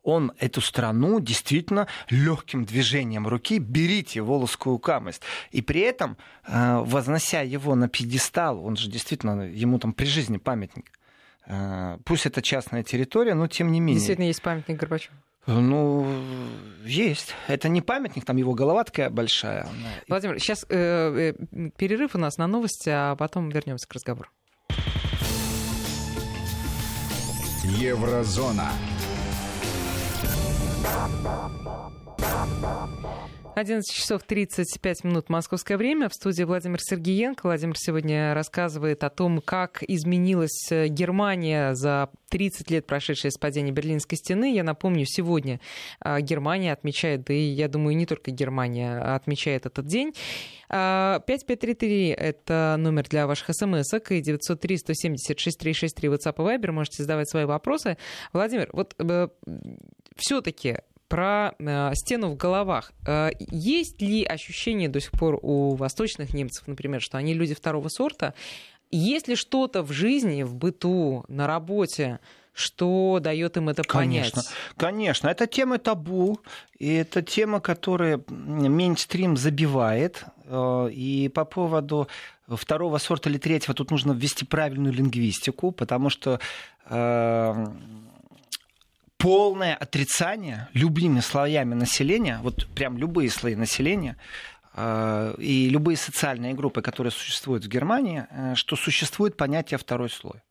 Он 0.05 0.33
эту 0.39 0.61
страну 0.61 1.21
действительно 1.21 1.89
легким 2.09 2.65
движением 2.65 3.27
руки 3.27 3.59
берите 3.59 4.23
волосскую 4.23 4.79
камость. 4.79 5.21
И 5.51 5.63
при 5.63 5.81
этом, 5.81 6.17
э, 6.47 6.79
вознося 6.79 7.41
его 7.43 7.75
на 7.75 7.89
пьедестал, 7.89 8.65
он 8.65 8.77
же 8.77 8.89
действительно, 8.89 9.43
ему 9.43 9.79
там 9.79 9.93
при 9.93 10.07
жизни 10.07 10.39
памятник, 10.39 10.96
пусть 12.05 12.27
это 12.27 12.43
частная 12.43 12.83
территория, 12.83 13.35
но 13.35 13.47
тем 13.47 13.71
не 13.73 13.81
менее. 13.81 13.97
Действительно 13.97 14.27
есть 14.27 14.43
памятник 14.43 14.79
Горбачеву. 14.79 15.15
Ну, 15.47 16.07
есть. 16.85 17.35
Это 17.47 17.69
не 17.69 17.81
памятник, 17.81 18.25
там 18.25 18.37
его 18.37 18.53
голова 18.55 18.83
такая 18.83 19.11
большая. 19.11 19.69
Владимир, 20.09 20.41
сейчас 20.41 20.67
э, 20.69 21.33
э, 21.33 21.71
перерыв 21.77 22.17
у 22.17 22.19
нас 22.19 22.37
на 22.37 22.49
новости, 22.49 22.91
а 22.93 23.15
потом 23.15 23.49
вернемся 23.51 23.87
к 23.87 23.93
разговору. 23.93 24.29
Еврозона. 27.63 28.73
11 33.57 33.91
часов 33.91 34.23
35 34.23 35.05
минут 35.05 35.31
московское 35.31 35.79
время. 35.79 36.11
В 36.11 36.13
студии 36.13 36.43
Владимир 36.43 36.79
Сергеенко. 36.79 37.47
Владимир 37.47 37.75
сегодня 37.79 38.35
рассказывает 38.35 39.03
о 39.03 39.09
том, 39.09 39.41
как 39.41 39.83
изменилась 39.83 40.71
э, 40.71 40.89
Германия 40.89 41.75
за 41.75 42.11
30 42.29 42.71
лет, 42.71 42.87
прошедшие 42.87 43.31
с 43.31 43.39
падения 43.39 43.73
Берлинской 43.73 44.19
стены. 44.19 44.55
Я 44.55 44.63
напомню, 44.63 45.07
сегодня 45.07 45.59
э, 46.05 46.21
Германия 46.21 46.71
отмечает, 46.71 47.25
да 47.25 47.33
и 47.33 47.45
я 47.45 47.69
думаю, 47.69 47.97
не 47.97 48.05
только 48.05 48.31
Германия 48.31 48.99
отмечает 48.99 49.65
этот 49.65 49.87
день. 49.87 50.13
5533— 50.69 52.09
это 52.11 52.77
номер 52.79 53.05
для 53.09 53.27
ваших 53.27 53.55
смс 53.55 53.91
и 54.11 54.21
903 54.21 54.77
170 54.77 55.41
6363 55.41 56.09
WhatsApp 56.11 56.35
и 56.37 56.59
Viber. 56.59 56.73
Можете 56.73 57.05
задавать 57.05 57.31
свои 57.31 57.47
вопросы. 57.47 57.97
Владимир, 58.35 58.69
вот 58.75 58.95
э, 58.99 59.29
все-таки 60.15 60.81
про 61.09 61.55
э, 61.59 61.95
стену 61.95 62.31
в 62.31 62.37
головах. 62.37 62.93
Э, 63.07 63.31
есть 63.39 64.01
ли 64.01 64.25
ощущение 64.25 64.89
до 64.89 65.01
сих 65.01 65.13
пор 65.13 65.39
у 65.43 65.75
восточных 65.75 66.35
немцев, 66.35 66.67
например, 66.67 67.01
что 67.01 67.19
они 67.19 67.35
люди 67.35 67.55
второго 67.55 67.89
сорта? 67.89 68.35
Есть 68.91 69.29
ли 69.29 69.37
что-то 69.37 69.83
в 69.83 69.93
жизни, 69.93 70.43
в 70.43 70.55
быту, 70.55 71.25
на 71.29 71.47
работе, 71.47 72.21
что 72.53 73.19
дает 73.21 73.57
им 73.57 73.69
это 73.69 73.83
понять? 73.83 74.33
Конечно, 74.33 74.43
конечно. 74.77 75.29
Это 75.29 75.47
тема 75.47 75.79
табу, 75.79 76.41
и 76.79 76.95
это 76.95 77.23
тема, 77.23 77.61
которая 77.61 78.21
мейнстрим 78.29 79.37
забивает. 79.37 80.25
Э, 80.45 80.89
и 80.91 81.29
по 81.29 81.45
поводу 81.45 82.09
второго 82.49 82.99
сорта 82.99 83.29
или 83.29 83.39
третьего 83.39 83.75
тут 83.75 83.91
нужно 83.91 84.13
ввести 84.13 84.45
правильную 84.45 84.93
лингвистику, 84.93 85.73
потому 85.73 86.11
что 86.11 86.41
полное 89.27 89.75
отрицание 89.75 90.69
любыми 90.73 91.19
слоями 91.19 91.75
населения, 91.75 92.39
вот 92.45 92.69
прям 92.77 92.97
любые 92.97 93.29
слои 93.29 93.57
населения, 93.57 94.17
э, 94.77 95.35
и 95.39 95.69
любые 95.69 95.97
социальные 95.97 96.55
группы, 96.55 96.81
которые 96.81 97.11
существуют 97.11 97.65
в 97.65 97.69
Германии, 97.69 98.25
э, 98.31 98.55
что 98.55 98.77
существует 98.77 99.37
понятие 99.37 99.79
второй 99.79 100.11
слой. 100.11 100.43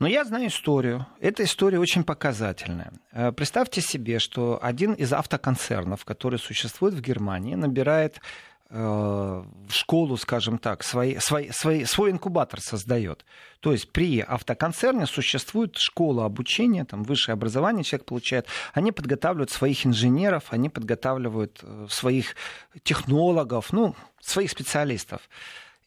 Но 0.00 0.08
я 0.08 0.24
знаю 0.24 0.48
историю. 0.48 1.06
Эта 1.20 1.44
история 1.44 1.78
очень 1.78 2.02
показательная. 2.02 2.92
Э, 3.12 3.30
представьте 3.30 3.80
себе, 3.80 4.18
что 4.18 4.58
один 4.60 4.92
из 4.92 5.12
автоконцернов, 5.12 6.04
который 6.04 6.40
существует 6.40 6.94
в 6.94 7.00
Германии, 7.00 7.54
набирает 7.54 8.20
школу, 8.70 10.16
скажем 10.16 10.58
так, 10.58 10.82
свой, 10.82 11.18
свой, 11.20 11.50
свой, 11.52 11.84
свой 11.84 12.10
инкубатор 12.10 12.60
создает. 12.60 13.24
То 13.60 13.72
есть 13.72 13.92
при 13.92 14.20
автоконцерне 14.20 15.06
существует 15.06 15.76
школа 15.76 16.24
обучения, 16.24 16.84
там 16.84 17.02
высшее 17.02 17.34
образование 17.34 17.84
человек 17.84 18.06
получает. 18.06 18.46
Они 18.72 18.90
подготавливают 18.90 19.50
своих 19.50 19.86
инженеров, 19.86 20.44
они 20.50 20.70
подготавливают 20.70 21.60
э, 21.62 21.86
своих 21.88 22.36
технологов, 22.82 23.72
ну, 23.72 23.94
своих 24.20 24.50
специалистов. 24.50 25.28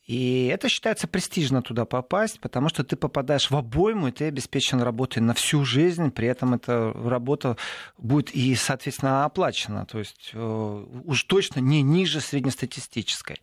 И 0.07 0.47
это 0.47 0.69
считается 0.69 1.05
престижно 1.05 1.61
туда 1.61 1.83
попасть, 1.83 2.39
потому 2.39 2.69
что 2.69 2.85
ты 2.85 2.95
попадаешь 2.95 3.51
в 3.51 3.55
обойму, 3.57 4.07
и 4.07 4.11
ты 4.11 4.25
обеспечен 4.25 4.81
работой 4.81 5.19
на 5.19 5.33
всю 5.33 5.65
жизнь, 5.65 6.11
при 6.11 6.29
этом 6.29 6.53
эта 6.53 6.93
работа 6.93 7.57
будет 7.97 8.33
и, 8.33 8.55
соответственно, 8.55 9.25
оплачена, 9.25 9.85
то 9.85 9.99
есть 9.99 10.31
э, 10.33 10.85
уж 11.05 11.23
точно 11.23 11.59
не 11.59 11.81
ниже 11.81 12.21
среднестатистической. 12.21 13.41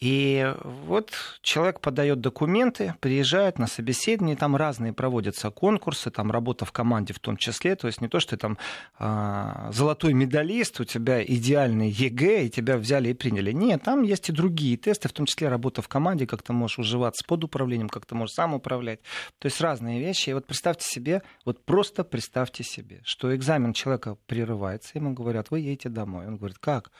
И 0.00 0.54
вот 0.62 1.12
человек 1.42 1.80
подает 1.80 2.20
документы, 2.20 2.94
приезжает 3.00 3.58
на 3.58 3.66
собеседование, 3.66 4.36
там 4.36 4.54
разные 4.54 4.92
проводятся 4.92 5.50
конкурсы, 5.50 6.10
там 6.12 6.30
работа 6.30 6.64
в 6.64 6.70
команде 6.70 7.12
в 7.12 7.18
том 7.18 7.36
числе, 7.36 7.74
то 7.74 7.88
есть 7.88 8.00
не 8.00 8.06
то, 8.06 8.20
что 8.20 8.36
ты 8.36 8.36
там 8.36 8.58
э, 9.00 9.70
золотой 9.72 10.12
медалист, 10.12 10.78
у 10.80 10.84
тебя 10.84 11.24
идеальный 11.24 11.90
ЕГЭ, 11.90 12.44
и 12.44 12.50
тебя 12.50 12.78
взяли 12.78 13.08
и 13.08 13.14
приняли. 13.14 13.50
Нет, 13.50 13.82
там 13.82 14.02
есть 14.02 14.28
и 14.28 14.32
другие 14.32 14.76
тесты, 14.76 15.08
в 15.08 15.12
том 15.12 15.26
числе 15.26 15.48
работа 15.48 15.82
в 15.82 15.88
команде, 15.88 16.28
как 16.28 16.42
ты 16.42 16.52
можешь 16.52 16.78
уживаться 16.78 17.24
под 17.26 17.42
управлением, 17.42 17.88
как 17.88 18.06
ты 18.06 18.14
можешь 18.14 18.34
сам 18.34 18.54
управлять. 18.54 19.00
То 19.40 19.46
есть 19.46 19.60
разные 19.60 19.98
вещи. 19.98 20.30
И 20.30 20.32
вот 20.32 20.46
представьте 20.46 20.86
себе, 20.88 21.22
вот 21.44 21.64
просто 21.64 22.04
представьте 22.04 22.62
себе, 22.62 23.00
что 23.04 23.34
экзамен 23.34 23.72
человека 23.72 24.16
прерывается, 24.26 24.92
ему 24.94 25.12
говорят, 25.12 25.50
вы 25.50 25.58
едете 25.58 25.88
домой. 25.88 26.28
Он 26.28 26.36
говорит, 26.36 26.58
как? 26.58 26.92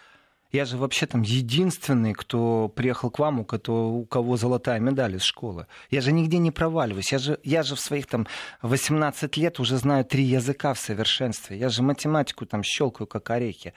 Я 0.51 0.65
же 0.65 0.79
вообще 0.79 1.07
там 1.07 1.23
единственный, 1.23 2.15
кто 2.15 2.69
приехал 2.69 3.11
к 3.11 3.19
вам, 3.19 3.41
у, 3.41 3.45
кого, 3.45 3.99
у 3.99 4.07
кого 4.07 4.37
золотая 4.37 4.81
медаль 4.81 5.17
из 5.17 5.23
школы. 5.23 5.67
Я 5.91 6.01
же 6.01 6.11
нигде 6.11 6.39
не 6.39 6.51
проваливаюсь. 6.51 7.13
Я 7.13 7.19
же, 7.19 7.39
я 7.45 7.63
же 7.63 7.75
в 7.75 7.81
своих 7.81 8.07
там 8.07 8.27
18 8.63 9.37
лет 9.37 9.61
уже 9.61 9.77
знаю 9.77 10.07
три 10.07 10.25
языка 10.25 10.73
в 10.73 10.79
совершенстве. 10.79 11.59
Я 11.59 11.69
же 11.69 11.83
математику 11.83 12.47
там 12.47 12.63
щелкаю, 12.63 13.07
как 13.07 13.29
орехи. 13.29 13.75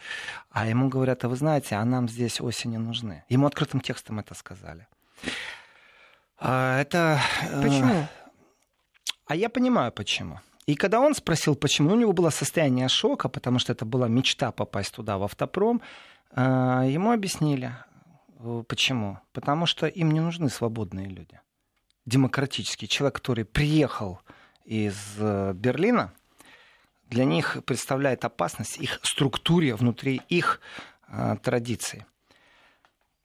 А 0.49 0.65
ему 0.65 0.87
говорят, 0.87 1.25
а 1.25 1.29
вы 1.29 1.35
знаете, 1.35 1.75
а 1.75 1.83
нам 1.83 2.07
здесь 2.07 2.39
осени 2.39 2.77
нужны. 2.77 3.25
Ему 3.27 3.47
открытым 3.47 3.81
текстом 3.81 4.19
это 4.19 4.33
сказали. 4.33 4.87
А, 6.39 6.79
это... 6.79 7.19
Э, 7.51 7.61
почему? 7.61 8.07
А 9.25 9.35
я 9.35 9.49
понимаю, 9.49 9.91
почему. 9.91 10.39
И 10.67 10.75
когда 10.75 10.99
он 10.99 11.15
спросил, 11.15 11.55
почему, 11.55 11.91
у 11.91 11.95
него 11.95 12.13
было 12.13 12.29
состояние 12.29 12.87
шока, 12.87 13.29
потому 13.29 13.59
что 13.59 13.73
это 13.73 13.85
была 13.85 14.07
мечта 14.07 14.51
попасть 14.51 14.93
туда, 14.93 15.17
в 15.17 15.23
автопром, 15.23 15.81
а, 16.31 16.83
ему 16.85 17.11
объяснили, 17.11 17.75
э, 18.39 18.63
почему. 18.67 19.19
Потому 19.33 19.65
что 19.65 19.87
им 19.87 20.11
не 20.11 20.19
нужны 20.19 20.49
свободные 20.49 21.07
люди. 21.07 21.39
Демократический 22.05 22.87
человек, 22.87 23.15
который 23.15 23.43
приехал 23.43 24.21
из 24.63 24.95
э, 25.17 25.53
Берлина, 25.53 26.13
для 27.07 27.25
них 27.25 27.57
представляет 27.65 28.23
опасность 28.23 28.77
их 28.77 28.99
структуре 29.03 29.75
внутри 29.75 30.21
их 30.29 30.61
э, 31.07 31.37
традиций. 31.41 32.05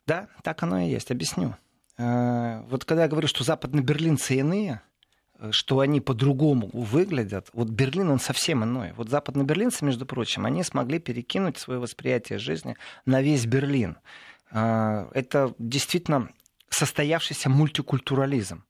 Да, 0.07 0.29
так 0.43 0.63
оно 0.63 0.81
и 0.81 0.89
есть. 0.89 1.11
Объясню. 1.11 1.55
Э, 1.99 2.63
вот 2.69 2.85
когда 2.85 3.03
я 3.03 3.09
говорю, 3.09 3.29
что 3.29 3.45
западно-берлинцы 3.45 4.37
иные, 4.37 4.81
Э, 4.81 4.96
что 5.51 5.81
они 5.81 6.01
по-другому 6.01 6.71
выглядят. 6.73 7.49
Вот 7.53 7.69
Берлин, 7.69 8.11
он 8.11 8.19
совсем 8.19 8.65
иной. 8.65 8.93
Вот 8.97 9.09
западно-берлинцы, 9.09 9.85
между 9.85 10.07
прочим, 10.07 10.47
они 10.47 10.63
смогли 10.63 10.99
перекинуть 10.99 11.59
свое 11.59 11.79
восприятие 11.79 12.39
жизни 12.39 12.77
на 13.05 13.23
весь 13.23 13.47
Берлин. 13.47 13.99
А, 14.51 15.09
это 15.13 15.55
действительно 15.59 16.31
состоявшийся 16.69 17.49
мультикультурализм. 17.49 18.65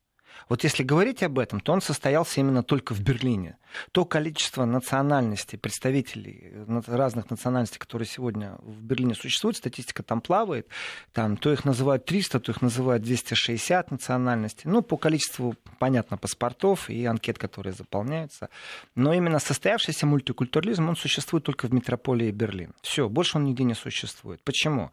Вот 0.49 0.65
если 0.65 0.83
говорить 0.83 1.23
об 1.23 1.39
этом, 1.39 1.61
то 1.61 1.73
он 1.73 1.81
состоялся 1.81 2.41
именно 2.41 2.63
только 2.63 2.95
в 2.95 3.01
Берлине. 3.01 3.57
То 3.93 4.05
количество 4.05 4.65
национальностей, 4.65 5.59
представителей 5.59 6.53
э, 6.53 6.81
разных 6.87 7.31
национальностей, 7.31 7.79
которые 7.79 8.07
сегодня 8.07 8.57
в 8.63 8.83
Берлине 8.83 9.15
существуют, 9.15 9.57
статистика 9.57 10.03
там 10.03 10.21
плавает, 10.21 10.69
там, 11.13 11.37
то 11.37 11.53
их 11.53 11.65
называют 11.65 12.05
300, 12.05 12.41
то 12.41 12.53
их 12.53 12.63
называют 12.63 13.03
260 13.03 13.91
национальностей. 13.91 14.71
Ну, 14.71 14.83
по 14.83 14.97
количеству, 14.97 15.55
понятно, 15.79 16.17
паспортов 16.17 16.89
и 16.89 17.05
анкет, 17.05 17.39
которые 17.39 17.73
заполняются. 17.73 18.49
Но 18.95 19.13
именно 19.13 19.39
состоявшийся 19.39 20.07
мультикультурализм, 20.07 20.89
он 20.89 20.97
существует 20.97 21.45
только 21.45 21.67
в 21.67 21.75
метрополии 21.75 22.31
Берлин. 22.31 22.73
Все, 22.83 23.09
больше 23.09 23.39
он 23.39 23.45
нигде 23.45 23.65
не 23.65 23.75
существует. 23.75 24.41
Почему? 24.43 24.91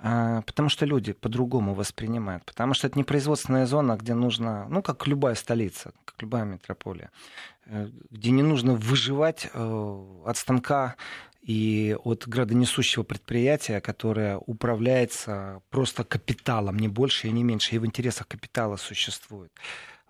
А, 0.00 0.42
потому 0.42 0.68
что 0.68 0.86
люди 0.86 1.12
по-другому 1.12 1.74
воспринимают. 1.74 2.44
Потому 2.44 2.74
что 2.74 2.86
это 2.86 2.96
не 2.96 3.04
производственная 3.04 3.66
зона, 3.66 3.96
где 3.96 4.14
нужно, 4.14 4.66
ну, 4.68 4.82
как 4.82 5.06
любая 5.06 5.34
столица, 5.34 5.92
как 6.04 6.22
любая 6.22 6.44
метрополия, 6.44 7.10
э, 7.66 7.88
где 8.10 8.30
не 8.30 8.42
нужно 8.42 8.74
выживать 8.74 9.50
э, 9.52 10.22
от 10.24 10.36
станка 10.36 10.94
и 11.42 11.96
от 12.04 12.28
градонесущего 12.28 13.02
предприятия, 13.02 13.80
которое 13.80 14.38
управляется 14.38 15.62
просто 15.70 16.04
капиталом, 16.04 16.78
не 16.78 16.88
больше 16.88 17.26
и 17.28 17.32
не 17.32 17.42
меньше, 17.42 17.74
и 17.74 17.78
в 17.78 17.86
интересах 17.86 18.28
капитала 18.28 18.76
существует. 18.76 19.50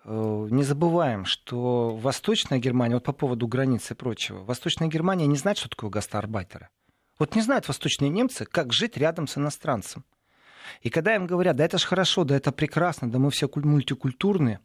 Э, 0.05 0.47
не 0.51 0.63
забываем, 0.63 1.25
что 1.25 1.95
Восточная 1.95 2.59
Германия, 2.59 2.93
вот 2.93 3.05
по 3.05 3.13
поводу 3.13 3.47
границы 3.47 3.93
и 3.93 3.97
прочего, 3.97 4.43
Восточная 4.43 4.87
Германия 4.87 5.25
не 5.25 5.37
знает, 5.37 5.57
что 5.57 5.69
такое 5.69 5.89
гастарбайтеры. 5.89 6.69
Вот 7.19 7.35
не 7.35 7.41
знают 7.41 7.67
восточные 7.67 8.09
немцы, 8.09 8.45
как 8.45 8.71
жить 8.71 8.97
рядом 8.97 9.27
с 9.27 9.37
иностранцем. 9.37 10.05
И 10.81 10.89
когда 10.89 11.15
им 11.15 11.27
говорят, 11.27 11.57
да 11.57 11.65
это 11.65 11.77
ж 11.77 11.83
хорошо, 11.83 12.23
да 12.23 12.37
это 12.37 12.51
прекрасно, 12.51 13.11
да 13.11 13.19
мы 13.19 13.29
все 13.29 13.49
мультикультурные, 13.53 14.59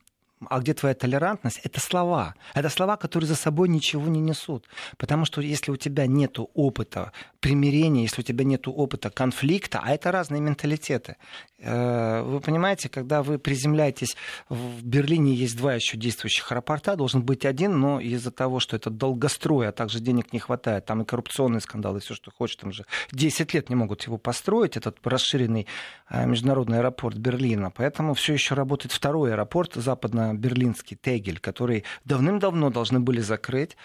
а 0.49 0.61
где 0.61 0.75
твоя 0.75 0.95
толерантность, 0.95 1.61
это 1.65 1.81
слова. 1.81 2.35
Это 2.55 2.69
слова, 2.69 2.97
которые 2.97 3.29
за 3.29 3.37
собой 3.37 3.69
ничего 3.69 4.09
не 4.09 4.21
несут. 4.21 4.67
Потому 4.97 5.25
что 5.25 5.41
если 5.41 5.71
у 5.71 5.77
тебя 5.77 6.07
нет 6.07 6.39
опыта 6.55 7.13
примирения, 7.41 8.03
если 8.03 8.23
у 8.23 8.25
тебя 8.25 8.45
нет 8.45 8.67
опыта 8.67 9.11
конфликта, 9.11 9.81
а 9.83 9.93
это 9.93 10.11
разные 10.11 10.41
менталитеты. 10.41 11.17
Э, 11.59 12.23
вы 12.23 12.41
понимаете, 12.41 12.89
когда 12.89 13.23
вы 13.23 13.39
приземляетесь 13.39 14.17
в 14.49 14.83
Берлине, 14.83 15.35
есть 15.35 15.57
два 15.57 15.75
еще 15.75 15.97
действующих 15.97 16.51
аэропорта, 16.53 16.97
должен 16.97 17.23
быть 17.23 17.45
один, 17.45 17.79
но 17.79 18.01
из-за 18.01 18.31
того, 18.31 18.61
что 18.61 18.77
это 18.77 18.91
долгострой, 18.91 19.69
а 19.69 19.73
также 19.73 20.01
денег 20.01 20.33
не 20.33 20.39
хватает, 20.39 20.85
там 20.87 21.03
и 21.03 21.05
коррупционные 21.05 21.61
скандалы, 21.61 21.99
и 21.99 22.01
все, 22.01 22.15
что 22.15 22.31
хочешь, 22.31 22.57
там 22.57 22.73
же 22.73 22.85
10 23.13 23.55
лет 23.55 23.69
не 23.69 23.77
могут 23.77 24.03
его 24.03 24.19
построить, 24.19 24.77
этот 24.77 24.99
расширенный 25.05 25.67
э, 26.11 26.27
международный 26.27 26.79
аэропорт 26.79 27.17
Берлина. 27.17 27.71
Поэтому 27.71 28.15
все 28.15 28.33
еще 28.35 28.55
работает 28.55 28.93
второй 28.93 29.33
аэропорт 29.33 29.75
западно-берлинский, 30.25 30.97
Тегель, 30.97 31.39
который 31.39 31.85
давным-давно 32.05 32.71
должны 32.71 33.01
были 33.01 33.21
закрыть. 33.21 33.77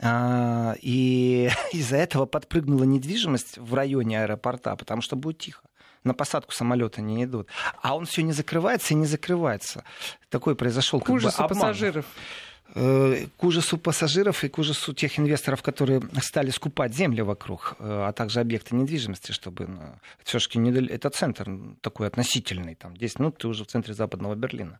А, 0.00 0.74
и 0.82 1.50
из-за 1.72 1.96
этого 1.96 2.26
подпрыгнула 2.26 2.84
недвижимость 2.84 3.58
в 3.58 3.74
районе 3.74 4.22
аэропорта, 4.22 4.76
потому 4.76 5.02
что 5.02 5.16
будет 5.16 5.38
тихо 5.38 5.62
на 6.04 6.14
посадку 6.14 6.52
самолета 6.52 7.02
не 7.02 7.24
идут. 7.24 7.48
А 7.82 7.96
он 7.96 8.06
все 8.06 8.22
не 8.22 8.32
закрывается 8.32 8.94
и 8.94 8.96
не 8.96 9.06
закрывается. 9.06 9.82
Такой 10.30 10.54
произошел 10.54 11.00
к 11.00 11.08
ужасу 11.08 11.42
бы, 11.42 11.48
пассажиров 11.48 12.04
э, 12.04 12.45
к 12.74 13.44
ужасу 13.44 13.78
пассажиров 13.78 14.44
и 14.44 14.48
к 14.48 14.58
ужасу 14.58 14.92
тех 14.92 15.18
инвесторов, 15.18 15.62
которые 15.62 16.02
стали 16.20 16.50
скупать 16.50 16.94
земли 16.94 17.22
вокруг, 17.22 17.76
э, 17.78 18.06
а 18.08 18.12
также 18.12 18.40
объекты 18.40 18.74
недвижимости, 18.74 19.32
чтобы 19.32 19.66
ну, 19.66 19.80
все-таки 20.24 20.58
не, 20.58 20.70
это 20.88 21.08
центр 21.10 21.48
такой 21.80 22.06
относительный, 22.06 22.74
там 22.74 22.96
10 22.96 23.18
минут 23.18 23.38
ты 23.38 23.48
уже 23.48 23.64
в 23.64 23.68
центре 23.68 23.94
западного 23.94 24.34
Берлина. 24.34 24.78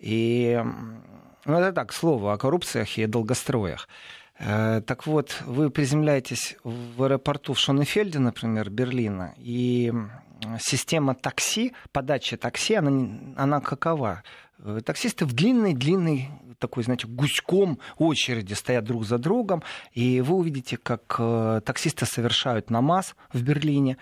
И 0.00 0.60
ну, 1.44 1.58
это 1.58 1.72
так, 1.72 1.92
слово 1.92 2.32
о 2.32 2.38
коррупциях 2.38 2.98
и 2.98 3.06
долгостроях. 3.06 3.88
Э, 4.38 4.80
так 4.86 5.06
вот, 5.06 5.42
вы 5.46 5.70
приземляетесь 5.70 6.56
в 6.62 7.02
аэропорту 7.02 7.54
в 7.54 7.58
Шонефельде, 7.58 8.18
например, 8.18 8.70
Берлина, 8.70 9.34
и 9.36 9.92
система 10.60 11.14
такси, 11.14 11.72
подача 11.92 12.36
такси, 12.36 12.74
она, 12.74 13.18
она 13.36 13.60
какова? 13.60 14.22
Э, 14.60 14.80
таксисты 14.84 15.24
в 15.24 15.32
длинной-длинной 15.32 16.28
такой, 16.58 16.84
знаете, 16.84 17.06
гуськом 17.08 17.78
очереди 17.98 18.54
стоят 18.54 18.84
друг 18.84 19.04
за 19.04 19.18
другом, 19.18 19.62
и 19.92 20.20
вы 20.20 20.36
увидите, 20.36 20.76
как 20.76 21.16
э, 21.18 21.60
таксисты 21.64 22.06
совершают 22.06 22.70
намаз 22.70 23.16
в 23.32 23.42
Берлине. 23.42 23.96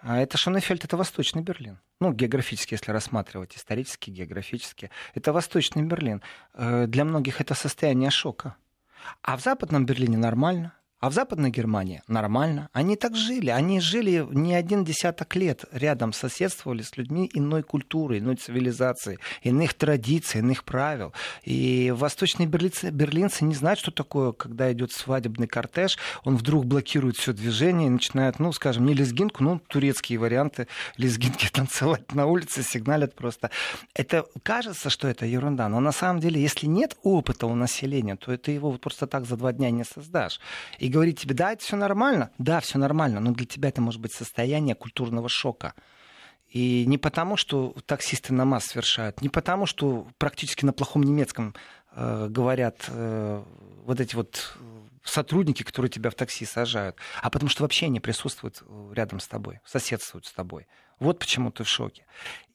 А 0.00 0.18
это 0.20 0.38
Шонефельд, 0.38 0.84
это 0.84 0.96
Восточный 0.96 1.42
Берлин. 1.42 1.80
Ну, 2.00 2.12
географически, 2.12 2.74
если 2.74 2.92
рассматривать, 2.92 3.56
исторически, 3.56 4.10
географически. 4.10 4.90
Это 5.14 5.32
Восточный 5.32 5.82
Берлин. 5.82 6.22
Для 6.56 7.04
многих 7.04 7.40
это 7.40 7.54
состояние 7.54 8.10
шока. 8.10 8.54
А 9.22 9.36
в 9.36 9.40
Западном 9.40 9.86
Берлине 9.86 10.16
нормально. 10.16 10.72
А 11.00 11.10
в 11.10 11.12
Западной 11.12 11.50
Германии 11.50 12.02
нормально. 12.08 12.70
Они 12.72 12.96
так 12.96 13.14
жили. 13.14 13.50
Они 13.50 13.78
жили 13.80 14.26
не 14.32 14.52
один 14.54 14.84
десяток 14.84 15.36
лет 15.36 15.64
рядом, 15.70 16.12
соседствовали 16.12 16.82
с 16.82 16.96
людьми 16.96 17.30
иной 17.32 17.62
культуры, 17.62 18.18
иной 18.18 18.34
цивилизации, 18.34 19.20
иных 19.42 19.74
традиций, 19.74 20.40
иных 20.40 20.64
правил. 20.64 21.12
И 21.44 21.94
восточные 21.96 22.48
берлинцы, 22.48 22.90
берлинцы 22.90 23.44
не 23.44 23.54
знают, 23.54 23.78
что 23.78 23.92
такое, 23.92 24.32
когда 24.32 24.72
идет 24.72 24.90
свадебный 24.90 25.46
кортеж, 25.46 25.98
он 26.24 26.36
вдруг 26.36 26.66
блокирует 26.66 27.16
все 27.16 27.32
движение 27.32 27.86
и 27.86 27.90
начинает, 27.90 28.40
ну, 28.40 28.52
скажем, 28.52 28.84
не 28.84 28.94
лезгинку, 28.94 29.44
ну, 29.44 29.60
турецкие 29.68 30.18
варианты 30.18 30.66
лезгинки 30.96 31.48
танцевать 31.52 32.12
на 32.12 32.26
улице, 32.26 32.64
сигналят 32.64 33.14
просто. 33.14 33.50
Это 33.94 34.26
кажется, 34.42 34.90
что 34.90 35.06
это 35.06 35.26
ерунда, 35.26 35.68
но 35.68 35.78
на 35.78 35.92
самом 35.92 36.18
деле, 36.18 36.42
если 36.42 36.66
нет 36.66 36.96
опыта 37.04 37.46
у 37.46 37.54
населения, 37.54 38.16
то 38.16 38.32
это 38.32 38.50
его 38.50 38.72
вот 38.72 38.80
просто 38.80 39.06
так 39.06 39.26
за 39.26 39.36
два 39.36 39.52
дня 39.52 39.70
не 39.70 39.84
создашь. 39.84 40.40
И 40.80 40.87
и 40.88 40.90
говорить 40.90 41.20
тебе, 41.20 41.34
да, 41.34 41.52
это 41.52 41.62
все 41.62 41.76
нормально, 41.76 42.30
да, 42.38 42.60
все 42.60 42.78
нормально, 42.78 43.20
но 43.20 43.32
для 43.32 43.44
тебя 43.44 43.68
это 43.68 43.82
может 43.82 44.00
быть 44.00 44.12
состояние 44.12 44.74
культурного 44.74 45.28
шока. 45.28 45.74
И 46.48 46.86
не 46.86 46.96
потому, 46.96 47.36
что 47.36 47.74
таксисты 47.84 48.32
намаз 48.32 48.64
совершают, 48.64 49.20
не 49.20 49.28
потому, 49.28 49.66
что 49.66 50.06
практически 50.16 50.64
на 50.64 50.72
плохом 50.72 51.02
немецком 51.02 51.54
э, 51.92 52.28
говорят 52.30 52.86
э, 52.88 53.44
вот 53.84 54.00
эти 54.00 54.14
вот 54.16 54.56
сотрудники, 55.04 55.62
которые 55.62 55.90
тебя 55.90 56.08
в 56.08 56.14
такси 56.14 56.46
сажают, 56.46 56.96
а 57.20 57.28
потому 57.28 57.50
что 57.50 57.64
вообще 57.64 57.86
они 57.86 58.00
присутствуют 58.00 58.62
рядом 58.92 59.20
с 59.20 59.28
тобой, 59.28 59.60
соседствуют 59.66 60.24
с 60.24 60.32
тобой. 60.32 60.68
Вот 61.00 61.18
почему 61.18 61.50
ты 61.52 61.64
в 61.64 61.68
шоке. 61.68 62.06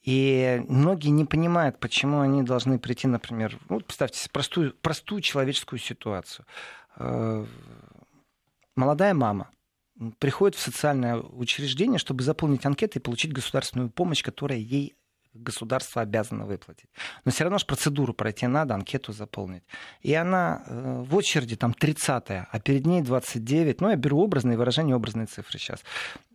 И 0.01 0.59
многие 0.67 1.09
не 1.09 1.25
понимают, 1.25 1.79
почему 1.79 2.21
они 2.21 2.41
должны 2.41 2.79
прийти, 2.79 3.07
например, 3.07 3.59
ну, 3.69 3.79
представьте 3.79 4.17
себе 4.17 4.31
простую, 4.33 4.73
простую 4.73 5.21
человеческую 5.21 5.77
ситуацию. 5.77 6.47
Молодая 8.75 9.13
мама 9.13 9.49
приходит 10.19 10.57
в 10.57 10.61
социальное 10.61 11.17
учреждение, 11.17 11.99
чтобы 11.99 12.23
заполнить 12.23 12.65
анкеты 12.65 12.99
и 12.99 13.01
получить 13.01 13.31
государственную 13.31 13.89
помощь, 13.89 14.23
которая 14.23 14.57
ей 14.57 14.95
государство 15.33 16.01
обязано 16.01 16.45
выплатить. 16.45 16.89
Но 17.25 17.31
все 17.31 17.43
равно 17.43 17.57
же 17.57 17.65
процедуру 17.65 18.13
пройти 18.13 18.47
надо, 18.47 18.75
анкету 18.75 19.13
заполнить. 19.13 19.63
И 20.01 20.13
она 20.13 20.63
э, 20.65 21.03
в 21.03 21.15
очереди 21.15 21.55
там 21.55 21.71
30-я, 21.71 22.47
а 22.51 22.59
перед 22.59 22.85
ней 22.85 23.01
29, 23.01 23.81
ну 23.81 23.89
я 23.89 23.95
беру 23.95 24.19
образные 24.19 24.57
выражения, 24.57 24.95
образные 24.95 25.25
цифры 25.25 25.57
сейчас, 25.57 25.83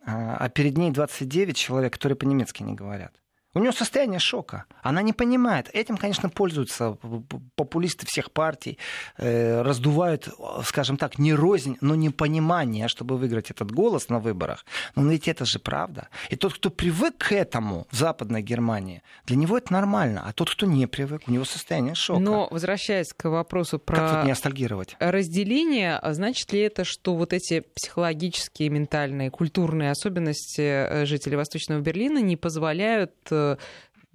а, 0.05 0.37
а 0.39 0.49
перед 0.49 0.77
ней 0.77 0.91
29 0.91 1.57
человек, 1.57 1.93
которые 1.93 2.17
по-немецки 2.17 2.63
не 2.63 2.75
говорят. 2.75 3.15
У 3.59 3.61
нее 3.61 3.73
состояние 3.73 4.21
шока. 4.21 4.65
Она 4.83 5.03
не 5.03 5.13
понимает. 5.13 5.69
Этим, 5.73 5.97
конечно, 5.97 6.29
пользуются 6.29 6.97
популисты 7.57 8.07
всех 8.07 8.31
партий, 8.31 8.79
э, 9.17 9.63
раздувают, 9.63 10.29
скажем 10.65 10.97
так, 10.97 11.19
не 11.19 11.35
рознь, 11.35 11.77
но 11.81 11.97
непонимание, 11.97 12.87
чтобы 12.87 13.19
выиграть 13.19 13.51
этот 13.51 13.73
голос 13.73 14.11
на 14.11 14.21
выборах. 14.21 14.65
Но 14.95 15.11
ведь 15.11 15.27
это 15.27 15.45
же 15.45 15.59
правда. 15.59 16.09
И 16.31 16.37
тот, 16.37 16.55
кто 16.55 16.71
привык 16.71 17.17
к 17.19 17.33
этому 17.33 17.89
в 17.91 17.97
Западной 17.97 18.43
Германии, 18.43 19.03
для 19.27 19.37
него 19.37 19.59
это 19.59 19.73
нормально. 19.73 20.23
А 20.25 20.33
тот, 20.33 20.51
кто 20.51 20.65
не 20.65 20.87
привык, 20.87 21.23
у 21.27 21.33
него 21.33 21.45
состояние 21.45 21.97
шока. 21.97 22.21
Но, 22.21 22.47
возвращаясь 22.53 23.13
к 23.13 23.29
вопросу 23.29 23.81
про 23.81 23.97
как 23.97 24.11
тут 24.11 24.25
не 24.25 24.31
ностальгировать? 24.31 24.95
разделение, 25.01 25.97
а 25.97 26.15
значит 26.15 26.53
ли 26.53 26.61
это, 26.61 26.85
что 26.85 27.17
вот 27.17 27.33
эти 27.33 27.65
психологические, 27.75 28.69
ментальные, 28.69 29.31
культурные 29.33 29.91
особенности 29.91 30.61
э, 30.61 31.07
жителей 31.07 31.37
Восточного 31.37 31.81
Берлина 31.81 32.19
не 32.19 32.37
позволяют 32.37 33.13
Э, 33.48 33.48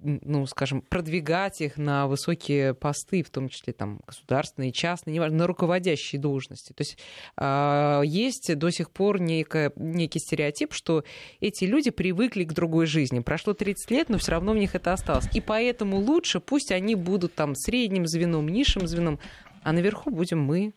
ну, 0.04 0.46
скажем, 0.46 0.82
продвигать 0.82 1.60
их 1.60 1.78
на 1.78 2.06
высокие 2.06 2.74
посты, 2.74 3.22
в 3.22 3.30
том 3.30 3.48
числе 3.48 3.72
там 3.72 4.00
государственные, 4.06 4.72
частные, 4.72 5.14
неважно, 5.14 5.38
на 5.38 5.46
руководящие 5.46 6.20
должности. 6.20 6.72
То 6.72 6.82
есть 6.82 6.98
э, 7.38 8.02
есть 8.04 8.54
до 8.56 8.70
сих 8.70 8.90
пор 8.90 9.20
некое, 9.20 9.72
некий 9.76 10.18
стереотип, 10.18 10.74
что 10.74 11.04
эти 11.40 11.64
люди 11.64 11.90
привыкли 11.90 12.44
к 12.44 12.52
другой 12.52 12.86
жизни. 12.86 13.20
Прошло 13.20 13.54
30 13.54 13.90
лет, 13.90 14.08
но 14.08 14.18
все 14.18 14.32
равно 14.32 14.52
в 14.52 14.56
них 14.56 14.74
это 14.74 14.92
осталось. 14.92 15.26
И 15.32 15.40
поэтому 15.40 15.96
лучше 15.96 16.40
пусть 16.40 16.70
они 16.70 16.94
будут 16.94 17.34
там 17.34 17.54
средним 17.54 18.06
звеном, 18.06 18.48
низшим 18.48 18.86
звеном, 18.86 19.18
а 19.62 19.72
наверху 19.72 20.10
будем 20.10 20.42
мы, 20.42 20.74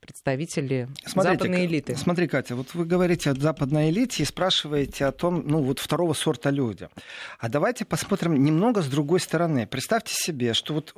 представители 0.00 0.88
Смотрите, 1.04 1.38
западной 1.38 1.66
элиты. 1.66 1.96
Смотри, 1.96 2.28
Катя, 2.28 2.56
вот 2.56 2.74
вы 2.74 2.84
говорите 2.84 3.30
о 3.30 3.34
западной 3.34 3.90
элите 3.90 4.22
и 4.22 4.26
спрашиваете 4.26 5.06
о 5.06 5.12
том, 5.12 5.42
ну 5.46 5.62
вот 5.62 5.78
второго 5.78 6.14
сорта 6.14 6.50
люди. 6.50 6.88
А 7.38 7.48
давайте 7.48 7.84
посмотрим 7.84 8.42
немного 8.42 8.82
с 8.82 8.86
другой 8.86 9.20
стороны. 9.20 9.66
Представьте 9.66 10.14
себе, 10.14 10.54
что 10.54 10.74
вот 10.74 10.94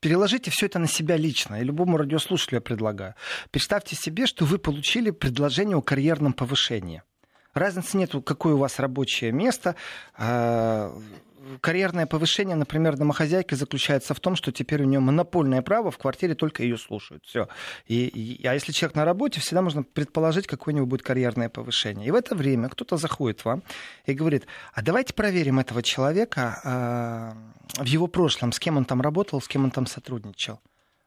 переложите 0.00 0.50
все 0.50 0.66
это 0.66 0.78
на 0.78 0.86
себя 0.86 1.16
лично, 1.16 1.60
и 1.60 1.64
любому 1.64 1.96
радиослушателю 1.96 2.58
я 2.58 2.60
предлагаю. 2.60 3.14
Представьте 3.50 3.96
себе, 3.96 4.26
что 4.26 4.44
вы 4.44 4.58
получили 4.58 5.10
предложение 5.10 5.76
о 5.76 5.82
карьерном 5.82 6.34
повышении. 6.34 7.02
Разницы 7.54 7.96
нет, 7.96 8.10
какое 8.26 8.54
у 8.54 8.58
вас 8.58 8.78
рабочее 8.78 9.32
место. 9.32 9.76
Карьерное 11.60 12.06
повышение, 12.06 12.56
например, 12.56 12.96
домохозяйки 12.96 13.54
заключается 13.54 14.14
в 14.14 14.20
том, 14.20 14.36
что 14.36 14.52
теперь 14.52 14.82
у 14.82 14.86
нее 14.86 15.00
монопольное 15.00 15.62
право, 15.62 15.90
в 15.90 15.98
квартире 15.98 16.34
только 16.34 16.62
ее 16.62 16.78
слушают. 16.78 17.24
Все. 17.24 17.48
И, 17.86 18.06
и, 18.06 18.46
а 18.46 18.54
если 18.54 18.72
человек 18.72 18.96
на 18.96 19.04
работе, 19.04 19.40
всегда 19.40 19.62
можно 19.62 19.82
предположить, 19.82 20.46
какое 20.46 20.74
у 20.74 20.76
него 20.76 20.86
будет 20.86 21.02
карьерное 21.02 21.48
повышение. 21.48 22.08
И 22.08 22.10
в 22.10 22.14
это 22.14 22.34
время 22.34 22.68
кто-то 22.68 22.96
заходит 22.96 23.44
вам 23.44 23.62
и 24.06 24.14
говорит, 24.14 24.46
а 24.72 24.82
давайте 24.82 25.14
проверим 25.14 25.58
этого 25.58 25.82
человека 25.82 27.34
э, 27.78 27.82
в 27.82 27.86
его 27.86 28.06
прошлом, 28.06 28.52
с 28.52 28.58
кем 28.58 28.76
он 28.76 28.84
там 28.84 29.00
работал, 29.00 29.40
с 29.40 29.48
кем 29.48 29.64
он 29.64 29.70
там 29.70 29.86
сотрудничал. 29.86 30.60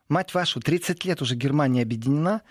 Мать 0.10 0.34
вашу, 0.34 0.62
30 0.62 1.04
лет 1.06 1.22
уже 1.22 1.36
Германия 1.36 1.82
объединена, 1.82 2.42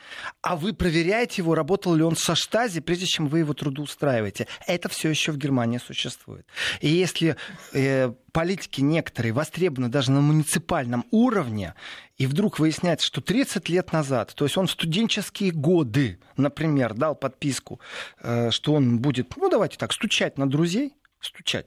а 0.43 0.57
вы 0.57 0.75
проверяете 0.75 1.41
его, 1.43 1.55
работал 1.55 1.95
ли 1.95 2.03
он 2.03 2.15
со 2.15 2.35
штази, 2.35 2.81
прежде 2.81 3.07
чем 3.07 3.29
вы 3.29 3.41
его 3.41 3.55
трудоустраиваете. 3.55 4.47
Это 4.67 4.89
все 4.89 5.09
еще 5.09 5.33
в 5.33 5.39
Германии 5.39 5.79
существует. 5.79 6.47
И 6.81 6.89
если 6.89 7.37
э, 7.73 8.13
политики 8.33 8.83
некоторые 8.83 9.33
востребованы 9.33 9.89
даже 9.89 10.11
на 10.11 10.21
муниципальном 10.21 11.07
уровне, 11.11 11.75
и 12.19 12.27
вдруг 12.27 12.59
выясняется, 12.59 13.07
что 13.07 13.23
30 13.23 13.69
лет 13.71 13.93
назад, 13.93 14.35
то 14.35 14.45
есть 14.45 14.57
он 14.59 14.67
в 14.67 14.71
студенческие 14.71 15.51
годы, 15.51 16.19
например, 16.37 16.93
дал 16.93 17.15
подписку, 17.15 17.81
э, 18.21 18.51
что 18.51 18.75
он 18.75 18.99
будет, 18.99 19.35
ну 19.37 19.49
давайте 19.49 19.79
так, 19.79 19.93
стучать 19.93 20.37
на 20.37 20.49
друзей, 20.49 20.95
стучать 21.21 21.67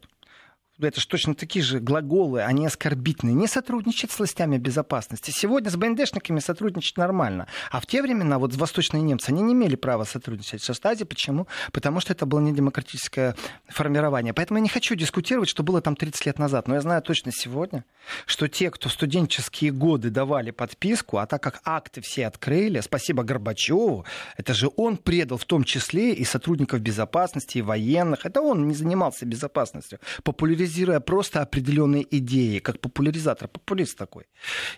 это 0.88 1.02
же 1.02 1.08
точно 1.08 1.36
такие 1.36 1.64
же 1.64 1.80
глаголы, 1.80 2.42
они 2.42 2.66
оскорбительные. 2.66 3.36
Не 3.36 3.48
сотрудничать 3.48 4.12
с 4.12 4.20
властями 4.20 4.58
безопасности. 4.58 5.32
Сегодня 5.32 5.70
с 5.70 5.76
БНДшниками 5.76 6.40
сотрудничать 6.40 6.98
нормально. 6.98 7.48
А 7.72 7.82
в 7.82 7.86
те 7.86 8.02
времена 8.02 8.40
вот 8.40 8.56
восточные 8.56 9.02
немцы, 9.02 9.30
они 9.30 9.42
не 9.42 9.54
имели 9.54 9.76
права 9.76 10.06
сотрудничать 10.06 10.64
со 10.64 10.74
Штази. 10.74 11.04
Почему? 11.04 11.48
Потому 11.74 12.00
что 12.00 12.14
это 12.14 12.26
было 12.26 12.40
не 12.40 12.54
демократическое 12.54 13.36
формирование. 13.68 14.34
Поэтому 14.34 14.60
я 14.60 14.64
не 14.64 14.70
хочу 14.70 14.96
дискутировать, 14.96 15.50
что 15.50 15.64
было 15.64 15.82
там 15.82 15.96
30 15.96 16.26
лет 16.26 16.40
назад. 16.40 16.68
Но 16.68 16.76
я 16.76 16.82
знаю 16.82 17.02
точно 17.02 17.32
сегодня, 17.34 17.84
что 18.26 18.48
те, 18.48 18.72
кто 18.72 18.88
студенческие 18.88 19.72
годы 19.72 20.10
давали 20.10 20.52
подписку, 20.52 21.18
а 21.18 21.26
так 21.26 21.44
как 21.44 21.62
акты 21.66 22.02
все 22.02 22.28
открыли, 22.28 22.80
спасибо 22.80 23.24
Горбачеву, 23.24 24.06
это 24.38 24.54
же 24.54 24.70
он 24.78 24.98
предал 24.98 25.38
в 25.38 25.46
том 25.46 25.64
числе 25.64 26.14
и 26.14 26.24
сотрудников 26.24 26.80
безопасности, 26.80 27.58
и 27.58 27.62
военных. 27.62 28.26
Это 28.26 28.42
он 28.42 28.68
не 28.68 28.74
занимался 28.74 29.26
безопасностью. 29.26 30.00
Популяризировал 30.24 30.69
популяризируя 30.70 31.00
просто 31.00 31.42
определенные 31.42 32.06
идеи, 32.18 32.60
как 32.60 32.80
популяризатор, 32.80 33.48
популист 33.48 33.98
такой. 33.98 34.24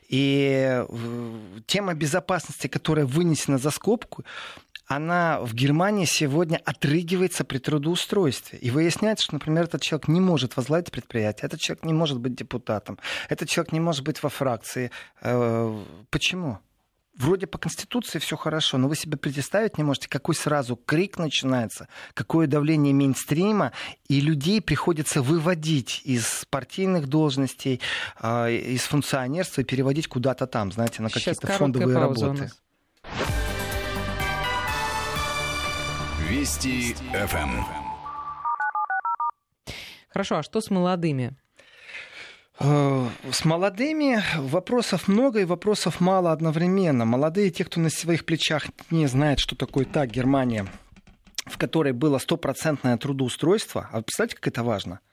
И 0.09 0.85
э, 0.87 0.87
тема 1.65 1.93
безопасности, 1.93 2.67
которая 2.67 3.05
вынесена 3.05 3.57
за 3.57 3.71
скобку, 3.71 4.23
она 4.87 5.39
в 5.39 5.53
Германии 5.53 6.05
сегодня 6.05 6.61
отрыгивается 6.65 7.43
при 7.43 7.59
трудоустройстве. 7.59 8.59
И 8.59 8.71
выясняется, 8.71 9.23
что, 9.23 9.35
например, 9.35 9.63
этот 9.63 9.81
человек 9.81 10.07
не 10.07 10.19
может 10.19 10.57
возглавить 10.57 10.91
предприятие, 10.91 11.47
этот 11.47 11.59
человек 11.59 11.85
не 11.85 11.93
может 11.93 12.19
быть 12.19 12.35
депутатом, 12.35 12.97
этот 13.29 13.49
человек 13.49 13.73
не 13.73 13.79
может 13.79 14.03
быть 14.03 14.23
во 14.23 14.29
фракции. 14.29 14.89
Э, 15.21 15.83
почему? 16.09 16.57
Вроде 17.21 17.47
по 17.47 17.57
Конституции 17.57 18.19
все 18.19 18.35
хорошо, 18.35 18.77
но 18.77 18.87
вы 18.87 18.95
себе 18.95 19.17
представить 19.17 19.77
не 19.77 19.83
можете, 19.83 20.09
какой 20.09 20.35
сразу 20.35 20.75
крик 20.75 21.17
начинается, 21.17 21.87
какое 22.13 22.47
давление 22.47 22.93
мейнстрима, 22.93 23.71
и 24.07 24.19
людей 24.19 24.61
приходится 24.61 25.21
выводить 25.21 26.01
из 26.03 26.45
партийных 26.49 27.07
должностей, 27.07 27.79
а, 28.19 28.49
из 28.49 28.81
функционерства 28.81 29.61
и 29.61 29.63
переводить 29.63 30.07
куда-то 30.07 30.47
там, 30.47 30.71
знаете, 30.71 31.01
на 31.01 31.09
какие-то 31.09 31.47
фондовые 31.47 31.97
работы. 31.97 32.51
Вести 36.27 36.95
ФМ. 37.13 37.63
Хорошо, 40.09 40.37
а 40.37 40.43
что 40.43 40.59
с 40.59 40.69
молодыми? 40.69 41.37
Э, 42.63 43.07
с 43.31 43.43
молодыми 43.43 44.21
вопросов 44.37 45.07
много 45.07 45.41
и 45.41 45.45
вопросов 45.45 45.99
мало 45.99 46.31
одновременно. 46.31 47.05
Молодые, 47.05 47.49
те, 47.49 47.65
кто 47.65 47.79
на 47.79 47.89
своих 47.89 48.25
плечах 48.25 48.65
не 48.91 49.07
знает, 49.07 49.39
что 49.39 49.55
такое 49.55 49.85
так 49.85 50.11
Германия, 50.11 50.67
в 51.45 51.57
которой 51.57 51.93
было 51.93 52.19
стопроцентное 52.19 52.97
трудоустройство, 52.97 53.89
а 53.91 54.01
представьте, 54.01 54.35
как 54.35 54.47
это 54.47 54.63
важно– 54.63 54.99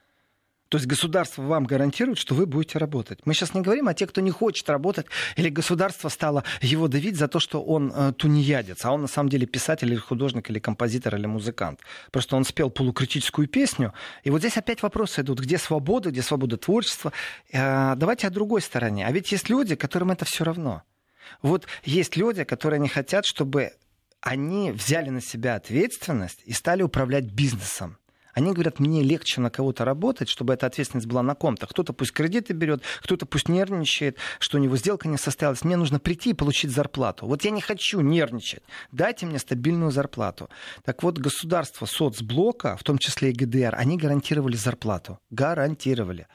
то 0.68 0.76
есть 0.76 0.86
государство 0.86 1.42
вам 1.42 1.64
гарантирует, 1.64 2.18
что 2.18 2.34
вы 2.34 2.46
будете 2.46 2.78
работать. 2.78 3.20
Мы 3.24 3.34
сейчас 3.34 3.54
не 3.54 3.62
говорим 3.62 3.88
о 3.88 3.94
тех, 3.94 4.10
кто 4.10 4.20
не 4.20 4.30
хочет 4.30 4.68
работать, 4.68 5.06
или 5.36 5.48
государство 5.48 6.08
стало 6.08 6.44
его 6.60 6.88
давить 6.88 7.16
за 7.16 7.28
то, 7.28 7.40
что 7.40 7.62
он 7.62 7.92
э, 7.94 8.12
тунеядец, 8.12 8.84
а 8.84 8.92
он 8.92 9.02
на 9.02 9.08
самом 9.08 9.30
деле 9.30 9.46
писатель 9.46 9.88
или 9.88 9.96
художник, 9.98 10.50
или 10.50 10.58
композитор, 10.58 11.16
или 11.16 11.26
музыкант. 11.26 11.80
Просто 12.10 12.36
он 12.36 12.44
спел 12.44 12.70
полукритическую 12.70 13.48
песню. 13.48 13.94
И 14.24 14.30
вот 14.30 14.40
здесь 14.40 14.56
опять 14.56 14.82
вопросы 14.82 15.22
идут, 15.22 15.40
где 15.40 15.56
свобода, 15.56 16.10
где 16.10 16.22
свобода 16.22 16.58
творчества. 16.58 17.12
Э, 17.50 17.94
давайте 17.96 18.26
о 18.26 18.30
другой 18.30 18.60
стороне. 18.60 19.06
А 19.06 19.12
ведь 19.12 19.32
есть 19.32 19.48
люди, 19.48 19.74
которым 19.74 20.10
это 20.10 20.24
все 20.26 20.44
равно. 20.44 20.82
Вот 21.40 21.66
есть 21.84 22.16
люди, 22.16 22.44
которые 22.44 22.80
не 22.80 22.88
хотят, 22.88 23.24
чтобы 23.26 23.72
они 24.20 24.72
взяли 24.72 25.10
на 25.10 25.20
себя 25.20 25.54
ответственность 25.54 26.40
и 26.44 26.52
стали 26.52 26.82
управлять 26.82 27.24
бизнесом. 27.24 27.98
Они 28.38 28.52
говорят, 28.52 28.78
мне 28.78 29.02
легче 29.02 29.40
на 29.40 29.50
кого-то 29.50 29.84
работать, 29.84 30.28
чтобы 30.28 30.52
эта 30.52 30.66
ответственность 30.66 31.08
была 31.08 31.24
на 31.24 31.34
ком-то. 31.34 31.66
Кто-то 31.66 31.92
пусть 31.92 32.12
кредиты 32.12 32.52
берет, 32.52 32.84
кто-то 33.02 33.26
пусть 33.26 33.48
нервничает, 33.48 34.16
что 34.38 34.58
у 34.58 34.60
него 34.60 34.76
сделка 34.76 35.08
не 35.08 35.18
состоялась. 35.18 35.64
Мне 35.64 35.76
нужно 35.76 35.98
прийти 35.98 36.30
и 36.30 36.34
получить 36.34 36.70
зарплату. 36.70 37.26
Вот 37.26 37.42
я 37.42 37.50
не 37.50 37.60
хочу 37.60 38.00
нервничать. 38.00 38.62
Дайте 38.92 39.26
мне 39.26 39.40
стабильную 39.40 39.90
зарплату. 39.90 40.48
Так 40.84 41.02
вот, 41.02 41.18
государство 41.18 41.84
соцблока, 41.84 42.76
в 42.76 42.84
том 42.84 42.98
числе 42.98 43.30
и 43.30 43.32
ГДР, 43.32 43.74
они 43.76 43.96
гарантировали 43.96 44.54
зарплату. 44.54 45.18
Гарантировали. 45.30 46.28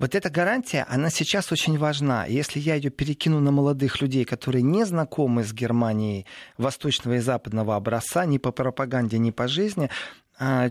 Вот 0.00 0.16
эта 0.16 0.30
гарантия, 0.30 0.84
она 0.90 1.10
сейчас 1.10 1.52
очень 1.52 1.78
важна. 1.78 2.26
Если 2.26 2.58
я 2.58 2.74
ее 2.74 2.90
перекину 2.90 3.38
на 3.38 3.52
молодых 3.52 4.00
людей, 4.00 4.24
которые 4.24 4.62
не 4.62 4.84
знакомы 4.84 5.44
с 5.44 5.52
Германией 5.52 6.26
восточного 6.58 7.14
и 7.14 7.20
западного 7.20 7.76
образца, 7.76 8.24
ни 8.26 8.38
по 8.38 8.50
пропаганде, 8.50 9.18
ни 9.18 9.30
по 9.30 9.46
жизни, 9.46 9.90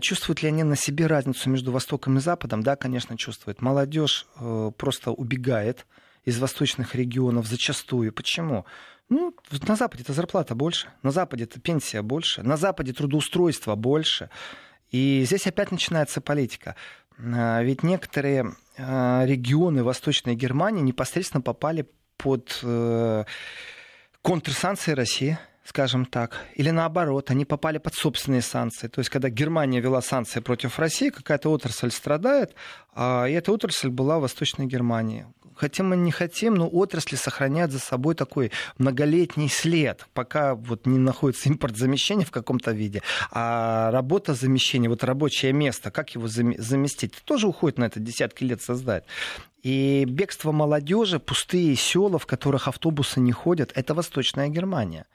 Чувствуют 0.00 0.42
ли 0.42 0.48
они 0.48 0.62
на 0.62 0.76
себе 0.76 1.06
разницу 1.06 1.50
между 1.50 1.72
Востоком 1.72 2.18
и 2.18 2.20
Западом? 2.20 2.62
Да, 2.62 2.76
конечно, 2.76 3.16
чувствуют. 3.16 3.60
Молодежь 3.60 4.26
э, 4.36 4.70
просто 4.76 5.10
убегает 5.10 5.86
из 6.24 6.38
восточных 6.38 6.94
регионов 6.94 7.46
зачастую. 7.46 8.12
Почему? 8.12 8.64
Ну, 9.08 9.34
на 9.66 9.76
Западе 9.76 10.02
это 10.02 10.12
зарплата 10.12 10.54
больше, 10.54 10.88
на 11.02 11.10
Западе 11.10 11.44
это 11.44 11.60
пенсия 11.60 12.02
больше, 12.02 12.42
на 12.42 12.56
Западе 12.56 12.92
трудоустройство 12.92 13.76
больше. 13.76 14.30
И 14.90 15.22
здесь 15.24 15.46
опять 15.46 15.70
начинается 15.70 16.20
политика. 16.20 16.74
А, 17.18 17.62
ведь 17.62 17.82
некоторые 17.82 18.54
а, 18.76 19.24
регионы 19.24 19.84
Восточной 19.84 20.34
Германии 20.34 20.82
непосредственно 20.82 21.40
попали 21.40 21.88
под 22.16 22.60
э, 22.62 23.24
контрсанкции 24.22 24.92
России, 24.92 25.38
скажем 25.66 26.06
так, 26.06 26.36
или 26.54 26.70
наоборот, 26.70 27.30
они 27.30 27.44
попали 27.44 27.78
под 27.78 27.94
собственные 27.94 28.42
санкции. 28.42 28.88
То 28.88 29.00
есть, 29.00 29.10
когда 29.10 29.28
Германия 29.28 29.80
вела 29.80 30.00
санкции 30.00 30.40
против 30.40 30.78
России, 30.78 31.10
какая-то 31.10 31.50
отрасль 31.50 31.90
страдает, 31.90 32.54
а, 32.94 33.26
и 33.26 33.32
эта 33.32 33.52
отрасль 33.52 33.88
была 33.88 34.18
в 34.18 34.22
Восточной 34.22 34.66
Германии 34.66 35.26
хотим 35.56 35.88
мы 35.88 35.96
не 35.96 36.12
хотим, 36.12 36.54
но 36.54 36.68
отрасли 36.68 37.16
сохраняют 37.16 37.72
за 37.72 37.78
собой 37.78 38.14
такой 38.14 38.52
многолетний 38.78 39.48
след, 39.48 40.06
пока 40.12 40.54
вот 40.54 40.86
не 40.86 40.98
находится 40.98 41.48
импорт 41.48 41.76
замещения 41.76 42.24
в 42.24 42.30
каком-то 42.30 42.72
виде, 42.72 43.02
а 43.30 43.90
работа 43.90 44.34
замещения, 44.34 44.88
вот 44.88 45.02
рабочее 45.02 45.52
место, 45.52 45.90
как 45.90 46.10
его 46.10 46.28
заместить, 46.28 47.14
тоже 47.24 47.48
уходит 47.48 47.78
на 47.78 47.84
это 47.84 47.98
десятки 48.00 48.44
лет 48.44 48.62
создать. 48.62 49.04
И 49.66 50.04
бегство 50.04 50.52
молодежи, 50.52 51.18
пустые 51.18 51.74
села, 51.74 52.20
в 52.20 52.26
которых 52.26 52.68
автобусы 52.68 53.18
не 53.18 53.32
ходят, 53.32 53.72
это 53.74 53.94
Восточная 53.94 54.48
Германия. 54.48 55.06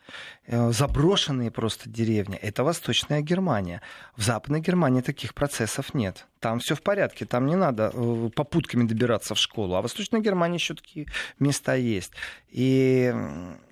Э, 0.45 0.73
заброшенные 0.73 1.51
просто 1.51 1.89
деревни, 1.89 2.35
это 2.35 2.65
Восточная 2.65 3.21
Германия. 3.21 3.81
В 4.17 4.23
Западной 4.23 4.59
Германии 4.59 4.99
таких 4.99 5.33
процессов 5.33 5.93
нет. 5.93 6.27
Там 6.41 6.59
все 6.59 6.75
в 6.75 6.81
порядке, 6.81 7.25
там 7.25 7.45
не 7.45 7.55
надо 7.55 7.91
э, 7.93 8.29
попутками 8.35 8.85
добираться 8.85 9.35
в 9.35 9.37
школу. 9.37 9.75
А 9.75 9.79
в 9.79 9.83
Восточной 9.83 10.19
Германии 10.19 10.57
еще 10.57 10.73
такие 10.73 11.07
места 11.39 11.75
есть. 11.75 12.11
И 12.49 13.15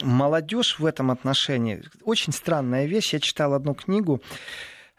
молодежь 0.02 0.80
в 0.80 0.86
этом 0.86 1.12
отношении 1.12 1.84
очень 2.06 2.32
странная 2.32 2.86
вещь. 2.86 3.12
Я 3.12 3.20
читал 3.20 3.54
одну 3.54 3.74
книгу 3.74 4.22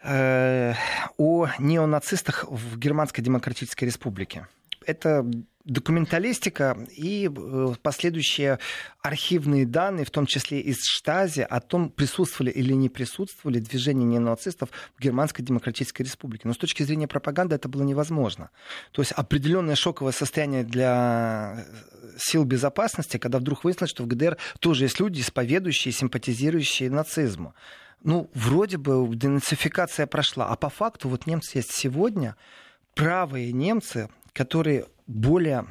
э, 0.03 0.75
о 1.17 1.47
неонацистах 1.57 2.45
в 2.47 2.77
Германской 2.77 3.23
Демократической 3.23 3.85
Республике. 3.85 4.45
Это 4.85 5.25
документалистика 5.65 6.77
и 6.95 7.29
э, 7.29 7.73
последующие 7.81 8.59
архивные 9.01 9.65
данные, 9.65 10.05
в 10.05 10.11
том 10.11 10.25
числе 10.25 10.59
из 10.59 10.83
Штази, 10.83 11.41
о 11.41 11.59
том, 11.59 11.89
присутствовали 11.89 12.51
или 12.51 12.73
не 12.73 12.89
присутствовали 12.89 13.59
движения 13.59 14.05
неонацистов 14.05 14.69
в 14.97 15.01
Германской 15.01 15.45
Демократической 15.45 16.01
Республике. 16.01 16.47
Но 16.47 16.53
с 16.53 16.57
точки 16.57 16.83
зрения 16.83 17.07
пропаганды 17.07 17.55
это 17.55 17.69
было 17.69 17.83
невозможно. 17.83 18.49
То 18.91 19.01
есть 19.01 19.11
определенное 19.11 19.75
шоковое 19.75 20.13
состояние 20.13 20.63
для 20.63 21.65
сил 22.17 22.43
безопасности, 22.43 23.17
когда 23.17 23.37
вдруг 23.39 23.63
выяснилось, 23.63 23.91
что 23.91 24.03
в 24.03 24.07
ГДР 24.07 24.37
тоже 24.59 24.85
есть 24.85 24.99
люди, 24.99 25.21
исповедующие, 25.21 25.91
симпатизирующие 25.91 26.89
нацизму. 26.89 27.53
Ну, 28.03 28.31
вроде 28.33 28.77
бы 28.77 29.07
денацификация 29.15 30.07
прошла, 30.07 30.47
а 30.47 30.55
по 30.55 30.69
факту 30.69 31.07
вот 31.07 31.27
немцы 31.27 31.59
есть 31.59 31.71
сегодня, 31.71 32.35
правые 32.95 33.51
немцы, 33.51 34.09
которые 34.33 34.85
более 35.07 35.67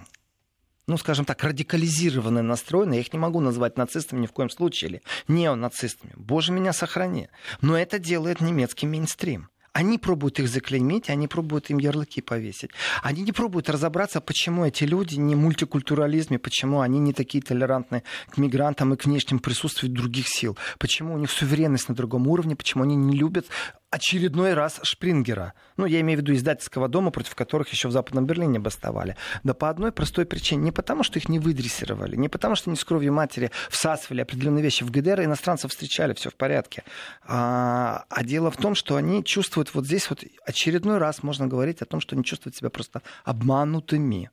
ну, 0.87 0.97
скажем 0.97 1.25
так, 1.25 1.45
радикализированно 1.45 2.43
настроены. 2.43 2.95
Я 2.95 3.01
их 3.01 3.13
не 3.13 3.19
могу 3.21 3.39
назвать 3.39 3.79
нацистами 3.79 4.23
ни 4.23 4.27
в 4.27 4.33
коем 4.33 4.51
случае, 4.51 4.91
или 4.91 5.03
неонацистами. 5.29 6.13
Боже, 6.17 6.51
меня 6.51 6.73
сохрани. 6.73 7.29
Но 7.61 7.79
это 7.79 8.01
делает 8.01 8.41
немецкий 8.41 8.87
мейнстрим. 8.89 9.51
Они 9.73 9.99
пробуют 9.99 10.41
их 10.41 10.49
заклеймить, 10.49 11.11
они 11.11 11.29
пробуют 11.29 11.71
им 11.71 11.79
ярлыки 11.79 12.21
повесить. 12.21 12.71
Они 13.03 13.23
не 13.23 13.31
пробуют 13.31 13.71
разобраться, 13.71 14.21
почему 14.21 14.65
эти 14.65 14.83
люди 14.83 15.15
не 15.15 15.37
мультикультурализме, 15.37 16.41
почему 16.41 16.81
они 16.81 16.99
не 16.99 17.13
такие 17.13 17.43
толерантны 17.43 18.03
к 18.31 18.39
мигрантам 18.39 18.95
и 18.95 18.97
к 18.97 19.05
внешним 19.05 19.39
присутствию 19.39 19.93
других 19.93 20.27
сил, 20.29 20.59
почему 20.79 21.15
у 21.15 21.19
них 21.19 21.31
суверенность 21.31 21.89
на 21.89 21.95
другом 21.95 22.27
уровне, 22.27 22.57
почему 22.57 22.83
они 22.83 22.97
не 22.97 23.17
любят 23.17 23.47
очередной 23.91 24.55
раз 24.55 24.81
Шпрингера. 24.83 25.55
Ну, 25.77 25.85
я 25.85 26.01
имею 26.01 26.19
в 26.19 26.23
виду 26.23 26.35
издательского 26.35 26.89
дома, 26.89 27.11
против 27.11 27.35
которых 27.35 27.69
еще 27.71 27.89
в 27.89 27.93
Западном 27.93 28.27
Берлине 28.27 28.59
бастовали. 28.59 29.17
Да 29.43 29.53
по 29.53 29.69
одной 29.69 29.93
простой 29.93 30.27
причине. 30.27 30.63
Не 30.63 30.73
потому, 30.73 31.03
что 31.03 31.19
их 31.19 31.29
не 31.29 31.39
выдрессировали, 31.39 32.17
не 32.17 32.29
потому, 32.29 32.55
что 32.55 32.71
они 32.71 32.77
с 32.77 32.85
кровью 32.85 33.13
матери 33.13 33.51
всасывали 33.69 34.23
определенные 34.23 34.63
вещи 34.63 34.85
в 34.85 34.91
ГДР, 34.91 35.25
иностранцев 35.25 35.73
встречали, 35.73 36.15
все 36.15 36.31
в 36.31 36.35
порядке. 36.35 36.85
А, 37.27 38.05
а 38.09 38.25
дело 38.25 38.51
в 38.51 38.57
том, 38.57 38.75
что 38.75 38.97
они 38.97 39.25
чувствуют 39.25 39.75
вот 39.75 39.87
здесь 39.87 40.09
вот 40.09 40.23
очередной 40.47 40.99
раз 40.99 41.23
можно 41.23 41.47
говорить 41.47 41.83
о 41.83 41.87
том, 41.87 42.01
что 42.01 42.15
они 42.15 42.25
чувствуют 42.25 42.57
себя 42.57 42.71
просто 42.71 43.03
обманутыми. 43.25 44.31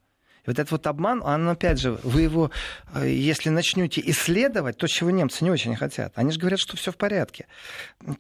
Вот 0.48 0.58
этот 0.58 0.72
вот 0.72 0.88
обман, 0.88 1.22
он, 1.24 1.48
опять 1.50 1.80
же, 1.80 2.00
вы 2.04 2.22
его, 2.22 2.52
э, 2.96 3.10
если 3.10 3.50
начнете 3.50 4.02
исследовать, 4.06 4.78
то, 4.78 4.88
чего 4.88 5.12
немцы 5.12 5.44
не 5.44 5.52
очень 5.52 5.76
хотят, 5.76 6.14
они 6.16 6.32
же 6.32 6.40
говорят, 6.40 6.60
что 6.60 6.78
все 6.78 6.92
в 6.92 6.98
порядке, 6.98 7.46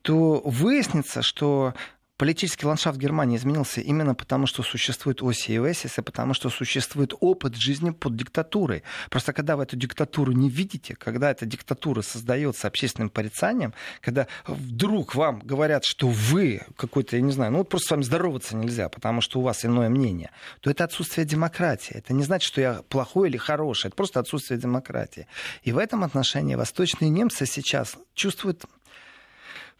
то 0.03 0.41
выяснится, 0.43 1.21
что 1.23 1.73
политический 2.17 2.65
ландшафт 2.65 2.97
Германии 2.97 3.37
изменился 3.37 3.81
именно 3.81 4.15
потому, 4.15 4.47
что 4.47 4.63
существует 4.63 5.21
оси 5.21 5.53
и 5.53 5.59
Весис, 5.59 5.97
и 5.97 6.01
потому, 6.01 6.33
что 6.33 6.49
существует 6.49 7.13
опыт 7.19 7.55
жизни 7.55 7.91
под 7.91 8.15
диктатурой. 8.15 8.83
Просто 9.09 9.33
когда 9.33 9.55
вы 9.55 9.63
эту 9.63 9.77
диктатуру 9.77 10.31
не 10.31 10.49
видите, 10.49 10.95
когда 10.95 11.31
эта 11.31 11.45
диктатура 11.45 12.01
создается 12.01 12.67
общественным 12.67 13.09
порицанием, 13.09 13.73
когда 14.01 14.27
вдруг 14.45 15.15
вам 15.15 15.39
говорят, 15.39 15.85
что 15.85 16.07
вы 16.07 16.61
какой-то, 16.75 17.15
я 17.15 17.21
не 17.21 17.31
знаю, 17.31 17.51
ну 17.51 17.59
вот 17.59 17.69
просто 17.69 17.87
с 17.87 17.91
вами 17.91 18.03
здороваться 18.03 18.55
нельзя, 18.55 18.89
потому 18.89 19.21
что 19.21 19.39
у 19.39 19.43
вас 19.43 19.63
иное 19.63 19.89
мнение, 19.89 20.31
то 20.61 20.69
это 20.69 20.83
отсутствие 20.83 21.25
демократии. 21.25 21.93
Это 21.95 22.13
не 22.13 22.23
значит, 22.23 22.47
что 22.47 22.61
я 22.61 22.81
плохой 22.89 23.29
или 23.29 23.37
хороший, 23.37 23.87
это 23.87 23.95
просто 23.95 24.19
отсутствие 24.19 24.59
демократии. 24.59 25.27
И 25.63 25.71
в 25.71 25.77
этом 25.77 26.03
отношении 26.03 26.55
восточные 26.55 27.09
немцы 27.09 27.45
сейчас 27.45 27.95
чувствуют 28.15 28.65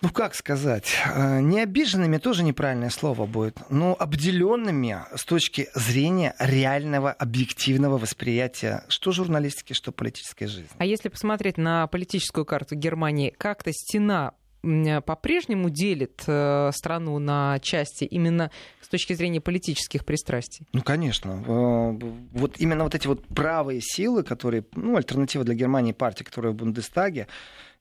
ну 0.01 0.09
как 0.09 0.35
сказать, 0.35 0.95
э, 1.05 1.41
не 1.41 1.59
обиженными 1.59 2.17
тоже 2.17 2.43
неправильное 2.43 2.89
слово 2.89 3.25
будет, 3.25 3.57
но 3.69 3.95
обделенными 3.97 4.97
с 5.15 5.25
точки 5.25 5.69
зрения 5.73 6.35
реального 6.39 7.11
объективного 7.11 7.97
восприятия 7.97 8.83
что 8.89 9.11
журналистики, 9.11 9.73
что 9.73 9.91
политической 9.91 10.45
жизни. 10.45 10.69
А 10.77 10.85
если 10.85 11.09
посмотреть 11.09 11.57
на 11.57 11.87
политическую 11.87 12.45
карту 12.45 12.75
Германии, 12.75 13.33
как-то 13.37 13.71
стена 13.73 14.33
по-прежнему 14.61 15.69
делит 15.69 16.23
э, 16.27 16.71
страну 16.73 17.19
на 17.19 17.59
части 17.59 18.03
именно 18.03 18.51
с 18.81 18.87
точки 18.89 19.13
зрения 19.13 19.39
политических 19.39 20.03
пристрастий? 20.03 20.67
Ну, 20.73 20.81
конечно. 20.81 21.43
Э, 21.47 21.99
вот 22.33 22.55
именно 22.59 22.83
вот 22.83 22.93
эти 22.93 23.07
вот 23.07 23.25
правые 23.27 23.81
силы, 23.81 24.23
которые, 24.23 24.65
ну, 24.75 24.97
альтернатива 24.97 25.43
для 25.43 25.53
Германии 25.53 25.93
партии, 25.93 26.23
которая 26.23 26.51
в 26.53 26.55
Бундестаге, 26.55 27.27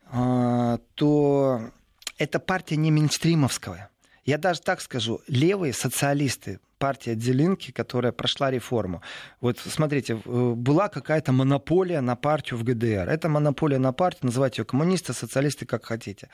то 0.08 1.72
это 2.18 2.38
партия 2.38 2.76
не 2.76 2.90
мейнстримовская. 2.90 3.90
Я 4.24 4.38
даже 4.38 4.60
так 4.60 4.80
скажу, 4.80 5.20
левые 5.28 5.72
социалисты, 5.72 6.58
партия 6.78 7.14
Делинки, 7.14 7.70
которая 7.70 8.12
прошла 8.12 8.50
реформу. 8.50 9.02
Вот 9.40 9.58
смотрите, 9.58 10.14
э, 10.24 10.52
была 10.56 10.88
какая-то 10.88 11.32
монополия 11.32 12.00
на 12.00 12.16
партию 12.16 12.58
в 12.58 12.64
ГДР. 12.64 13.08
Эта 13.08 13.28
монополия 13.28 13.78
на 13.78 13.92
партию, 13.92 14.26
называйте 14.26 14.62
ее 14.62 14.66
коммунисты, 14.66 15.12
социалисты, 15.12 15.64
как 15.64 15.84
хотите. 15.86 16.28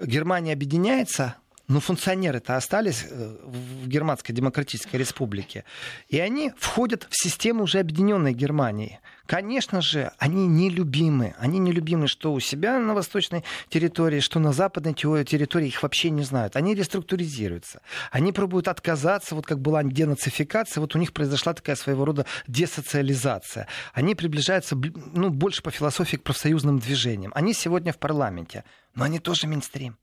Германия 0.00 0.52
объединяется, 0.52 1.36
но 1.68 1.80
функционеры-то 1.80 2.56
остались 2.56 3.06
э, 3.08 3.36
в 3.44 3.88
Германской 3.88 4.34
Демократической 4.34 4.96
Республике. 4.96 5.64
И 6.08 6.18
они 6.18 6.52
входят 6.58 7.06
в 7.10 7.20
систему 7.20 7.64
уже 7.64 7.80
объединенной 7.80 8.34
Германии. 8.34 9.00
Конечно 9.26 9.80
же, 9.80 10.12
они 10.18 10.46
нелюбимы. 10.46 11.34
Они 11.38 11.58
нелюбимы 11.58 12.06
что 12.06 12.32
у 12.32 12.40
себя 12.40 12.78
на 12.78 12.94
восточной 12.94 13.42
территории, 13.68 14.20
что 14.20 14.38
на 14.38 14.52
западной 14.52 14.94
территории. 14.94 15.66
Их 15.66 15.82
вообще 15.82 16.10
не 16.10 16.22
знают. 16.22 16.54
Они 16.54 16.74
реструктуризируются. 16.74 17.82
Они 18.12 18.32
пробуют 18.32 18.68
отказаться, 18.68 19.34
вот 19.34 19.46
как 19.46 19.60
была 19.60 19.82
денацификация, 19.82 20.80
вот 20.80 20.94
у 20.94 20.98
них 20.98 21.12
произошла 21.12 21.54
такая 21.54 21.76
своего 21.76 22.04
рода 22.04 22.26
десоциализация. 22.46 23.66
Они 23.92 24.14
приближаются 24.14 24.76
ну, 24.76 25.30
больше 25.30 25.62
по 25.62 25.70
философии 25.70 26.16
к 26.16 26.22
профсоюзным 26.22 26.78
движениям. 26.78 27.32
Они 27.34 27.52
сегодня 27.52 27.92
в 27.92 27.98
парламенте, 27.98 28.64
но 28.94 29.04
они 29.04 29.18
тоже 29.18 29.48
мейнстрим. 29.48 29.96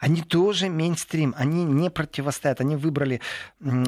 Они 0.00 0.22
тоже 0.22 0.68
мейнстрим, 0.68 1.34
они 1.36 1.64
не 1.64 1.90
противостоят. 1.90 2.60
Они 2.60 2.74
выбрали 2.74 3.20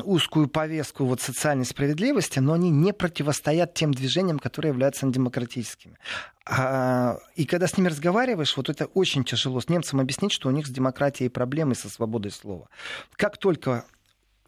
узкую 0.04 0.48
повестку 0.48 1.06
вот 1.06 1.20
социальной 1.20 1.64
справедливости, 1.64 2.38
но 2.38 2.52
они 2.52 2.70
не 2.70 2.92
противостоят 2.92 3.74
тем 3.74 3.92
движениям, 3.92 4.38
которые 4.38 4.70
являются 4.70 5.06
андемократическими. 5.06 5.96
А, 6.44 7.18
и 7.34 7.46
когда 7.46 7.66
с 7.66 7.78
ними 7.78 7.88
разговариваешь, 7.88 8.56
вот 8.56 8.68
это 8.68 8.86
очень 8.86 9.24
тяжело 9.24 9.60
с 9.60 9.68
немцам 9.68 10.00
объяснить, 10.00 10.32
что 10.32 10.48
у 10.48 10.52
них 10.52 10.66
с 10.66 10.70
демократией 10.70 11.30
проблемы 11.30 11.74
со 11.74 11.88
свободой 11.88 12.30
слова. 12.30 12.68
Как 13.16 13.38
только 13.38 13.84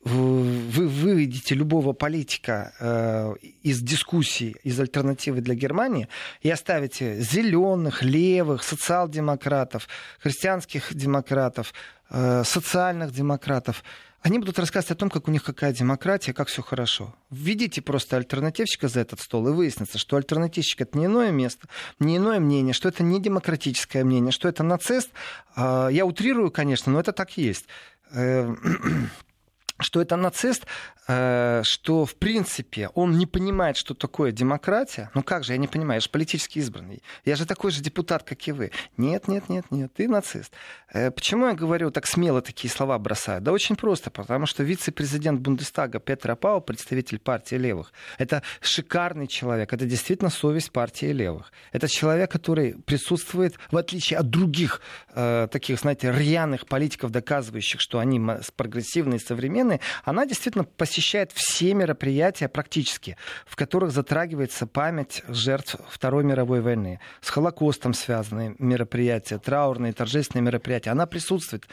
вы 0.05 0.86
выведете 0.86 1.55
любого 1.55 1.94
политика 1.94 2.74
э, 2.78 3.34
из 3.62 3.80
дискуссии, 3.80 4.55
из 4.62 4.78
альтернативы 4.78 5.40
для 5.40 5.55
Германии 5.55 6.09
и 6.42 6.50
оставите 6.50 7.20
зеленых, 7.20 8.02
левых, 8.02 8.62
социал-демократов, 8.62 9.88
христианских 10.20 10.94
демократов, 10.94 11.72
э, 12.11 12.42
социальных 12.44 13.12
демократов, 13.12 13.82
они 14.20 14.38
будут 14.38 14.59
рассказывать 14.59 14.92
о 14.92 14.94
том, 14.94 15.11
как 15.11 15.28
у 15.28 15.30
них 15.30 15.42
какая 15.42 15.72
демократия, 15.72 16.32
как 16.32 16.48
все 16.48 16.62
хорошо. 16.62 17.14
Введите 17.30 17.82
просто 17.82 18.16
альтернативщика 18.16 18.88
за 18.88 19.00
этот 19.00 19.20
стол, 19.20 19.48
и 19.48 19.52
выяснится, 19.52 19.98
что 19.98 20.16
альтернативщик 20.16 20.80
это 20.80 20.96
не 20.96 21.07
иное 21.07 21.30
место, 21.30 21.68
не 21.98 22.16
иное 22.16 22.40
мнение, 22.40 22.72
что 22.72 22.88
это 22.88 23.02
не 23.02 23.20
демократическое 23.20 24.02
мнение, 24.02 24.32
что 24.32 24.48
это 24.48 24.62
нацист. 24.62 25.11
Э, 25.57 25.88
я 25.90 26.05
утрирую, 26.05 26.50
конечно, 26.50 26.92
но 26.92 27.00
это 27.00 27.12
так 27.12 27.36
есть 27.38 27.66
что 29.79 30.01
это 30.01 30.16
нацист, 30.16 30.66
э, 31.09 31.62
что, 31.64 32.07
в 32.07 32.14
принципе, 32.14 32.89
он 32.95 33.18
не 33.18 33.27
понимает, 33.27 33.77
что 33.77 33.95
такое 33.95 34.33
демократия. 34.33 35.11
Ну 35.14 35.22
как 35.22 35.45
же, 35.45 35.53
я 35.53 35.59
не 35.59 35.66
понимаю, 35.66 35.97
я 35.97 36.01
же 36.01 36.09
политически 36.09 36.59
избранный. 36.59 37.03
Я 37.25 37.37
же 37.37 37.45
такой 37.47 37.70
же 37.70 37.83
депутат, 37.83 38.22
как 38.22 38.47
и 38.47 38.53
вы. 38.53 38.70
Нет, 38.97 39.29
нет, 39.29 39.49
нет, 39.49 39.66
нет, 39.70 39.93
ты 39.93 40.09
нацист. 40.09 40.53
Э, 40.93 41.11
почему 41.11 41.47
я 41.47 41.55
говорю 41.55 41.91
так 41.91 42.07
смело 42.07 42.41
такие 42.41 42.70
слова 42.70 42.99
бросаю? 42.99 43.41
Да 43.41 43.53
очень 43.53 43.77
просто, 43.77 44.11
потому 44.11 44.47
что 44.47 44.62
вице-президент 44.62 45.41
Бундестага 45.41 45.99
Петр 45.99 46.37
Пау, 46.37 46.61
представитель 46.61 47.18
партии 47.18 47.57
левых, 47.57 47.93
это 48.18 48.43
шикарный 48.61 49.27
человек, 49.27 49.72
это 49.72 49.87
действительно 49.87 50.31
совесть 50.31 50.70
партии 50.70 51.07
левых. 51.07 51.53
Это 51.72 51.89
человек, 51.89 52.31
который 52.31 52.75
присутствует, 52.75 53.57
в 53.70 53.77
отличие 53.77 54.18
от 54.18 54.31
других 54.31 54.81
э, 55.14 55.49
таких, 55.51 55.81
знаете, 55.81 56.12
рьяных 56.12 56.66
политиков, 56.66 57.11
доказывающих, 57.11 57.81
что 57.81 57.99
они 57.99 58.20
прогрессивные, 58.57 59.18
современные, 59.18 59.64
Украины, 59.65 59.81
она 60.05 60.27
действительно 60.27 60.65
посещает 60.65 61.33
все 61.35 61.75
мероприятия 61.75 62.49
практически, 62.49 63.17
в 63.47 63.57
которых 63.57 63.91
затрагивается 63.91 64.67
память 64.67 65.23
жертв 65.29 65.77
Второй 65.89 66.25
мировой 66.25 66.61
войны. 66.61 67.01
С 67.21 67.31
Холокостом 67.31 67.95
связанные 67.95 68.55
мероприятия, 68.59 69.39
траурные, 69.39 69.93
торжественные 69.93 70.45
мероприятия. 70.45 70.91
Она 70.91 71.07
присутствует, 71.07 71.67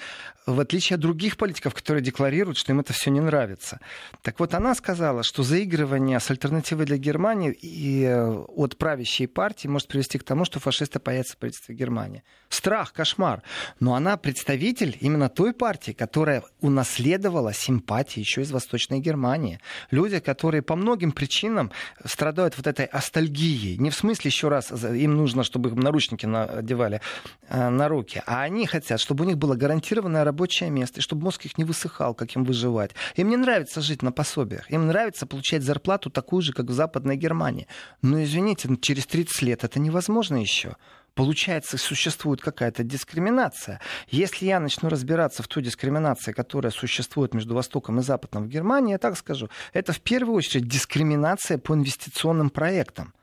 в 0.45 0.59
отличие 0.59 0.95
от 0.95 1.01
других 1.01 1.37
политиков, 1.37 1.73
которые 1.73 2.03
декларируют, 2.03 2.57
что 2.57 2.71
им 2.71 2.79
это 2.79 2.93
все 2.93 3.11
не 3.11 3.21
нравится. 3.21 3.79
Так 4.21 4.39
вот, 4.39 4.53
она 4.53 4.75
сказала, 4.75 5.23
что 5.23 5.43
заигрывание 5.43 6.19
с 6.19 6.31
альтернативой 6.31 6.85
для 6.85 6.97
Германии 6.97 7.51
и 7.51 8.03
э, 8.03 8.31
от 8.55 8.77
правящей 8.77 9.27
партии 9.27 9.67
может 9.67 9.87
привести 9.87 10.17
к 10.17 10.23
тому, 10.23 10.45
что 10.45 10.59
фашисты 10.59 10.99
появятся 10.99 11.33
в 11.33 11.37
правительстве 11.37 11.75
Германии. 11.75 12.23
Страх, 12.49 12.93
кошмар. 12.93 13.43
Но 13.79 13.93
она 13.95 14.17
представитель 14.17 14.97
именно 15.01 15.29
той 15.29 15.53
партии, 15.53 15.91
которая 15.91 16.43
унаследовала 16.61 17.53
симпатию 17.53 17.80
симпатии 17.81 18.19
еще 18.19 18.41
из 18.41 18.51
Восточной 18.51 18.99
Германии. 18.99 19.59
Люди, 19.91 20.19
которые 20.19 20.61
по 20.61 20.75
многим 20.75 21.11
причинам 21.11 21.71
страдают 22.05 22.57
вот 22.57 22.67
этой 22.67 22.85
астальгией. 22.85 23.77
Не 23.77 23.89
в 23.89 23.95
смысле, 23.95 24.29
еще 24.29 24.49
раз, 24.49 24.71
им 24.71 25.15
нужно, 25.15 25.43
чтобы 25.43 25.69
им 25.69 25.79
наручники 25.79 26.27
надевали 26.27 27.01
э, 27.49 27.69
на 27.69 27.87
руки, 27.87 28.21
а 28.25 28.43
они 28.43 28.67
хотят, 28.67 28.99
чтобы 28.99 29.25
у 29.25 29.27
них 29.27 29.37
было 29.37 29.55
гарантированное 29.55 30.23
рабочее 30.23 30.69
место, 30.69 30.99
и 30.99 31.01
чтобы 31.01 31.23
мозг 31.23 31.45
их 31.45 31.57
не 31.57 31.63
высыхал, 31.63 32.13
как 32.13 32.35
им 32.35 32.43
выживать. 32.43 32.91
Им 33.15 33.29
не 33.29 33.37
нравится 33.37 33.81
жить 33.81 34.03
на 34.03 34.11
пособиях. 34.11 34.71
Им 34.71 34.87
нравится 34.87 35.25
получать 35.25 35.63
зарплату 35.63 36.09
такую 36.09 36.41
же, 36.41 36.53
как 36.53 36.67
в 36.67 36.73
Западной 36.73 37.17
Германии. 37.17 37.67
Но, 38.01 38.23
извините, 38.23 38.69
через 38.81 39.05
30 39.07 39.41
лет 39.41 39.63
это 39.63 39.79
невозможно 39.79 40.37
еще 40.37 40.75
получается, 41.15 41.77
существует 41.77 42.41
какая-то 42.41 42.83
дискриминация. 42.83 43.79
Если 44.07 44.45
я 44.45 44.59
начну 44.59 44.89
разбираться 44.89 45.43
в 45.43 45.47
той 45.47 45.63
дискриминации, 45.63 46.31
которая 46.31 46.71
существует 46.71 47.33
между 47.33 47.55
Востоком 47.55 47.99
и 47.99 48.03
Западом 48.03 48.43
в 48.43 48.47
Германии, 48.47 48.91
я 48.91 48.97
так 48.97 49.17
скажу, 49.17 49.49
это 49.73 49.93
в 49.93 50.01
первую 50.01 50.35
очередь 50.35 50.67
дискриминация 50.67 51.57
по 51.57 51.73
инвестиционным 51.73 52.49
проектам. 52.49 53.13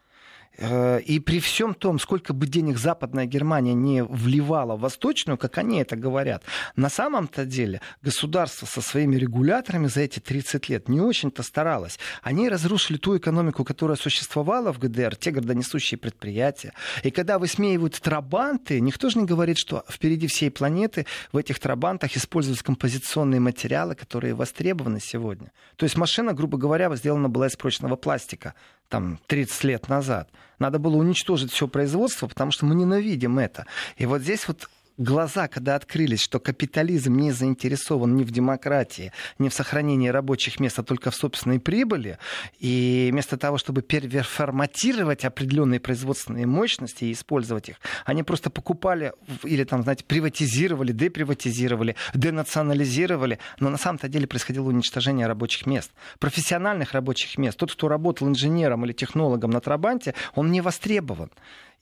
Э, 0.59 1.01
и 1.01 1.21
при 1.21 1.39
всем 1.39 1.75
том, 1.75 1.99
сколько 1.99 2.33
бы 2.33 2.47
денег 2.47 2.79
Западная 2.79 3.27
Германия 3.27 3.75
не 3.75 4.03
вливала 4.03 4.77
в 4.77 4.81
Восточную, 4.81 5.39
как 5.39 5.59
они 5.59 5.81
это 5.81 5.97
говорят, 5.97 6.43
на 6.77 6.89
самом-то 6.89 7.45
деле 7.45 7.81
государство 8.03 8.67
со 8.67 8.81
своими 8.83 9.17
регуляторами 9.17 9.87
за 9.87 10.01
эти 10.01 10.19
30 10.19 10.69
лет 10.69 10.89
не 10.89 11.01
очень-то 11.01 11.43
старалось. 11.43 11.99
Они 12.23 12.49
разрушили 12.49 12.99
ту 12.99 13.17
экономику, 13.17 13.65
которая 13.65 13.97
существовала 13.97 14.73
в 14.73 14.79
ГДР, 14.79 15.17
те 15.17 15.31
городонесущие 15.31 15.99
предприятия. 15.99 16.73
И 17.05 17.11
когда 17.11 17.39
высмеивают 17.39 18.01
трабанты, 18.01 18.81
никто 18.81 19.11
же 19.11 19.19
не 19.21 19.27
говорит, 19.27 19.59
что 19.59 19.85
впереди 19.89 20.27
всей 20.27 20.51
планеты 20.51 21.07
в 21.33 21.37
этих 21.37 21.61
трабантах 21.61 22.17
используются 22.17 22.65
композиционные 22.65 23.41
материалы, 23.41 23.95
которые 23.95 24.35
востребованы 24.35 25.01
сегодня. 25.01 25.53
То 25.77 25.85
есть 25.85 25.97
машина, 25.97 26.33
грубо 26.33 26.59
говоря, 26.59 26.95
сделана 26.97 27.29
была 27.29 27.47
из 27.47 27.57
прочного 27.57 27.97
пластика 27.97 28.55
там 28.89 29.19
30 29.27 29.65
лет 29.65 29.89
назад. 29.89 30.29
Надо 30.59 30.79
было 30.79 30.97
уничтожить 30.97 31.53
все 31.53 31.69
производство, 31.69 32.27
потому 32.27 32.51
что 32.51 32.67
мы 32.67 32.75
ненавидим 32.75 33.39
это. 33.39 33.67
И 33.97 34.07
вот 34.07 34.23
здесь 34.23 34.49
вот 34.49 34.69
глаза, 34.99 35.49
когда 35.49 35.77
открылись, 35.77 36.21
что 36.21 36.41
капитализм 36.41 37.17
не 37.17 37.31
заинтересован 37.31 38.17
ни 38.17 38.25
в 38.25 38.31
демократии, 38.31 39.13
ни 39.39 39.49
в 39.49 39.55
сохранении 39.55 40.09
рабочих 40.09 40.61
мест, 40.61 40.79
а 40.79 40.83
только 40.83 41.11
в 41.11 41.15
собственной 41.15 41.61
прибыли, 41.61 42.19
и 42.59 43.09
вместо 43.13 43.37
того, 43.37 43.59
чтобы 43.59 43.83
переформатировать 43.83 45.25
определенные 45.25 45.81
производственные 45.81 46.47
мощности 46.47 47.05
и 47.05 47.13
использовать 47.13 47.69
их, 47.69 47.77
они 48.05 48.25
просто 48.25 48.51
покупали 48.51 49.13
или 49.45 49.65
там, 49.65 49.83
знаете, 49.85 50.05
приватизировали, 50.05 50.93
деприватизировали, 50.93 51.95
денационализировали, 52.15 53.39
но 53.61 53.71
на 53.71 53.79
самом-то 53.79 54.09
деле 54.09 54.27
происходило 54.27 54.69
уничтожение 54.69 55.27
рабочих 55.27 55.67
мест, 55.67 55.93
профессиональных 56.19 56.93
рабочих 56.93 57.39
мест. 57.39 57.57
Тот, 57.57 57.73
кто 57.73 57.89
работал 57.89 58.29
инженером 58.29 58.85
или 58.85 58.93
технологом 58.93 59.51
на 59.51 59.61
Трабанте, 59.61 60.15
он 60.35 60.51
не 60.51 60.61
востребован. 60.61 61.31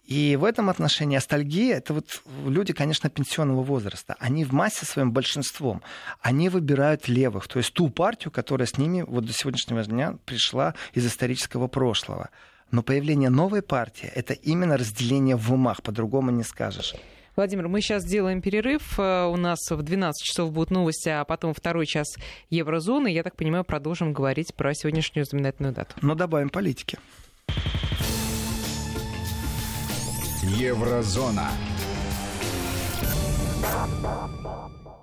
И 0.06 0.36
в 0.36 0.44
этом 0.44 0.70
отношении 0.70 1.16
астальгия— 1.16 1.76
это 1.78 1.92
вот 1.92 2.22
люди, 2.46 2.72
конечно, 2.72 3.10
пенсионного 3.10 3.62
возраста. 3.62 4.14
Они 4.20 4.44
в 4.44 4.52
массе 4.52 4.86
своим 4.86 5.10
большинством, 5.10 5.82
они 6.20 6.48
выбирают 6.48 7.08
левых, 7.08 7.48
то 7.48 7.58
есть 7.58 7.72
ту 7.72 7.90
партию, 7.90 8.30
которая 8.30 8.66
с 8.66 8.78
ними 8.78 9.02
вот 9.02 9.24
до 9.24 9.32
сегодняшнего 9.32 9.82
дня 9.82 10.16
пришла 10.24 10.74
из 10.94 11.04
исторического 11.06 11.66
прошлого. 11.66 12.30
Но 12.70 12.82
появление 12.82 13.30
новой 13.30 13.62
партии— 13.62 14.10
это 14.14 14.32
именно 14.32 14.76
разделение 14.76 15.36
в 15.36 15.52
умах, 15.52 15.82
по-другому 15.82 16.30
не 16.30 16.44
скажешь. 16.44 16.94
Владимир, 17.34 17.68
мы 17.68 17.80
сейчас 17.80 18.02
сделаем 18.02 18.40
перерыв. 18.40 18.98
Э, 18.98 19.26
у 19.26 19.36
нас 19.36 19.58
в 19.68 19.82
12 19.82 20.24
часов 20.24 20.52
будут 20.52 20.70
новости, 20.70 21.10
а 21.10 21.24
потом 21.24 21.52
второй 21.52 21.84
час 21.84 22.06
еврозоны. 22.48 23.08
Я 23.08 23.22
так 23.22 23.36
понимаю, 23.36 23.62
продолжим 23.62 24.14
говорить 24.14 24.54
про 24.54 24.72
сегодняшнюю 24.72 25.26
знаменательную 25.26 25.74
дату. 25.74 25.94
Но 26.00 26.14
добавим 26.14 26.48
политики. 26.48 26.98
Еврозона. 30.48 31.50